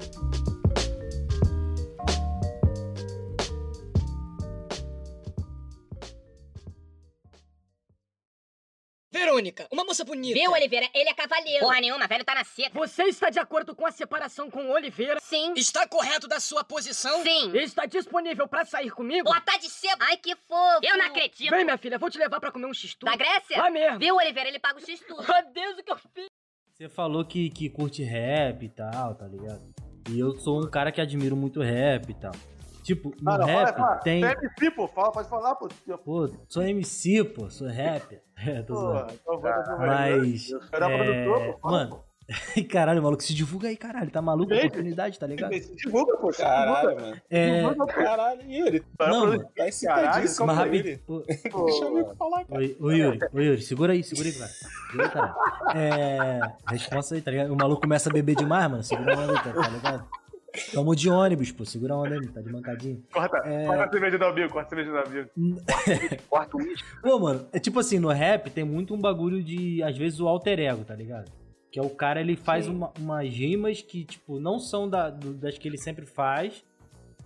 Verônica, 9.35 9.67
uma 9.71 9.83
moça 9.83 10.05
bonita. 10.05 10.39
Viu, 10.39 10.51
Oliveira? 10.51 10.87
Ele 10.93 11.09
é 11.09 11.13
cavaleiro. 11.13 11.59
Porra 11.59 11.81
nenhuma, 11.81 12.07
velho 12.07 12.23
tá 12.23 12.35
na 12.35 12.43
seca. 12.45 12.71
Você 12.73 13.03
está 13.03 13.29
de 13.29 13.37
acordo 13.37 13.75
com 13.75 13.85
a 13.85 13.91
separação 13.91 14.49
com 14.49 14.69
Oliveira? 14.69 15.19
Sim. 15.21 15.53
Está 15.57 15.85
correto 15.87 16.27
da 16.27 16.39
sua 16.39 16.63
posição? 16.63 17.21
Sim. 17.21 17.51
Está 17.57 17.85
disponível 17.85 18.47
pra 18.47 18.63
sair 18.63 18.91
comigo? 18.91 19.29
Pô, 19.29 19.41
tá 19.41 19.57
de 19.57 19.69
sebo. 19.69 19.97
Ai, 19.99 20.17
que 20.17 20.35
fofo. 20.35 20.79
Eu 20.81 20.97
não 20.97 21.05
acredito. 21.05 21.49
Vem, 21.49 21.65
minha 21.65 21.77
filha, 21.77 21.97
vou 21.97 22.09
te 22.09 22.17
levar 22.17 22.39
pra 22.39 22.51
comer 22.51 22.67
um 22.67 22.73
x-tudo. 22.73 23.09
Da 23.09 23.17
Grécia? 23.17 23.57
Vai 23.57 23.69
mesmo. 23.69 23.99
Viu, 23.99 24.15
Oliveira? 24.15 24.47
Ele 24.49 24.59
paga 24.59 24.79
o 24.79 24.85
X 24.85 25.01
tudo. 25.01 25.21
Meu 25.21 25.43
Deus, 25.53 25.77
o 25.79 25.83
que 25.83 25.91
eu 25.91 25.97
fiz? 25.97 26.27
Você 26.73 26.87
falou 26.89 27.25
que, 27.25 27.49
que 27.49 27.69
curte 27.69 28.03
rap 28.03 28.63
e 28.63 28.69
tal, 28.69 29.15
tá 29.15 29.27
ligado? 29.27 29.73
E 30.09 30.19
eu 30.19 30.37
sou 30.39 30.63
um 30.63 30.69
cara 30.69 30.91
que 30.91 31.01
admiro 31.01 31.35
muito 31.35 31.61
rap 31.61 32.09
e 32.09 32.13
tal. 32.13 32.33
Tipo, 32.85 33.11
no 33.19 33.31
Ah, 33.31 33.37
não, 33.39 33.45
rap 33.47 33.73
fala, 33.73 33.73
fala. 33.73 33.95
tem. 33.97 34.21
Tu 34.21 34.27
é 34.27 34.31
MC, 34.33 34.71
pô. 34.71 34.87
Fala, 34.87 35.11
pode 35.11 35.27
falar, 35.27 35.55
pô. 35.55 35.67
Pô, 36.05 36.29
sou 36.47 36.61
MC, 36.61 37.23
pô, 37.23 37.49
sou 37.49 37.67
rapper. 37.67 38.21
É, 38.37 38.61
tô 38.61 38.73
Pô, 38.73 38.79
zoando. 38.81 39.13
então. 39.13 39.39
Mas. 39.79 40.49
Era 40.71 40.91
É... 40.91 40.97
produtor, 41.25 41.59
pô, 41.61 41.69
Mano, 41.71 42.03
caralho, 42.69 43.01
maluco, 43.01 43.23
se 43.23 43.33
divulga 43.33 43.69
aí, 43.69 43.77
caralho. 43.77 44.11
Tá 44.11 44.21
maluco? 44.21 44.49
Vem. 44.49 44.59
Oportunidade, 44.67 45.17
tá 45.17 45.25
ligado? 45.25 45.53
Se 45.53 45.73
divulga, 45.75 46.17
pô. 46.17 46.29
Caralho, 46.31 46.89
divulga. 46.89 47.05
mano. 47.09 47.21
É. 47.29 47.61
Divulga. 47.69 47.93
Caralho, 47.93 48.41
Yuri. 48.51 48.83
Não, 48.99 49.25
mano. 49.27 49.49
Tá 49.55 49.67
excitadíssimo, 49.67 50.47
Mas. 50.47 50.99
Pô, 51.07 51.19
Deixa 51.25 51.85
eu 51.85 51.93
ver 51.95 52.15
falar, 52.17 52.45
cara. 52.45 52.61
Ô, 52.79 52.85
ô, 52.87 52.91
Yuri, 52.91 53.19
ô 53.33 53.39
Yuri, 53.39 53.61
segura 53.61 53.93
aí, 53.93 54.03
segura 54.03 54.27
aí, 54.27 54.33
cara. 54.33 54.49
Segura 54.51 55.05
aí, 55.05 55.11
cara. 55.11 55.35
É. 55.79 56.39
Responsa 56.69 57.15
aí, 57.15 57.21
tá 57.21 57.31
ligado? 57.31 57.53
O 57.53 57.55
maluco 57.55 57.81
começa 57.81 58.09
a 58.09 58.13
beber 58.13 58.35
demais, 58.35 58.69
mano. 58.69 58.83
Segura 58.83 59.15
a 59.15 59.19
onda 59.19 59.31
aí, 59.31 59.39
cara, 59.43 59.61
tá 59.61 59.69
ligado? 59.69 60.07
Tamo 60.73 60.95
de 60.95 61.09
ônibus, 61.09 61.51
pô. 61.51 61.65
Segura 61.65 61.93
a 61.93 61.97
onda 61.97 62.15
aí, 62.15 62.27
tá 62.27 62.41
de 62.41 62.51
mancadinho. 62.51 63.03
Corta, 63.11 63.37
É. 63.45 63.65
corta 63.65 63.83
a 63.85 63.89
cerveja 63.91 64.17
do 64.17 64.25
amigo, 64.25 64.49
corta 64.53 64.67
a 64.67 64.77
cerveja 64.77 64.91
do 64.91 65.07
amigo. 65.09 65.29
Quarto 66.29 66.57
uísque. 66.57 66.87
Pô, 67.01 67.19
mano, 67.19 67.47
é 67.51 67.59
tipo 67.59 67.79
assim, 67.79 67.99
no 67.99 68.09
rap 68.09 68.49
tem 68.49 68.63
muito 68.63 68.93
um 68.93 68.99
bagulho 68.99 69.43
de, 69.43 69.81
às 69.83 69.97
vezes, 69.97 70.19
o 70.19 70.27
alter 70.27 70.59
ego, 70.59 70.83
tá 70.83 70.95
ligado? 70.95 71.31
Que 71.71 71.79
é 71.79 71.83
o 71.83 71.89
cara, 71.89 72.21
ele 72.21 72.35
faz 72.35 72.67
uma, 72.67 72.91
umas 72.99 73.27
rimas 73.33 73.81
que, 73.81 74.03
tipo, 74.05 74.39
não 74.39 74.59
são 74.59 74.89
da, 74.89 75.09
do- 75.09 75.33
das 75.33 75.57
que 75.57 75.67
ele 75.67 75.77
sempre 75.77 76.05
faz. 76.05 76.63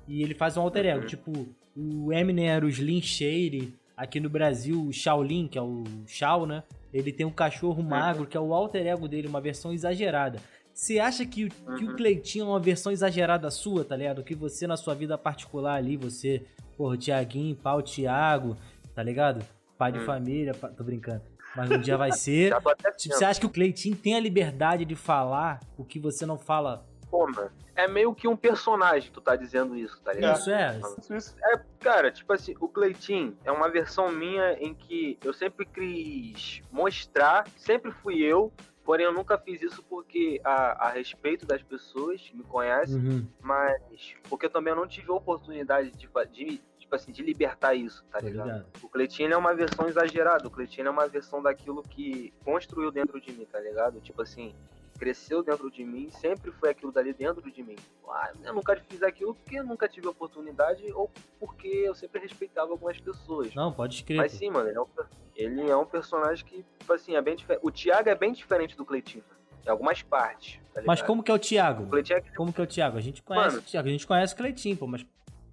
E 0.07 0.23
ele 0.23 0.33
faz 0.33 0.57
um 0.57 0.61
alter 0.61 0.85
ego. 0.87 1.05
Tipo, 1.05 1.47
o 1.77 2.11
Eminem 2.11 2.49
era 2.49 2.65
o 2.65 2.69
Slim 2.69 3.01
Shady. 3.01 3.75
Aqui 3.95 4.19
no 4.19 4.29
Brasil, 4.29 4.81
o 4.81 4.93
Shaolin, 4.93 5.47
que 5.47 5.57
é 5.57 5.61
o 5.61 5.83
Shao, 6.07 6.45
né? 6.45 6.63
Ele 6.91 7.11
tem 7.11 7.25
um 7.25 7.31
cachorro 7.31 7.83
magro, 7.83 8.25
que 8.25 8.35
é 8.35 8.39
o 8.39 8.53
alter 8.53 8.87
ego 8.87 9.07
dele, 9.07 9.27
uma 9.27 9.41
versão 9.41 9.71
exagerada. 9.73 10.39
Você 10.79 10.97
acha 10.97 11.25
que, 11.25 11.43
o- 11.43 11.75
que 11.75 11.83
o 11.83 11.93
Cleitinho 11.93 12.45
é 12.45 12.47
uma 12.47 12.59
versão 12.59 12.89
exagerada 12.89 13.51
sua, 13.51 13.83
tá 13.83 13.97
ligado? 13.97 14.23
Que 14.23 14.33
você, 14.33 14.65
na 14.65 14.77
sua 14.77 14.95
vida 14.95 15.17
particular 15.17 15.75
ali, 15.75 15.97
você, 15.97 16.41
porra, 16.77 16.93
o 16.93 16.97
Tiaguinho, 16.97 17.53
pau, 17.53 17.81
Thiago, 17.81 18.55
tá 18.95 19.03
ligado? 19.03 19.43
Pai 19.77 19.91
de 19.91 19.99
Hum. 19.99 20.05
família, 20.05 20.53
pá- 20.53 20.69
tô 20.69 20.81
brincando. 20.81 21.21
Mas 21.53 21.69
um 21.69 21.81
dia 21.81 21.97
vai 21.97 22.11
ser. 22.13 22.53
Tipo, 22.97 23.13
você 23.13 23.25
acha 23.25 23.41
que 23.41 23.45
o 23.45 23.49
Cleitinho 23.49 23.93
tem 23.97 24.15
a 24.15 24.21
liberdade 24.21 24.85
de 24.85 24.95
falar 24.95 25.59
o 25.77 25.83
que 25.83 25.99
você 25.99 26.25
não 26.25 26.37
fala? 26.37 26.87
Pô, 27.11 27.27
mano, 27.29 27.51
é 27.75 27.85
meio 27.85 28.15
que 28.15 28.27
um 28.29 28.37
personagem, 28.37 29.11
tu 29.11 29.19
tá 29.19 29.35
dizendo 29.35 29.75
isso, 29.75 29.99
tá 30.01 30.13
ligado? 30.13 30.37
Isso 30.37 30.49
é. 30.49 30.79
Isso. 31.09 31.35
É, 31.43 31.59
cara, 31.81 32.09
tipo 32.09 32.31
assim, 32.31 32.55
o 32.57 32.69
Cleitinho 32.69 33.35
é 33.43 33.51
uma 33.51 33.67
versão 33.69 34.09
minha 34.13 34.53
em 34.53 34.73
que 34.73 35.17
eu 35.25 35.33
sempre 35.33 35.65
quis 35.65 36.61
mostrar, 36.71 37.45
sempre 37.57 37.91
fui 37.91 38.21
eu, 38.21 38.53
porém 38.89 39.05
eu 39.05 39.13
nunca 39.13 39.37
fiz 39.37 39.61
isso 39.61 39.83
porque 39.83 40.41
a, 40.43 40.87
a 40.87 40.89
respeito 40.89 41.45
das 41.45 41.61
pessoas 41.61 42.19
que 42.21 42.35
me 42.35 42.43
conhecem, 42.43 42.95
Uhum. 42.97 43.27
mas 43.39 44.15
porque 44.27 44.49
também 44.49 44.73
eu 44.73 44.77
não 44.77 44.87
tive 44.87 45.11
a 45.11 45.13
oportunidade 45.13 45.91
de, 45.91 46.07
de, 46.07 46.45
de 46.55 46.61
tipo 46.79 46.95
assim, 46.95 47.11
de 47.11 47.21
libertar 47.21 47.75
isso, 47.75 48.03
tá 48.11 48.19
ligado? 48.19 48.65
O 48.81 48.89
Cleitinho 48.89 49.27
ele 49.27 49.35
é 49.35 49.37
uma 49.37 49.53
versão 49.53 49.87
exagerada, 49.87 50.47
o 50.47 50.49
Cleitinho 50.49 50.87
é 50.87 50.89
uma 50.89 51.07
versão 51.07 51.39
daquilo 51.39 51.83
que 51.83 52.33
construiu 52.43 52.89
dentro 52.89 53.21
de 53.21 53.31
mim, 53.31 53.45
tá 53.45 53.59
ligado? 53.59 54.01
Tipo 54.01 54.23
assim, 54.23 54.55
cresceu 54.99 55.41
dentro 55.41 55.71
de 55.71 55.83
mim, 55.83 56.09
sempre 56.11 56.51
foi 56.51 56.69
aquilo 56.69 56.91
dali 56.91 57.13
dentro 57.13 57.49
de 57.49 57.63
mim. 57.63 57.77
Ah, 58.07 58.31
eu 58.43 58.53
nunca 58.53 58.75
fiz 58.75 59.01
aquilo 59.01 59.33
porque 59.33 59.59
eu 59.59 59.63
nunca 59.63 59.87
tive 59.87 60.07
oportunidade 60.07 60.91
ou 60.93 61.09
porque 61.39 61.67
eu 61.67 61.95
sempre 61.95 62.19
respeitava 62.19 62.71
algumas 62.71 62.99
pessoas. 62.99 63.55
Não, 63.55 63.71
pode 63.71 63.95
escrever. 63.95 64.21
Mas 64.21 64.33
sim, 64.33 64.49
mano, 64.49 64.67
ele 64.67 64.77
é 64.77 64.81
um, 64.81 64.87
ele 65.35 65.69
é 65.69 65.75
um 65.75 65.85
personagem 65.85 66.45
que, 66.45 66.65
tipo 66.77 66.93
assim, 66.93 67.15
é 67.15 67.21
bem 67.21 67.35
diferente. 67.35 67.65
O 67.65 67.71
Thiago 67.71 68.09
é 68.09 68.15
bem 68.15 68.33
diferente 68.33 68.75
do 68.75 68.83
Cleitinho, 68.85 69.23
em 69.65 69.69
algumas 69.69 70.01
partes. 70.01 70.59
Tá 70.73 70.81
Mas 70.85 71.01
como 71.01 71.23
que 71.23 71.31
é 71.31 71.33
o 71.33 71.39
Thiago? 71.39 71.87
O 71.89 71.97
é 71.97 72.01
aquele 72.01 72.35
Como 72.35 72.51
que 72.51 72.59
é 72.59 72.63
o 72.63 72.67
Thiago? 72.67 72.97
A 72.97 73.01
gente 73.01 73.23
conhece 73.23 73.47
Mano. 73.47 73.59
o 73.59 73.61
Thiago, 73.61 73.87
a 73.87 73.91
gente 73.91 74.05
conhece 74.05 74.33
o 74.33 74.37
Cleitinho, 74.37 74.75
pô, 74.75 74.85
mas 74.85 75.05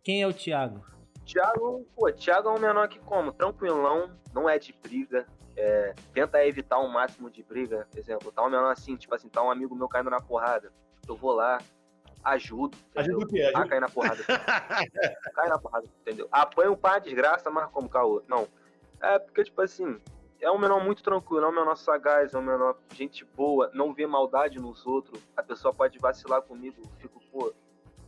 quem 0.03 0.23
é 0.23 0.27
o 0.27 0.33
Thiago? 0.33 0.85
Thiago, 1.27 1.87
pô, 1.95 2.11
Thiago 2.13 2.49
é 2.49 2.53
um 2.53 2.59
menor 2.59 2.89
que 2.89 2.99
como? 3.01 3.33
Tranquilão, 3.33 4.11
não 4.33 4.49
é 4.49 4.59
de 4.59 4.73
briga, 4.73 5.27
é, 5.57 5.95
tenta 6.15 6.45
evitar 6.47 6.79
o 6.79 6.89
máximo 6.89 7.29
de 7.31 7.43
briga. 7.43 7.87
Por 7.91 7.99
exemplo, 7.99 8.31
tá 8.33 8.43
um 8.45 8.51
menor 8.51 8.71
assim, 8.71 8.97
tipo 8.97 9.15
assim, 9.15 9.29
tá 9.29 9.43
um 9.43 9.51
amigo 9.51 9.75
meu 9.75 9.89
caindo 9.89 10.11
na 10.11 10.21
porrada. 10.21 10.73
Eu 11.09 11.17
vou 11.17 11.33
lá, 11.33 11.59
ajudo. 12.25 12.77
Ajuda 12.97 13.25
o 13.25 13.29
quê? 13.29 13.43
Ajuda- 13.43 13.59
Ah, 13.61 13.69
cair 13.69 13.81
na 13.81 13.89
porrada. 13.89 14.23
Cai 15.35 15.49
na 15.49 15.59
porrada, 15.59 15.87
entendeu? 16.01 16.29
Apanha 16.31 16.71
o 16.71 16.77
pai, 16.77 17.01
desgraça, 17.01 17.51
mas 17.51 17.69
como 17.71 17.89
caô. 17.89 18.23
Não. 18.29 18.47
É 19.01 19.19
porque, 19.19 19.45
tipo 19.45 19.61
assim, 19.61 20.01
é 20.41 20.51
um 20.51 20.59
menor 20.59 20.83
muito 20.83 21.03
tranquilo, 21.03 21.45
é 21.45 21.49
um 21.49 21.53
menor 21.55 21.77
sagaz, 21.77 22.35
é 22.35 22.39
um 22.39 22.43
menor 22.43 22.77
gente 22.93 23.25
boa, 23.25 23.71
não 23.75 23.93
vê 23.93 24.07
maldade 24.07 24.59
nos 24.61 24.87
outros. 24.87 25.21
A 25.37 25.43
pessoa 25.43 25.73
pode 25.75 25.99
vacilar 25.99 26.43
comigo, 26.43 26.81
fico, 26.99 27.21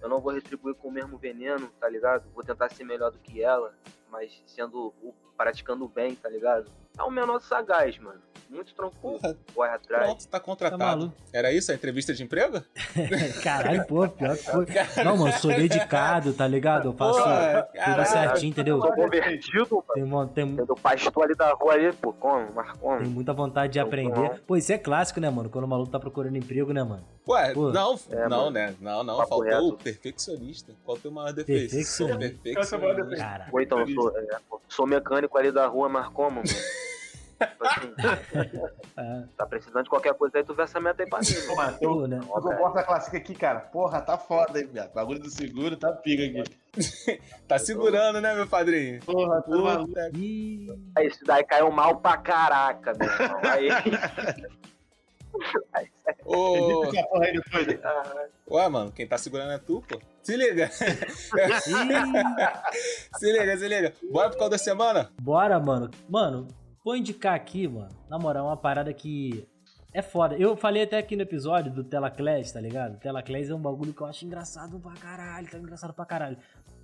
eu 0.00 0.08
não 0.08 0.20
vou 0.20 0.32
retribuir 0.32 0.74
com 0.74 0.88
o 0.88 0.92
mesmo 0.92 1.18
veneno, 1.18 1.68
tá 1.80 1.88
ligado? 1.88 2.28
Vou 2.34 2.44
tentar 2.44 2.70
ser 2.70 2.84
melhor 2.84 3.10
do 3.10 3.18
que 3.18 3.42
ela, 3.42 3.74
mas 4.10 4.42
sendo 4.46 4.94
o 5.02 5.14
praticando 5.36 5.84
o 5.84 5.88
bem, 5.88 6.16
tá 6.16 6.28
ligado? 6.28 6.70
É 6.98 7.02
um 7.04 7.10
menor 7.10 7.40
sagaz, 7.40 7.96
mano. 7.98 8.20
Muito 8.50 8.74
tranquilo. 8.74 9.18
Corre 9.54 9.68
atrás. 9.70 10.04
Pronto, 10.04 10.24
tá 10.26 10.38
Tá 10.38 10.40
contratado. 10.40 10.78
maluco. 10.82 11.14
Era 11.32 11.52
isso 11.52 11.70
a 11.70 11.74
entrevista 11.74 12.14
de 12.14 12.22
emprego? 12.22 12.62
Caralho, 13.42 13.84
pô, 13.86 14.08
pior 14.08 14.36
que 14.36 14.42
foi. 14.44 14.66
Não, 15.04 15.16
mano, 15.16 15.32
sou 15.34 15.50
dedicado, 15.54 16.32
tá 16.32 16.46
ligado? 16.46 16.88
Eu 16.88 16.92
faço 16.94 17.20
tudo 17.22 18.04
certinho, 18.06 18.50
entendeu? 18.50 18.80
Sou 18.80 18.92
convertido, 18.94 19.84
mano. 20.06 20.28
Tem, 20.30 20.56
tem, 20.56 20.64
Do 20.64 20.74
pastor 20.74 21.24
ali 21.24 21.34
da 21.34 21.52
rua 21.52 21.74
ali, 21.74 21.92
pô, 21.92 22.12
como? 22.12 22.48
Mas 22.54 22.72
como? 22.78 22.98
tem 22.98 23.06
muita 23.08 23.32
vontade 23.32 23.72
de 23.74 23.80
aprender. 23.80 24.40
Pô, 24.46 24.56
isso 24.56 24.72
é 24.72 24.78
clássico, 24.78 25.20
né, 25.20 25.28
mano? 25.28 25.50
Quando 25.50 25.64
o 25.64 25.68
maluco 25.68 25.90
tá 25.90 26.00
procurando 26.00 26.36
emprego, 26.36 26.72
né, 26.72 26.82
mano? 26.82 27.04
Ué, 27.28 27.52
Pô. 27.52 27.70
não, 27.70 27.98
É, 28.10 28.28
não, 28.28 28.38
mano. 28.44 28.50
né? 28.52 28.74
Não, 28.80 29.04
não. 29.04 29.16
Papo 29.18 29.28
faltou 29.28 29.46
reto. 29.46 29.68
o 29.68 29.76
perfeccionista. 29.76 30.72
Qual 30.84 30.96
o 30.96 31.00
teu 31.00 31.10
maior 31.10 31.32
defeito? 31.32 31.70
Perfeccionista. 31.70 32.24
É 32.48 32.54
perfeccionista. 32.54 33.48
Ou 33.52 33.60
então, 33.60 33.80
eu 33.80 33.88
sou, 33.88 34.16
é, 34.18 34.36
pô, 34.48 34.60
sou 34.68 34.86
mecânico 34.86 35.36
ali 35.36 35.52
da 35.52 35.66
rua, 35.66 35.88
mas 35.88 36.08
como, 36.08 36.36
mano? 36.36 36.48
Tipo 37.38 37.66
assim, 37.66 37.94
É. 38.98 39.22
tá 39.36 39.46
precisando 39.46 39.84
de 39.84 39.90
qualquer 39.90 40.12
coisa 40.14 40.38
aí, 40.38 40.44
tu 40.44 40.54
vê 40.54 40.62
essa 40.62 40.80
meta 40.80 41.04
aí 41.04 41.08
pra 41.08 41.20
mim. 41.20 41.26
Pô, 41.46 41.54
mano. 41.54 41.70
mas 41.72 41.80
eu, 41.80 41.88
Pô, 41.90 42.06
né? 42.08 42.18
eu 42.20 42.26
gosto 42.56 42.74
da 42.74 42.82
clássica 42.82 43.16
aqui, 43.16 43.32
cara. 43.34 43.60
Porra, 43.60 44.00
tá 44.00 44.18
foda, 44.18 44.58
hein, 44.60 44.68
viado. 44.72 44.92
Bagulho 44.92 45.20
do 45.20 45.30
seguro 45.30 45.76
tá 45.76 45.92
pica 45.92 46.40
aqui. 46.40 46.58
Tá 47.48 47.58
segurando, 47.58 48.20
né, 48.20 48.34
meu 48.34 48.46
padrinho? 48.46 49.00
Porra, 49.04 49.40
tá 49.42 49.50
maluco. 49.50 49.94
Isso 51.00 51.24
daí 51.24 51.42
caiu 51.44 51.70
mal 51.70 51.98
pra 52.00 52.16
caraca, 52.18 52.92
meu 52.98 53.08
irmão. 53.08 53.40
Aí, 53.44 53.68
Ô, 56.24 56.82
porra 56.82 56.96
ué, 58.50 58.68
mano, 58.68 58.90
quem 58.92 59.06
tá 59.06 59.16
segurando 59.18 59.52
é 59.52 59.58
tu, 59.58 59.82
pô. 59.86 60.00
Se 60.22 60.34
liga. 60.36 60.68
se 60.70 60.84
liga, 63.32 63.56
se 63.56 63.68
liga. 63.68 63.92
Bora 64.10 64.30
pro 64.30 64.38
qual 64.38 64.50
da 64.50 64.58
semana? 64.58 65.10
Bora, 65.20 65.60
mano. 65.60 65.90
Mano, 66.08 66.48
vou 66.88 66.96
indicar 66.96 67.34
aqui, 67.34 67.68
mano. 67.68 67.90
Na 68.08 68.18
moral, 68.18 68.46
uma 68.46 68.56
parada 68.56 68.94
que 68.94 69.46
é 69.92 70.00
foda. 70.00 70.38
Eu 70.38 70.56
falei 70.56 70.84
até 70.84 70.96
aqui 70.96 71.16
no 71.16 71.20
episódio 71.20 71.70
do 71.70 71.84
Telaclass, 71.84 72.50
tá 72.50 72.62
ligado? 72.62 72.98
Telaclass 72.98 73.50
é 73.50 73.54
um 73.54 73.60
bagulho 73.60 73.92
que 73.92 74.00
eu 74.00 74.06
acho 74.06 74.24
engraçado 74.24 74.80
pra 74.80 74.94
caralho, 74.94 75.50
tá 75.50 75.58
engraçado 75.58 75.92
pra 75.92 76.06
caralho. 76.06 76.38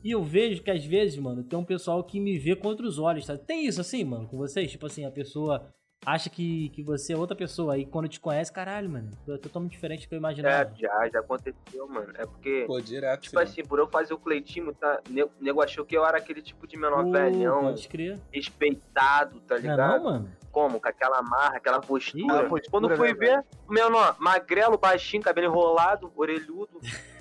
E 0.04 0.10
eu 0.10 0.22
vejo 0.22 0.62
que 0.62 0.70
às 0.70 0.84
vezes, 0.84 1.16
mano, 1.16 1.42
tem 1.42 1.58
um 1.58 1.64
pessoal 1.64 2.04
que 2.04 2.20
me 2.20 2.38
vê 2.38 2.54
contra 2.54 2.86
os 2.86 2.98
olhos, 2.98 3.24
tá? 3.24 3.38
Tem 3.38 3.66
isso 3.66 3.80
assim, 3.80 4.04
mano, 4.04 4.28
com 4.28 4.36
vocês? 4.36 4.70
Tipo 4.70 4.84
assim, 4.84 5.06
a 5.06 5.10
pessoa 5.10 5.72
acha 6.04 6.28
que, 6.30 6.68
que 6.70 6.82
você 6.82 7.12
é 7.12 7.16
outra 7.16 7.36
pessoa. 7.36 7.74
Aí 7.74 7.86
quando 7.86 8.08
te 8.08 8.20
conhece, 8.20 8.52
caralho, 8.52 8.88
mano, 8.90 9.10
é 9.28 9.36
totalmente 9.38 9.72
diferente 9.72 10.06
do 10.06 10.08
que 10.08 10.14
eu 10.14 10.16
é, 10.16 10.18
imaginava. 10.18 10.72
já, 10.76 11.08
já 11.12 11.20
aconteceu, 11.20 11.88
mano. 11.88 12.12
É 12.16 12.26
porque, 12.26 12.64
Pô, 12.66 12.80
direto. 12.80 13.22
tipo 13.22 13.38
assim, 13.38 13.62
por 13.62 13.78
eu 13.78 13.88
fazer 13.88 14.14
o 14.14 14.18
Cleitinho, 14.18 14.72
tá? 14.74 15.00
Nego, 15.08 15.30
nego 15.40 15.62
achou 15.62 15.84
que 15.84 15.96
eu 15.96 16.04
era 16.04 16.18
aquele 16.18 16.42
tipo 16.42 16.66
de 16.66 16.76
menor 16.76 17.04
velhão, 17.10 17.62
pode 17.62 17.88
crer. 17.88 18.18
respeitado, 18.32 19.40
tá 19.40 19.54
Não 19.54 19.58
é 19.58 19.70
ligado? 19.70 20.02
não, 20.02 20.12
mano? 20.12 20.32
Como? 20.50 20.80
Com 20.80 20.88
aquela 20.88 21.20
marra, 21.22 21.56
aquela 21.56 21.80
postura. 21.80 22.44
Ih, 22.44 22.48
postura, 22.48 22.70
Quando 22.70 22.96
fui 22.96 23.08
né, 23.08 23.14
ver, 23.14 23.44
o 23.68 23.72
menor, 23.72 24.16
magrelo, 24.20 24.78
baixinho, 24.78 25.22
cabelo 25.22 25.48
enrolado, 25.48 26.12
orelhudo. 26.16 26.78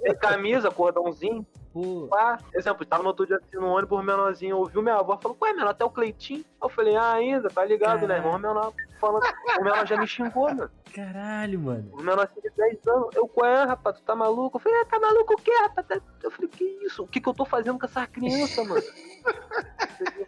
sem 0.00 0.14
camisa, 0.16 0.70
cordãozinho. 0.70 1.46
Pô, 1.72 2.06
Pá, 2.08 2.38
exemplo, 2.54 2.86
tava 2.86 3.02
no 3.02 3.08
outro 3.08 3.26
dia 3.26 3.36
assim, 3.36 3.56
no 3.56 3.66
ônibus, 3.66 4.04
menorzinho 4.04 4.58
ouviu 4.58 4.80
minha 4.80 4.94
avó, 4.94 5.18
falou, 5.20 5.36
ué, 5.42 5.52
menor, 5.52 5.70
até 5.70 5.84
o 5.84 5.90
Cleitinho. 5.90 6.44
Eu 6.62 6.68
falei, 6.68 6.94
ah, 6.94 7.14
ainda, 7.14 7.50
tá 7.50 7.64
ligado, 7.64 8.06
né, 8.06 8.16
irmão? 8.16 8.36
O 8.36 8.38
menor, 8.38 8.72
falando, 9.00 9.24
o 9.58 9.64
menor 9.64 9.84
já 9.84 9.96
me 9.96 10.06
xingou, 10.06 10.54
mano. 10.54 10.70
caralho, 10.94 11.58
mano. 11.58 11.90
O 11.92 11.96
menor 11.96 12.20
assim 12.26 12.40
de 12.40 12.50
10 12.56 12.86
anos, 12.86 13.08
eu, 13.16 13.26
qual 13.26 13.50
é, 13.50 13.64
rapaz, 13.64 13.96
tu 13.96 14.04
tá 14.04 14.14
maluco? 14.14 14.56
Eu 14.56 14.60
falei, 14.60 14.80
ah, 14.82 14.84
tá 14.84 15.00
maluco 15.00 15.34
o 15.34 15.36
quê, 15.36 15.50
rapaz? 15.62 16.00
Eu 16.22 16.30
falei, 16.30 16.48
que 16.48 16.64
isso? 16.86 17.02
O 17.02 17.08
que 17.08 17.20
que 17.20 17.28
eu 17.28 17.34
tô 17.34 17.44
fazendo 17.44 17.76
com 17.76 17.86
essa 17.86 18.06
criança, 18.06 18.62
mano? 18.62 18.80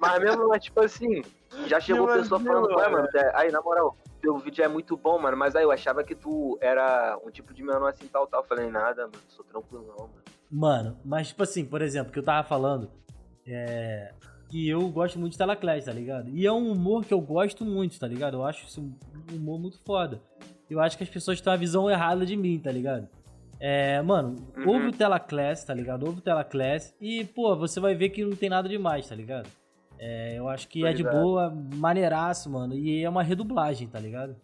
Mas 0.00 0.20
mesmo, 0.20 0.48
mas, 0.48 0.64
tipo 0.64 0.80
assim, 0.80 1.22
já 1.66 1.78
chegou 1.78 2.06
Meu 2.06 2.16
pessoa 2.16 2.40
falando, 2.40 2.66
ué, 2.74 2.88
mano. 2.88 2.96
mano, 2.96 3.08
é- 3.14 3.32
aí, 3.36 3.52
na 3.52 3.62
moral, 3.62 3.96
teu 4.22 4.38
vídeo 4.38 4.64
é 4.64 4.68
muito 4.68 4.96
bom, 4.96 5.18
mano, 5.18 5.36
mas 5.36 5.54
aí 5.56 5.64
eu 5.64 5.70
achava 5.72 6.02
que 6.04 6.14
tu 6.14 6.56
era 6.62 7.18
um 7.26 7.30
tipo 7.30 7.52
de 7.52 7.62
menor 7.62 7.88
assim, 7.90 8.06
tal, 8.06 8.26
tal. 8.26 8.42
Falei, 8.44 8.70
nada, 8.70 9.02
mano, 9.02 9.18
sou 9.28 9.44
tranquilão, 9.44 9.84
mano. 9.98 10.12
Mano, 10.50 10.98
mas 11.04 11.28
tipo 11.28 11.42
assim, 11.42 11.64
por 11.64 11.82
exemplo, 11.82 12.12
que 12.12 12.18
eu 12.18 12.22
tava 12.22 12.46
falando, 12.46 12.90
é. 13.46 14.12
Que 14.48 14.68
eu 14.68 14.86
gosto 14.90 15.18
muito 15.18 15.32
de 15.32 15.38
Telaclass, 15.38 15.86
tá 15.86 15.92
ligado? 15.92 16.28
E 16.28 16.46
é 16.46 16.52
um 16.52 16.70
humor 16.72 17.04
que 17.04 17.12
eu 17.14 17.20
gosto 17.20 17.64
muito, 17.64 17.98
tá 17.98 18.06
ligado? 18.06 18.36
Eu 18.36 18.44
acho 18.44 18.66
isso 18.66 18.82
um 18.82 19.34
humor 19.36 19.58
muito 19.58 19.78
foda. 19.82 20.20
Eu 20.68 20.78
acho 20.78 20.96
que 20.96 21.02
as 21.04 21.08
pessoas 21.10 21.40
têm 21.40 21.50
uma 21.50 21.58
visão 21.58 21.90
errada 21.90 22.24
de 22.26 22.36
mim, 22.36 22.58
tá 22.58 22.70
ligado? 22.70 23.08
É, 23.58 24.02
mano, 24.02 24.36
Uhum. 24.56 24.68
ouve 24.68 24.86
o 24.88 24.92
Telaclass, 24.92 25.64
tá 25.64 25.72
ligado? 25.72 26.04
Ouve 26.04 26.18
o 26.18 26.22
Telaclass 26.22 26.94
e, 27.00 27.24
pô, 27.24 27.56
você 27.56 27.80
vai 27.80 27.94
ver 27.94 28.10
que 28.10 28.24
não 28.24 28.36
tem 28.36 28.50
nada 28.50 28.68
demais, 28.68 29.08
tá 29.08 29.14
ligado? 29.14 29.48
É, 30.04 30.34
eu 30.36 30.48
acho 30.48 30.66
que 30.66 30.84
é 30.84 30.92
de 30.92 31.04
boa, 31.04 31.54
maneiraço, 31.76 32.50
mano. 32.50 32.74
E 32.74 33.04
é 33.04 33.08
uma 33.08 33.22
redublagem, 33.22 33.86
tá 33.86 34.00
ligado? 34.00 34.34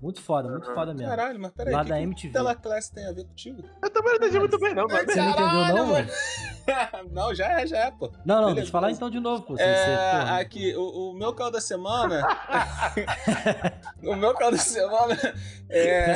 Muito 0.00 0.22
foda, 0.22 0.48
muito 0.48 0.68
Uhum. 0.68 0.74
foda 0.74 0.94
mesmo. 0.94 1.08
Caralho, 1.08 1.40
mas 1.40 1.50
peraí. 1.50 1.74
Lá 1.74 1.82
que 1.82 1.90
da 1.90 1.96
que 1.96 2.02
MTV. 2.04 2.32
Telaclass 2.32 2.90
tem 2.90 3.04
a 3.06 3.12
ver 3.12 3.24
contigo? 3.24 3.62
Eu 3.82 3.90
também 3.90 4.12
não 4.12 4.16
entendi 4.18 4.38
muito 4.38 4.58
bem, 4.60 4.72
não, 4.72 4.86
mano. 4.86 5.04
Você 5.04 5.20
não 5.20 5.30
entendeu, 5.30 5.74
não, 5.74 5.86
mano? 5.88 6.08
não, 7.12 7.34
já 7.34 7.60
é, 7.60 7.66
já 7.66 7.76
é, 7.78 7.90
pô. 7.90 8.06
Não, 8.24 8.36
não, 8.36 8.40
Beleza, 8.42 8.54
deixa 8.54 8.68
eu 8.68 8.72
falar 8.72 8.92
então 8.92 9.10
de 9.10 9.18
novo, 9.18 9.42
pô. 9.42 9.58
É, 9.58 9.84
porra. 10.20 10.38
aqui, 10.38 10.74
o, 10.76 11.10
o 11.10 11.14
meu 11.14 11.34
caldo 11.34 11.54
da 11.54 11.60
semana. 11.60 12.22
o 14.02 14.14
meu 14.14 14.32
caldo 14.34 14.56
da 14.56 14.62
semana 14.62 15.18
é 15.68 16.14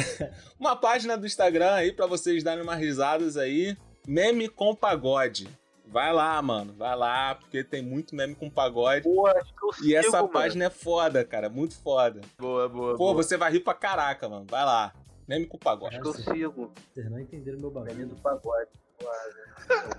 uma 0.59 0.77
página 0.77 1.19
do 1.19 1.27
Instagram 1.27 1.75
aí 1.75 1.93
pra 1.93 2.07
vocês 2.07 2.45
darem 2.45 2.63
umas 2.63 2.79
risadas 2.79 3.37
aí. 3.37 3.77
Meme 4.07 4.49
com 4.49 4.73
pagode. 4.75 5.49
Vai 5.87 6.13
lá, 6.13 6.41
mano. 6.43 6.73
Vai 6.73 6.97
lá, 6.97 7.35
porque 7.35 7.63
tem 7.63 7.83
muito 7.83 8.15
meme 8.17 8.35
com 8.35 8.51
pagode. 8.51 9.03
Que 9.03 9.09
eu 9.09 9.87
E 9.87 9.95
essa 9.95 10.19
mano. 10.19 10.29
página 10.29 10.65
é 10.65 10.71
foda, 10.71 11.25
cara. 11.25 11.49
Muito 11.49 11.77
foda. 11.79 12.21
Boa, 12.39 12.69
boa, 12.69 12.93
Pô, 12.93 13.13
boa. 13.13 13.15
você 13.15 13.37
vai 13.37 13.53
rir 13.53 13.61
pra 13.61 13.75
caraca, 13.75 14.29
mano. 14.29 14.47
Vai 14.49 14.65
lá. 14.65 14.93
Meme 15.29 15.47
com 15.47 15.59
pagode. 15.59 15.95
Acho 15.97 16.03
que 16.03 16.09
eu 16.09 16.35
sigo. 16.35 16.73
Vocês 16.93 17.11
não 17.11 17.19
entenderam 17.21 17.59
meu 17.61 17.71
Meme 17.71 17.87
bagulho. 17.87 18.09
do 18.09 18.17
pagode. 18.17 18.71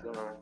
Não. 0.04 0.38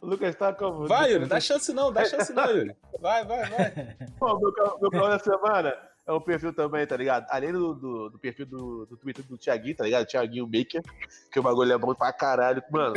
O 0.00 0.06
Lucas 0.06 0.34
tá 0.34 0.52
como? 0.52 0.86
Vai, 0.86 1.12
Yuri. 1.12 1.26
Dá 1.26 1.40
chance 1.40 1.72
não. 1.72 1.92
Dá 1.92 2.04
chance 2.04 2.32
não, 2.32 2.46
Yuri. 2.50 2.74
Vai, 3.00 3.24
vai, 3.24 3.48
vai. 3.48 3.96
Pô, 4.18 4.38
meu, 4.38 4.52
meu 4.80 4.90
canal 4.90 5.08
da 5.08 5.18
semana 5.18 5.76
é 6.06 6.12
um 6.12 6.20
perfil 6.20 6.52
também, 6.52 6.86
tá 6.86 6.96
ligado? 6.96 7.26
Além 7.30 7.52
do, 7.52 7.74
do, 7.74 8.10
do 8.10 8.18
perfil 8.18 8.46
do, 8.46 8.86
do 8.86 8.96
Twitter 8.96 9.24
do 9.26 9.38
Thiaguinho, 9.38 9.76
tá 9.76 9.84
ligado? 9.84 10.06
Thiaguinho 10.06 10.46
Maker, 10.46 10.82
que 11.30 11.38
o 11.38 11.42
bagulho 11.42 11.72
é 11.72 11.78
bom 11.78 11.94
pra 11.94 12.12
caralho. 12.12 12.62
Mano, 12.70 12.94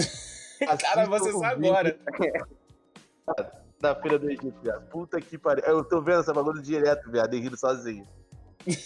Cara, 0.66 1.06
você 1.06 1.32
sabe 1.34 1.68
agora. 1.68 1.98
Da 3.80 3.94
Feira 3.96 4.18
do 4.18 4.30
Egito, 4.30 4.54
viado. 4.62 4.88
Puta 4.90 5.20
que 5.20 5.38
pariu. 5.38 5.64
Eu 5.66 5.84
tô 5.84 6.02
vendo 6.02 6.22
essa 6.22 6.34
bagulho 6.34 6.62
direto, 6.62 7.12
viado, 7.12 7.34
e 7.34 7.40
rindo 7.40 7.58
sozinho. 7.58 8.08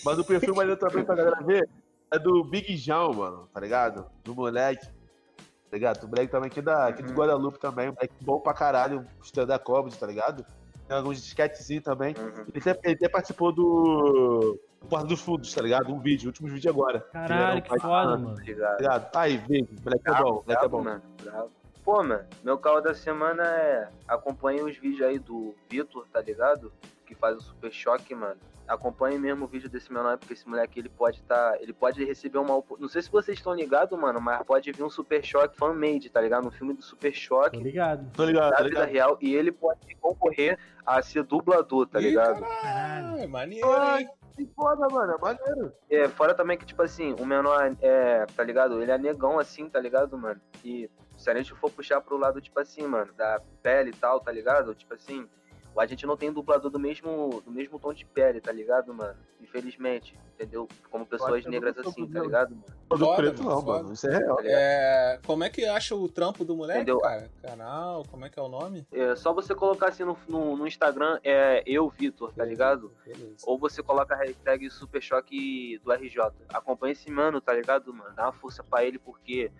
Mas 0.03 0.17
o 0.17 0.25
perfil 0.25 0.55
maneiro 0.55 0.80
também 0.80 1.03
pra 1.05 1.13
galera 1.13 1.39
ver 1.43 1.69
é 2.11 2.17
do 2.17 2.43
Big 2.43 2.75
João, 2.78 3.13
mano, 3.13 3.47
tá 3.53 3.59
ligado? 3.59 4.07
Do 4.23 4.34
moleque. 4.34 4.88
Tá 5.69 5.73
ligado? 5.78 6.03
O 6.03 6.07
moleque 6.07 6.32
também 6.32 6.47
aqui, 6.47 6.61
da, 6.63 6.88
aqui 6.88 7.03
de 7.03 7.13
Guadalupe 7.13 7.59
também. 7.59 7.91
Moleque 7.91 8.13
bom 8.21 8.39
pra 8.39 8.55
caralho, 8.55 9.05
stand-up 9.21 9.63
comedy, 9.63 9.95
tá 9.99 10.07
ligado? 10.07 10.43
Tem 10.88 10.97
alguns 10.97 11.19
sketchzinhos 11.19 11.84
também. 11.84 12.15
Uhum. 12.17 12.45
Ele 12.51 12.69
até, 12.71 12.80
ele 12.89 12.95
até 12.95 13.09
participou 13.09 13.51
do 13.51 14.57
Porta 14.89 15.05
dos 15.05 15.21
Fundos, 15.21 15.53
tá 15.53 15.61
ligado? 15.61 15.93
Um 15.93 15.99
vídeo, 15.99 16.28
últimos 16.28 16.51
vídeos 16.53 16.73
agora. 16.73 17.01
Caralho, 17.11 17.61
que 17.61 17.69
pai- 17.69 17.80
foda, 17.80 18.11
Tá 18.13 18.17
mano. 18.17 18.36
Tá 18.36 18.41
ligado? 18.43 18.78
ligado? 18.80 19.09
Aí, 19.15 19.38
vídeo, 19.38 19.75
moleque 19.86 20.09
é 20.09 20.11
bom, 20.23 20.32
moleque 20.32 20.51
é 20.51 20.55
Bravo, 20.55 20.69
bom. 20.69 20.84
mano. 20.84 21.01
Pô, 21.88 22.04
mano, 22.04 22.26
meu 22.44 22.58
carro 22.58 22.82
da 22.82 22.94
semana 22.94 23.44
é. 23.46 23.88
Acompanhe 24.06 24.62
os 24.62 24.76
vídeos 24.76 25.08
aí 25.08 25.18
do 25.18 25.56
Vitor, 25.70 26.06
tá 26.12 26.20
ligado? 26.20 26.70
Que 27.06 27.16
faz 27.16 27.38
o 27.38 27.42
Super 27.42 27.72
Choque, 27.72 28.14
mano. 28.14 28.36
Acompanhe 28.68 29.18
mesmo 29.18 29.46
o 29.46 29.48
vídeo 29.48 29.70
desse 29.70 29.94
menor, 29.94 30.18
porque 30.18 30.34
esse 30.34 30.46
moleque 30.50 30.78
ele 30.82 30.90
pode 30.90 31.24
tá. 31.24 31.56
Ele 31.62 31.72
pode 31.72 32.04
receber 32.04 32.40
uma. 32.40 32.62
Não 32.78 32.90
sei 32.90 33.02
se 33.02 33.10
vocês 33.10 33.38
estão 33.38 33.54
ligados, 33.54 33.98
mano, 33.98 34.20
mas 34.20 34.44
pode 34.44 34.70
vir 34.70 34.84
um 34.84 34.90
Super 34.90 35.24
Choque 35.24 35.56
fan-made, 35.56 36.10
tá 36.10 36.20
ligado? 36.20 36.44
No 36.44 36.52
filme 36.52 36.74
do 36.74 36.82
Super 36.82 37.14
Tô 37.14 37.18
Choque. 37.18 37.58
ligado. 37.58 38.12
Tô 38.12 38.26
ligado, 38.26 38.50
Da 38.52 38.58
tô 38.58 38.64
vida 38.66 38.80
ligado. 38.82 38.92
real. 38.92 39.18
E 39.22 39.34
ele 39.34 39.54
pode 39.54 39.96
concorrer 40.02 40.60
a 40.86 41.02
ser 41.02 41.24
dublador, 41.24 41.88
tá 41.88 42.02
Ih, 42.02 42.10
ligado? 42.10 42.42
caralho, 42.42 43.18
é 43.20 43.28
maneiro, 43.28 43.66
que 44.36 44.46
foda, 44.54 44.90
mano. 44.90 45.14
É 45.14 45.18
maneiro. 45.18 45.72
É, 45.90 46.10
fora 46.10 46.34
também 46.36 46.58
que, 46.58 46.66
tipo 46.66 46.82
assim, 46.82 47.16
o 47.18 47.26
menor 47.26 47.74
é, 47.82 48.26
tá 48.36 48.44
ligado? 48.44 48.82
Ele 48.82 48.92
é 48.92 48.98
negão 48.98 49.40
assim, 49.40 49.70
tá 49.70 49.80
ligado, 49.80 50.18
mano? 50.18 50.42
E 50.66 50.90
se 51.18 51.30
a 51.30 51.36
gente 51.36 51.53
for 51.55 51.72
puxar 51.72 51.99
pro 51.99 52.18
lado, 52.18 52.39
tipo 52.39 52.59
assim, 52.59 52.86
mano, 52.88 53.11
da 53.13 53.41
pele 53.61 53.89
e 53.89 53.93
tal, 53.93 54.20
tá 54.20 54.32
ligado? 54.32 54.74
Tipo 54.76 54.93
assim, 54.93 55.28
a 55.76 55.86
gente 55.86 56.05
não 56.05 56.18
tem 56.18 56.32
dublador 56.32 56.72
do 56.72 56.80
mesmo, 56.80 57.41
do 57.45 57.51
mesmo 57.51 57.80
tom 57.80 57.93
de 57.93 58.05
pele, 58.05 58.41
tá 58.41 58.51
ligado, 58.51 58.93
mano? 58.93 59.18
Infelizmente, 59.39 60.18
entendeu? 60.34 60.68
Como 60.89 61.05
pessoas 61.05 61.45
negras 61.45 61.78
assim, 61.78 62.07
tá 62.07 62.22
ligado, 62.22 62.51
mano? 62.55 62.78
Foda, 62.89 63.15
preto 63.15 63.43
não, 63.43 63.61
foda. 63.61 63.84
mano. 63.84 63.93
Isso 63.93 64.07
é 64.07 64.18
real. 64.18 64.38
É, 64.43 65.20
como 65.26 65.43
é 65.43 65.49
que 65.49 65.65
acha 65.65 65.95
o 65.95 66.09
trampo 66.09 66.43
do 66.43 66.55
moleque, 66.55 66.80
Entendeu? 66.80 66.99
cara? 66.99 67.30
Canal, 67.41 68.03
como 68.09 68.26
é 68.26 68.30
que 68.30 68.39
é 68.39 68.41
o 68.41 68.47
nome? 68.47 68.88
É 68.91 69.15
só 69.15 69.34
você 69.34 69.53
colocar 69.53 69.89
assim 69.89 70.03
no, 70.03 70.18
no, 70.28 70.57
no 70.57 70.68
Instagram, 70.68 71.20
é 71.24 71.63
eu, 71.65 71.89
Vitor, 71.89 72.34
tá 72.34 72.43
ligado? 72.43 72.91
Beleza. 73.05 73.45
Ou 73.45 73.57
você 73.57 73.84
coloca 73.84 74.15
a 74.15 74.18
hashtag 74.18 74.70
Super 74.70 75.01
Choque 75.01 75.80
do 75.84 75.91
RJ. 75.91 76.20
Acompanha 76.49 76.93
esse 76.93 77.11
mano, 77.11 77.39
tá 77.39 77.53
ligado, 77.53 77.93
mano? 77.93 78.15
Dá 78.15 78.24
uma 78.24 78.34
força 78.34 78.63
pra 78.63 78.84
ele, 78.84 78.97
porque 78.97 79.51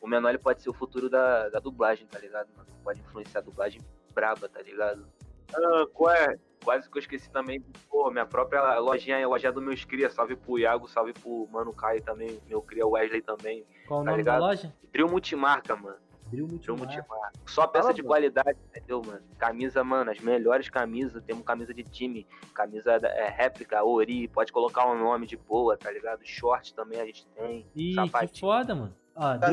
o 0.00 0.06
menor 0.08 0.30
ele 0.30 0.38
pode 0.38 0.62
ser 0.62 0.70
o 0.70 0.74
futuro 0.74 1.08
da, 1.08 1.48
da 1.48 1.58
dublagem, 1.60 2.06
tá 2.06 2.18
ligado, 2.18 2.48
mano? 2.56 2.68
Pode 2.82 3.00
influenciar 3.00 3.40
a 3.40 3.44
dublagem 3.44 3.80
braba, 4.14 4.48
tá 4.48 4.60
ligado? 4.62 5.06
Ah, 5.54 5.86
qual 5.92 6.10
é? 6.14 6.38
Quase 6.64 6.88
que 6.88 6.96
eu 6.96 7.00
esqueci 7.00 7.28
também, 7.30 7.60
pô, 7.90 8.08
minha 8.10 8.24
própria 8.24 8.78
lojinha, 8.78 9.24
a 9.24 9.28
lojinha 9.28 9.50
do 9.52 9.60
meus 9.60 9.84
cria. 9.84 10.08
Salve 10.10 10.36
pro 10.36 10.58
Iago, 10.58 10.86
salve 10.88 11.12
pro 11.12 11.48
Mano 11.50 11.72
Caio 11.72 12.00
também, 12.02 12.40
meu 12.48 12.62
cria 12.62 12.86
Wesley 12.86 13.20
também. 13.20 13.66
Qual 13.88 14.00
o 14.00 14.04
Tá 14.04 14.10
nome 14.10 14.22
ligado? 14.22 14.40
da 14.40 14.46
loja? 14.46 14.72
Trio 14.92 15.08
Multimarca, 15.08 15.74
mano. 15.74 15.96
Bril 16.28 16.46
Trio 16.46 16.76
Multimar. 16.76 16.78
Multimarca. 16.96 17.32
Só 17.46 17.66
peça 17.66 17.82
Fala, 17.88 17.94
de 17.94 18.00
mano. 18.02 18.08
qualidade, 18.14 18.58
entendeu, 18.70 19.02
mano? 19.04 19.20
Camisa, 19.38 19.84
mano, 19.84 20.10
as 20.10 20.18
melhores 20.20 20.70
camisas. 20.70 21.22
Temos 21.24 21.44
camisa 21.44 21.74
de 21.74 21.82
time, 21.82 22.26
camisa 22.54 22.92
é, 22.92 23.28
réplica, 23.28 23.84
Ori, 23.84 24.28
pode 24.28 24.50
colocar 24.50 24.86
um 24.90 24.96
nome 24.98 25.26
de 25.26 25.36
boa, 25.36 25.76
tá 25.76 25.90
ligado? 25.90 26.20
Short 26.24 26.72
também 26.74 27.00
a 27.00 27.04
gente 27.04 27.26
tem. 27.36 27.66
Ih, 27.76 27.94
que 28.30 28.40
foda, 28.40 28.74
mano. 28.74 28.96
Ó, 29.14 29.38
Tá 29.38 29.46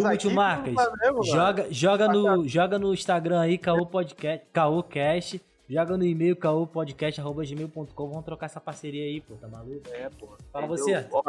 pro 0.64 0.74
Flamengo, 0.74 1.04
mano. 1.06 1.24
Joga, 1.26 1.68
joga, 1.72 2.08
no, 2.08 2.48
joga 2.48 2.80
no 2.80 2.94
Instagram 2.94 3.42
aí, 3.42 3.58
Caô 3.58 3.86
Podcast, 3.86 4.46
Caô 4.54 4.82
Cast. 4.84 5.42
Joga 5.70 5.96
no 5.98 6.04
e-mail 6.04 6.36
caopodcast.gmail.com. 6.36 8.08
Vamos 8.10 8.26
trocar 8.26 8.48
essa 8.48 8.60
parceria 8.60 9.04
aí, 9.04 9.22
pô. 9.22 9.36
Tá 9.36 9.48
maluco? 9.48 9.82
É, 9.92 10.10
pô. 10.10 10.28
Fala 10.52 10.66
entendeu? 10.66 10.86
você. 10.86 11.08
Ó, 11.12 11.22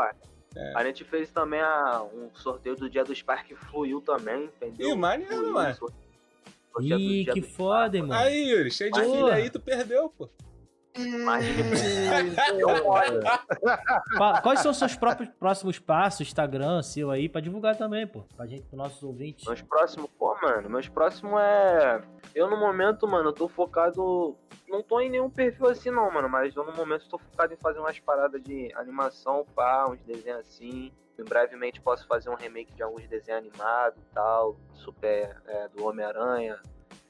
É. 0.56 0.72
A 0.76 0.84
gente 0.84 1.04
fez 1.04 1.30
também 1.30 1.60
a- 1.60 2.02
um 2.12 2.28
sorteio 2.34 2.74
do 2.74 2.90
Dia 2.90 3.04
dos 3.04 3.22
Pais 3.22 3.42
que 3.42 3.54
fluiu 3.54 4.00
também, 4.00 4.44
entendeu? 4.44 4.90
Ih, 4.90 4.96
maneiro, 4.96 5.52
mano. 5.52 5.76
Ih, 6.80 7.24
que 7.32 7.40
foda, 7.42 7.98
mano. 8.00 8.12
Aí, 8.14 8.50
Yuri, 8.50 8.70
cheio 8.70 8.90
de 8.90 9.00
filha 9.00 9.34
aí, 9.34 9.50
tu 9.50 9.60
perdeu, 9.60 10.08
pô. 10.16 10.28
Quais 14.42 14.60
são 14.60 14.72
os 14.72 14.78
seus 14.78 14.96
próprios 14.96 15.30
próximos 15.38 15.78
passos, 15.78 16.26
Instagram, 16.26 16.82
seu 16.82 17.10
aí, 17.10 17.28
pra 17.28 17.40
divulgar 17.40 17.76
também, 17.76 18.06
pô? 18.06 18.24
Pra 18.36 18.46
gente, 18.46 18.62
pros 18.62 18.78
nossos 18.78 19.02
ouvintes. 19.02 19.46
Meus 19.46 19.62
próximos, 19.62 20.10
pô, 20.18 20.36
mano, 20.42 20.68
meus 20.68 20.88
próximos 20.88 21.40
é. 21.40 22.02
Eu 22.34 22.50
no 22.50 22.56
momento, 22.56 23.06
mano, 23.06 23.28
eu 23.28 23.32
tô 23.32 23.48
focado. 23.48 24.36
Não 24.68 24.82
tô 24.82 25.00
em 25.00 25.10
nenhum 25.10 25.30
perfil 25.30 25.68
assim, 25.68 25.90
não, 25.90 26.10
mano, 26.12 26.28
mas 26.28 26.54
eu 26.54 26.64
no 26.64 26.72
momento 26.72 27.08
tô 27.08 27.18
focado 27.18 27.52
em 27.52 27.56
fazer 27.56 27.80
umas 27.80 27.98
paradas 27.98 28.40
de 28.42 28.72
animação, 28.74 29.44
pá, 29.54 29.86
uns 29.88 30.00
desenhos 30.02 30.40
assim. 30.40 30.92
Em 31.18 31.24
brevemente 31.24 31.80
posso 31.80 32.06
fazer 32.06 32.30
um 32.30 32.34
remake 32.34 32.72
de 32.74 32.82
alguns 32.82 33.06
desenhos 33.06 33.40
animados 33.40 34.02
tal, 34.14 34.56
super 34.72 35.36
é, 35.46 35.68
do 35.68 35.84
Homem-Aranha, 35.84 36.58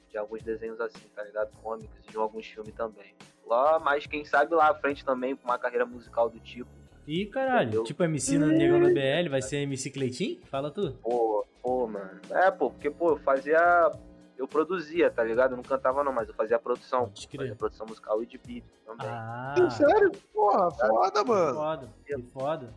de 0.09 0.17
alguns 0.17 0.43
desenhos 0.43 0.81
assim, 0.81 1.07
tá 1.15 1.23
ligado? 1.23 1.55
Cômicos 1.63 2.05
de 2.05 2.17
alguns 2.17 2.45
filmes 2.45 2.73
também. 2.73 3.15
Lá, 3.51 3.79
mas 3.79 4.07
quem 4.07 4.23
sabe 4.23 4.55
lá 4.55 4.69
à 4.69 4.73
frente 4.73 5.03
também, 5.03 5.35
com 5.35 5.43
uma 5.43 5.59
carreira 5.59 5.85
musical 5.85 6.29
do 6.29 6.39
tipo. 6.39 6.69
Ih, 7.05 7.25
caralho. 7.25 7.63
Entendeu? 7.67 7.83
Tipo 7.83 8.03
MC 8.03 8.37
no 8.37 8.47
Negão 8.47 8.79
da 8.79 8.87
BL, 8.87 9.29
vai 9.29 9.41
ser 9.41 9.57
MC 9.57 9.89
Cleitinho? 9.89 10.39
Fala 10.49 10.71
tu. 10.71 10.93
Pô, 11.03 11.45
pô, 11.61 11.85
mano. 11.85 12.21
É, 12.29 12.49
pô, 12.49 12.71
porque, 12.71 12.89
pô, 12.89 13.09
eu 13.09 13.17
fazia. 13.17 13.91
Eu 14.37 14.47
produzia, 14.47 15.11
tá 15.11 15.21
ligado? 15.21 15.51
Eu 15.51 15.57
não 15.57 15.63
cantava 15.63 16.01
não, 16.01 16.13
mas 16.13 16.29
eu 16.29 16.33
fazia 16.33 16.55
a 16.55 16.59
produção. 16.59 17.11
Fazia 17.35 17.53
produção 17.53 17.85
musical 17.85 18.23
e 18.23 18.25
de 18.25 18.37
beat 18.37 18.63
também. 18.85 19.05
Ah, 19.05 19.53
Sério? 19.69 20.11
Porra, 20.33 20.71
foda, 20.71 21.23
mano. 21.25 21.53
foda, 21.53 21.89
foda. 22.31 22.73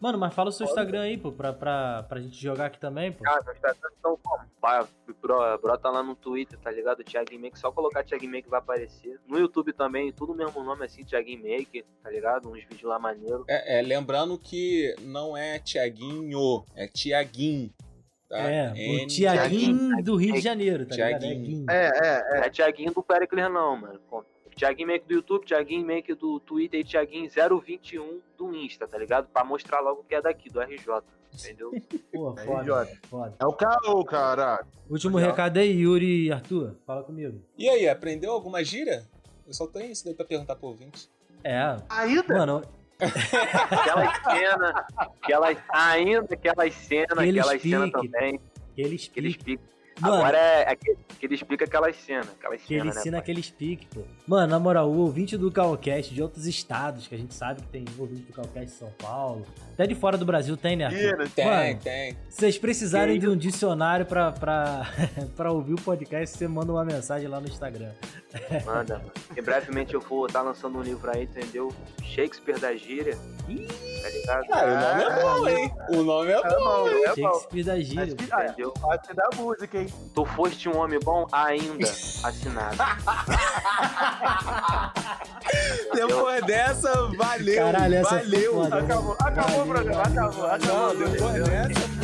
Mano, 0.00 0.16
mas 0.16 0.32
fala 0.32 0.50
o 0.50 0.52
seu 0.52 0.64
Instagram 0.64 1.02
aí, 1.02 1.18
pô, 1.18 1.32
pra, 1.32 1.52
pra, 1.52 2.04
pra 2.04 2.20
gente 2.20 2.40
jogar 2.40 2.66
aqui 2.66 2.78
também, 2.78 3.10
pô. 3.12 3.24
Ah, 3.26 3.40
meu 3.44 3.52
Instagram 3.52 3.90
então 3.98 4.18
como? 4.22 4.44
Pá, 4.60 4.86
bro- 5.20 5.58
brota 5.58 5.90
lá 5.90 6.02
no 6.02 6.14
Twitter, 6.14 6.58
tá 6.60 6.70
ligado? 6.70 7.02
Thiago 7.02 7.36
Make, 7.38 7.58
só 7.58 7.72
colocar 7.72 8.04
Thiago 8.04 8.28
Make 8.28 8.48
vai 8.48 8.60
aparecer. 8.60 9.18
No 9.26 9.38
YouTube 9.38 9.72
também, 9.72 10.12
tudo 10.12 10.34
mesmo 10.34 10.62
nome 10.62 10.84
assim, 10.84 11.04
Thiago 11.04 11.28
Make, 11.42 11.84
tá 12.02 12.10
ligado? 12.10 12.48
Uns 12.48 12.60
vídeos 12.64 12.82
lá 12.82 12.98
maneiro. 12.98 13.44
É, 13.48 13.78
é, 13.80 13.82
lembrando 13.82 14.38
que 14.38 14.94
não 15.02 15.36
é 15.36 15.58
Tiaguinho, 15.58 16.64
é 16.76 16.86
Tiaguinho. 16.86 17.70
Tá? 18.28 18.38
É, 18.38 18.70
o 18.72 18.74
N- 18.76 19.06
Tiaguinho 19.06 20.02
do 20.04 20.14
Rio 20.14 20.34
de 20.34 20.40
Janeiro, 20.40 20.86
tá 20.86 20.94
ligado? 20.94 21.10
É 21.14 21.18
Thiaguinho. 21.18 21.44
Guinho. 21.44 21.66
É, 21.70 21.86
é, 21.86 22.40
É, 22.42 22.46
é. 22.46 22.50
Thiaguinho 22.50 22.92
do 22.92 23.02
Pericles 23.02 23.50
não, 23.50 23.74
mano. 23.76 23.98
Pô, 24.08 24.22
Thiaguinho 24.58 24.88
Make 24.88 25.06
do 25.06 25.14
YouTube, 25.14 25.46
Thiaguinho 25.46 25.86
Make 25.86 26.14
do 26.14 26.40
Twitter 26.40 26.80
e 26.80 26.84
Thiaguinho 26.84 27.30
021 27.30 28.20
do 28.36 28.52
Insta, 28.54 28.88
tá 28.88 28.98
ligado? 28.98 29.28
Pra 29.28 29.44
mostrar 29.44 29.80
logo 29.80 30.04
que 30.08 30.14
é 30.16 30.20
daqui, 30.20 30.50
do 30.50 30.60
RJ, 30.60 31.02
entendeu? 31.32 31.70
Pô, 32.12 32.34
foda, 32.36 32.64
Jota. 32.64 32.98
foda. 33.08 33.34
É 33.38 33.46
o 33.46 33.52
caô, 33.52 34.04
caralho. 34.04 34.66
Último 34.90 35.16
recado 35.16 35.58
aí, 35.58 35.70
Yuri 35.70 36.26
e 36.26 36.32
Arthur. 36.32 36.74
Fala 36.84 37.04
comigo. 37.04 37.40
E 37.56 37.68
aí, 37.68 37.88
aprendeu 37.88 38.32
alguma 38.32 38.64
gíria? 38.64 39.06
Eu 39.46 39.54
só 39.54 39.66
tenho 39.66 39.92
isso 39.92 40.04
daí 40.04 40.14
pra 40.14 40.26
perguntar 40.26 40.56
pro 40.56 40.68
ouvinte. 40.68 41.08
É, 41.44 41.76
Ainda? 41.88 42.36
mano, 42.36 42.62
Aquelas 43.00 44.16
cenas, 44.24 44.84
aquelas, 44.96 45.58
ainda 45.68 46.34
aquelas 46.34 46.74
cenas, 46.74 47.12
Aqueles 47.16 47.46
aquelas 47.46 47.62
cenas 47.62 47.90
também, 47.92 48.40
que 48.74 48.82
ele 48.82 48.98
que 49.98 50.04
ele 50.04 50.10
explica. 50.10 50.10
explica. 50.10 50.10
Mano, 50.10 50.14
Agora 50.14 50.38
é, 50.38 50.72
é 50.72 50.76
que, 50.76 50.96
que 51.18 51.26
ele 51.26 51.34
explica 51.34 51.64
aquelas 51.64 51.96
cenas, 51.96 52.28
aquelas 52.30 52.62
que 52.62 52.74
ele 52.74 52.80
cenas, 52.80 52.94
né? 52.94 53.00
ensina 53.00 53.16
pai? 53.16 53.22
aqueles 53.22 53.50
piques, 53.50 53.88
pô. 53.92 54.02
Mano, 54.26 54.46
na 54.48 54.58
moral, 54.58 54.90
o 54.90 54.98
ouvinte 54.98 55.36
do 55.36 55.50
Calcast 55.50 56.14
de 56.14 56.22
outros 56.22 56.46
estados, 56.46 57.06
que 57.06 57.14
a 57.14 57.18
gente 57.18 57.34
sabe 57.34 57.62
que 57.62 57.68
tem 57.68 57.84
ouvinte 57.98 58.22
do 58.22 58.32
Calcast 58.32 58.66
de 58.66 58.72
São 58.78 58.90
Paulo, 58.98 59.46
até 59.74 59.86
de 59.86 59.94
fora 59.94 60.16
do 60.16 60.24
Brasil 60.24 60.56
tem, 60.56 60.76
né? 60.76 60.88
Ih, 60.92 61.28
Tem, 61.30 61.44
Mano, 61.46 61.80
tem. 61.82 62.12
Se 62.28 62.40
vocês 62.40 62.58
precisarem 62.58 63.14
Que 63.14 63.20
de 63.20 63.28
um 63.28 63.36
dicionário 63.36 64.06
pra, 64.06 64.32
pra, 64.32 64.86
pra 65.36 65.52
ouvir 65.52 65.74
o 65.74 65.80
podcast, 65.80 66.36
você 66.36 66.48
manda 66.48 66.72
uma 66.72 66.84
mensagem 66.84 67.28
lá 67.28 67.40
no 67.40 67.48
Instagram. 67.48 67.90
Manda, 68.64 68.98
mano. 68.98 69.12
E 69.36 69.40
brevemente 69.40 69.94
eu 69.94 70.00
vou 70.00 70.26
estar 70.26 70.42
lançando 70.42 70.78
um 70.78 70.82
livro 70.82 71.10
aí, 71.10 71.24
entendeu? 71.24 71.72
Shakespeare 72.02 72.58
da 72.58 72.74
gíria. 72.76 73.16
Tá 73.46 74.08
ligado? 74.08 74.46
Cara, 74.48 74.72
o 74.72 74.98
nome 74.98 75.02
é 75.04 75.22
bom, 75.22 75.48
hein? 75.48 75.57
O 75.90 76.02
nome 76.02 76.30
é 76.30 76.42
bom, 76.42 76.88
hein? 76.88 77.02
É 77.04 77.08
bom. 77.08 77.32
Shakespeare 77.32 77.64
da 77.64 77.80
gíria. 77.80 78.04
Acho 78.04 78.14
que- 78.16 78.32
ah, 78.32 78.44
Entendeu? 78.44 78.70
Pode 78.72 79.14
da 79.14 79.28
música, 79.36 79.78
hein? 79.78 79.86
Tu 80.14 80.24
foste 80.26 80.68
um 80.68 80.76
homem 80.78 80.98
bom 81.00 81.26
ainda 81.32 81.88
assinado. 82.24 82.76
Depois 85.94 86.44
dessa, 86.44 86.92
valeu. 87.16 87.56
Caralho, 87.64 88.02
valeu. 88.04 88.54
foda. 88.54 88.78
Acabou, 88.78 89.16
acabou 89.20 89.62
o 89.62 89.66
programa, 89.66 90.02
acabou, 90.02 90.46
acabou. 90.46 90.94
Não, 90.94 91.10
depois 91.10 91.44
dessa. 91.44 91.97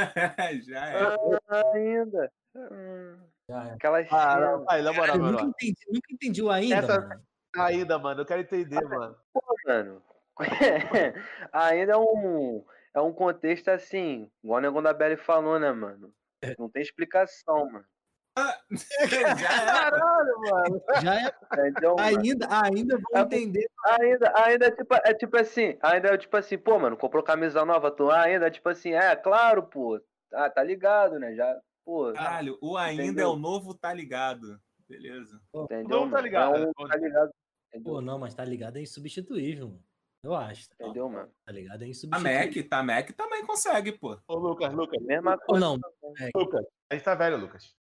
Já 0.66 0.90
é. 0.90 1.16
ainda. 1.74 2.32
Hum, 2.54 3.18
Já 3.48 3.68
é. 3.68 3.70
Aquelas 3.72 4.06
Ah, 4.12 4.40
não, 4.40 4.64
vai, 4.64 4.82
na 4.82 4.92
moral, 4.92 5.18
nunca 5.18 5.42
entendi, 5.44 5.80
nunca 5.88 6.12
entendi 6.12 6.42
o 6.42 6.50
ainda, 6.50 6.76
Essa- 6.76 7.00
mano. 7.00 7.22
Ainda, 7.56 7.98
mano, 7.98 8.20
eu 8.20 8.26
quero 8.26 8.42
entender, 8.42 8.82
mano. 8.84 9.16
Pô, 9.32 9.42
mano. 9.66 10.02
ainda 11.52 11.92
é 11.92 11.96
um, 11.96 12.62
é 12.94 13.00
um 13.00 13.12
contexto 13.12 13.68
assim, 13.68 14.30
igual 14.44 14.58
o 14.58 14.60
Negão 14.60 14.82
da 14.82 14.92
Belly 14.92 15.16
falou, 15.16 15.58
né, 15.58 15.72
mano? 15.72 16.12
Não 16.58 16.68
tem 16.68 16.82
explicação, 16.82 17.70
mano. 17.70 17.84
Caralho, 19.40 20.40
mano. 20.40 20.82
Já 21.02 21.20
é. 21.28 21.34
Entendeu, 21.52 21.96
mano? 21.96 22.18
Ainda, 22.20 22.46
ainda 22.62 22.96
vou 22.98 23.18
É, 23.18 23.20
entender. 23.22 23.66
Ainda, 24.00 24.32
ainda 24.36 24.66
é 24.66 24.70
tipo, 24.70 24.94
é 24.94 25.14
tipo 25.14 25.36
assim, 25.38 25.78
ainda 25.82 26.08
é 26.08 26.18
tipo 26.18 26.36
assim, 26.36 26.58
pô, 26.58 26.78
mano, 26.78 26.96
comprou 26.96 27.22
camisa 27.22 27.64
nova, 27.64 27.90
tu 27.90 28.10
ainda 28.10 28.46
é 28.46 28.50
tipo 28.50 28.68
assim, 28.68 28.92
é, 28.92 29.14
claro, 29.16 29.62
pô. 29.64 30.00
Ah, 30.32 30.50
tá 30.50 30.62
ligado, 30.62 31.18
né? 31.18 31.34
Já, 31.34 31.58
pô. 31.84 32.12
Caralho, 32.12 32.58
o 32.60 32.76
ainda 32.76 33.02
é 33.02 33.06
Entendeu? 33.06 33.30
o 33.30 33.36
novo 33.36 33.72
tá 33.74 33.92
ligado. 33.92 34.60
Beleza. 34.88 35.40
Entendeu? 35.54 35.88
Não 35.88 36.04
tá 36.06 36.16
mano? 36.16 36.22
ligado, 36.22 36.56
É 36.56 36.66
um, 36.66 36.72
pô. 36.72 36.88
tá 36.88 36.96
ligado. 36.96 37.30
Pô, 37.84 38.00
não, 38.00 38.18
mas 38.18 38.34
tá 38.34 38.44
ligado 38.44 38.76
é 38.78 38.82
insubstituível, 38.82 39.68
mano. 39.68 39.82
Eu 40.24 40.34
acho. 40.34 40.68
Entendeu, 40.74 41.08
mano? 41.08 41.30
Tá 41.44 41.52
ligado 41.52 41.82
é 41.82 41.84
A 41.84 41.88
insubstituível. 41.88 42.38
Mac, 42.46 42.68
tá 42.68 42.82
Mac 42.82 43.10
também 43.12 43.46
consegue, 43.46 43.92
pô. 43.92 44.18
Ô, 44.26 44.34
Lucas, 44.38 44.72
Lucas. 44.74 45.00
Mesma 45.02 45.32
Ou 45.32 45.38
coisa. 45.40 45.60
não. 45.64 45.78
Lucas. 46.34 46.64
A 46.90 46.94
gente 46.94 47.04
tá 47.04 47.14
velho, 47.14 47.36
Lucas. 47.36 47.74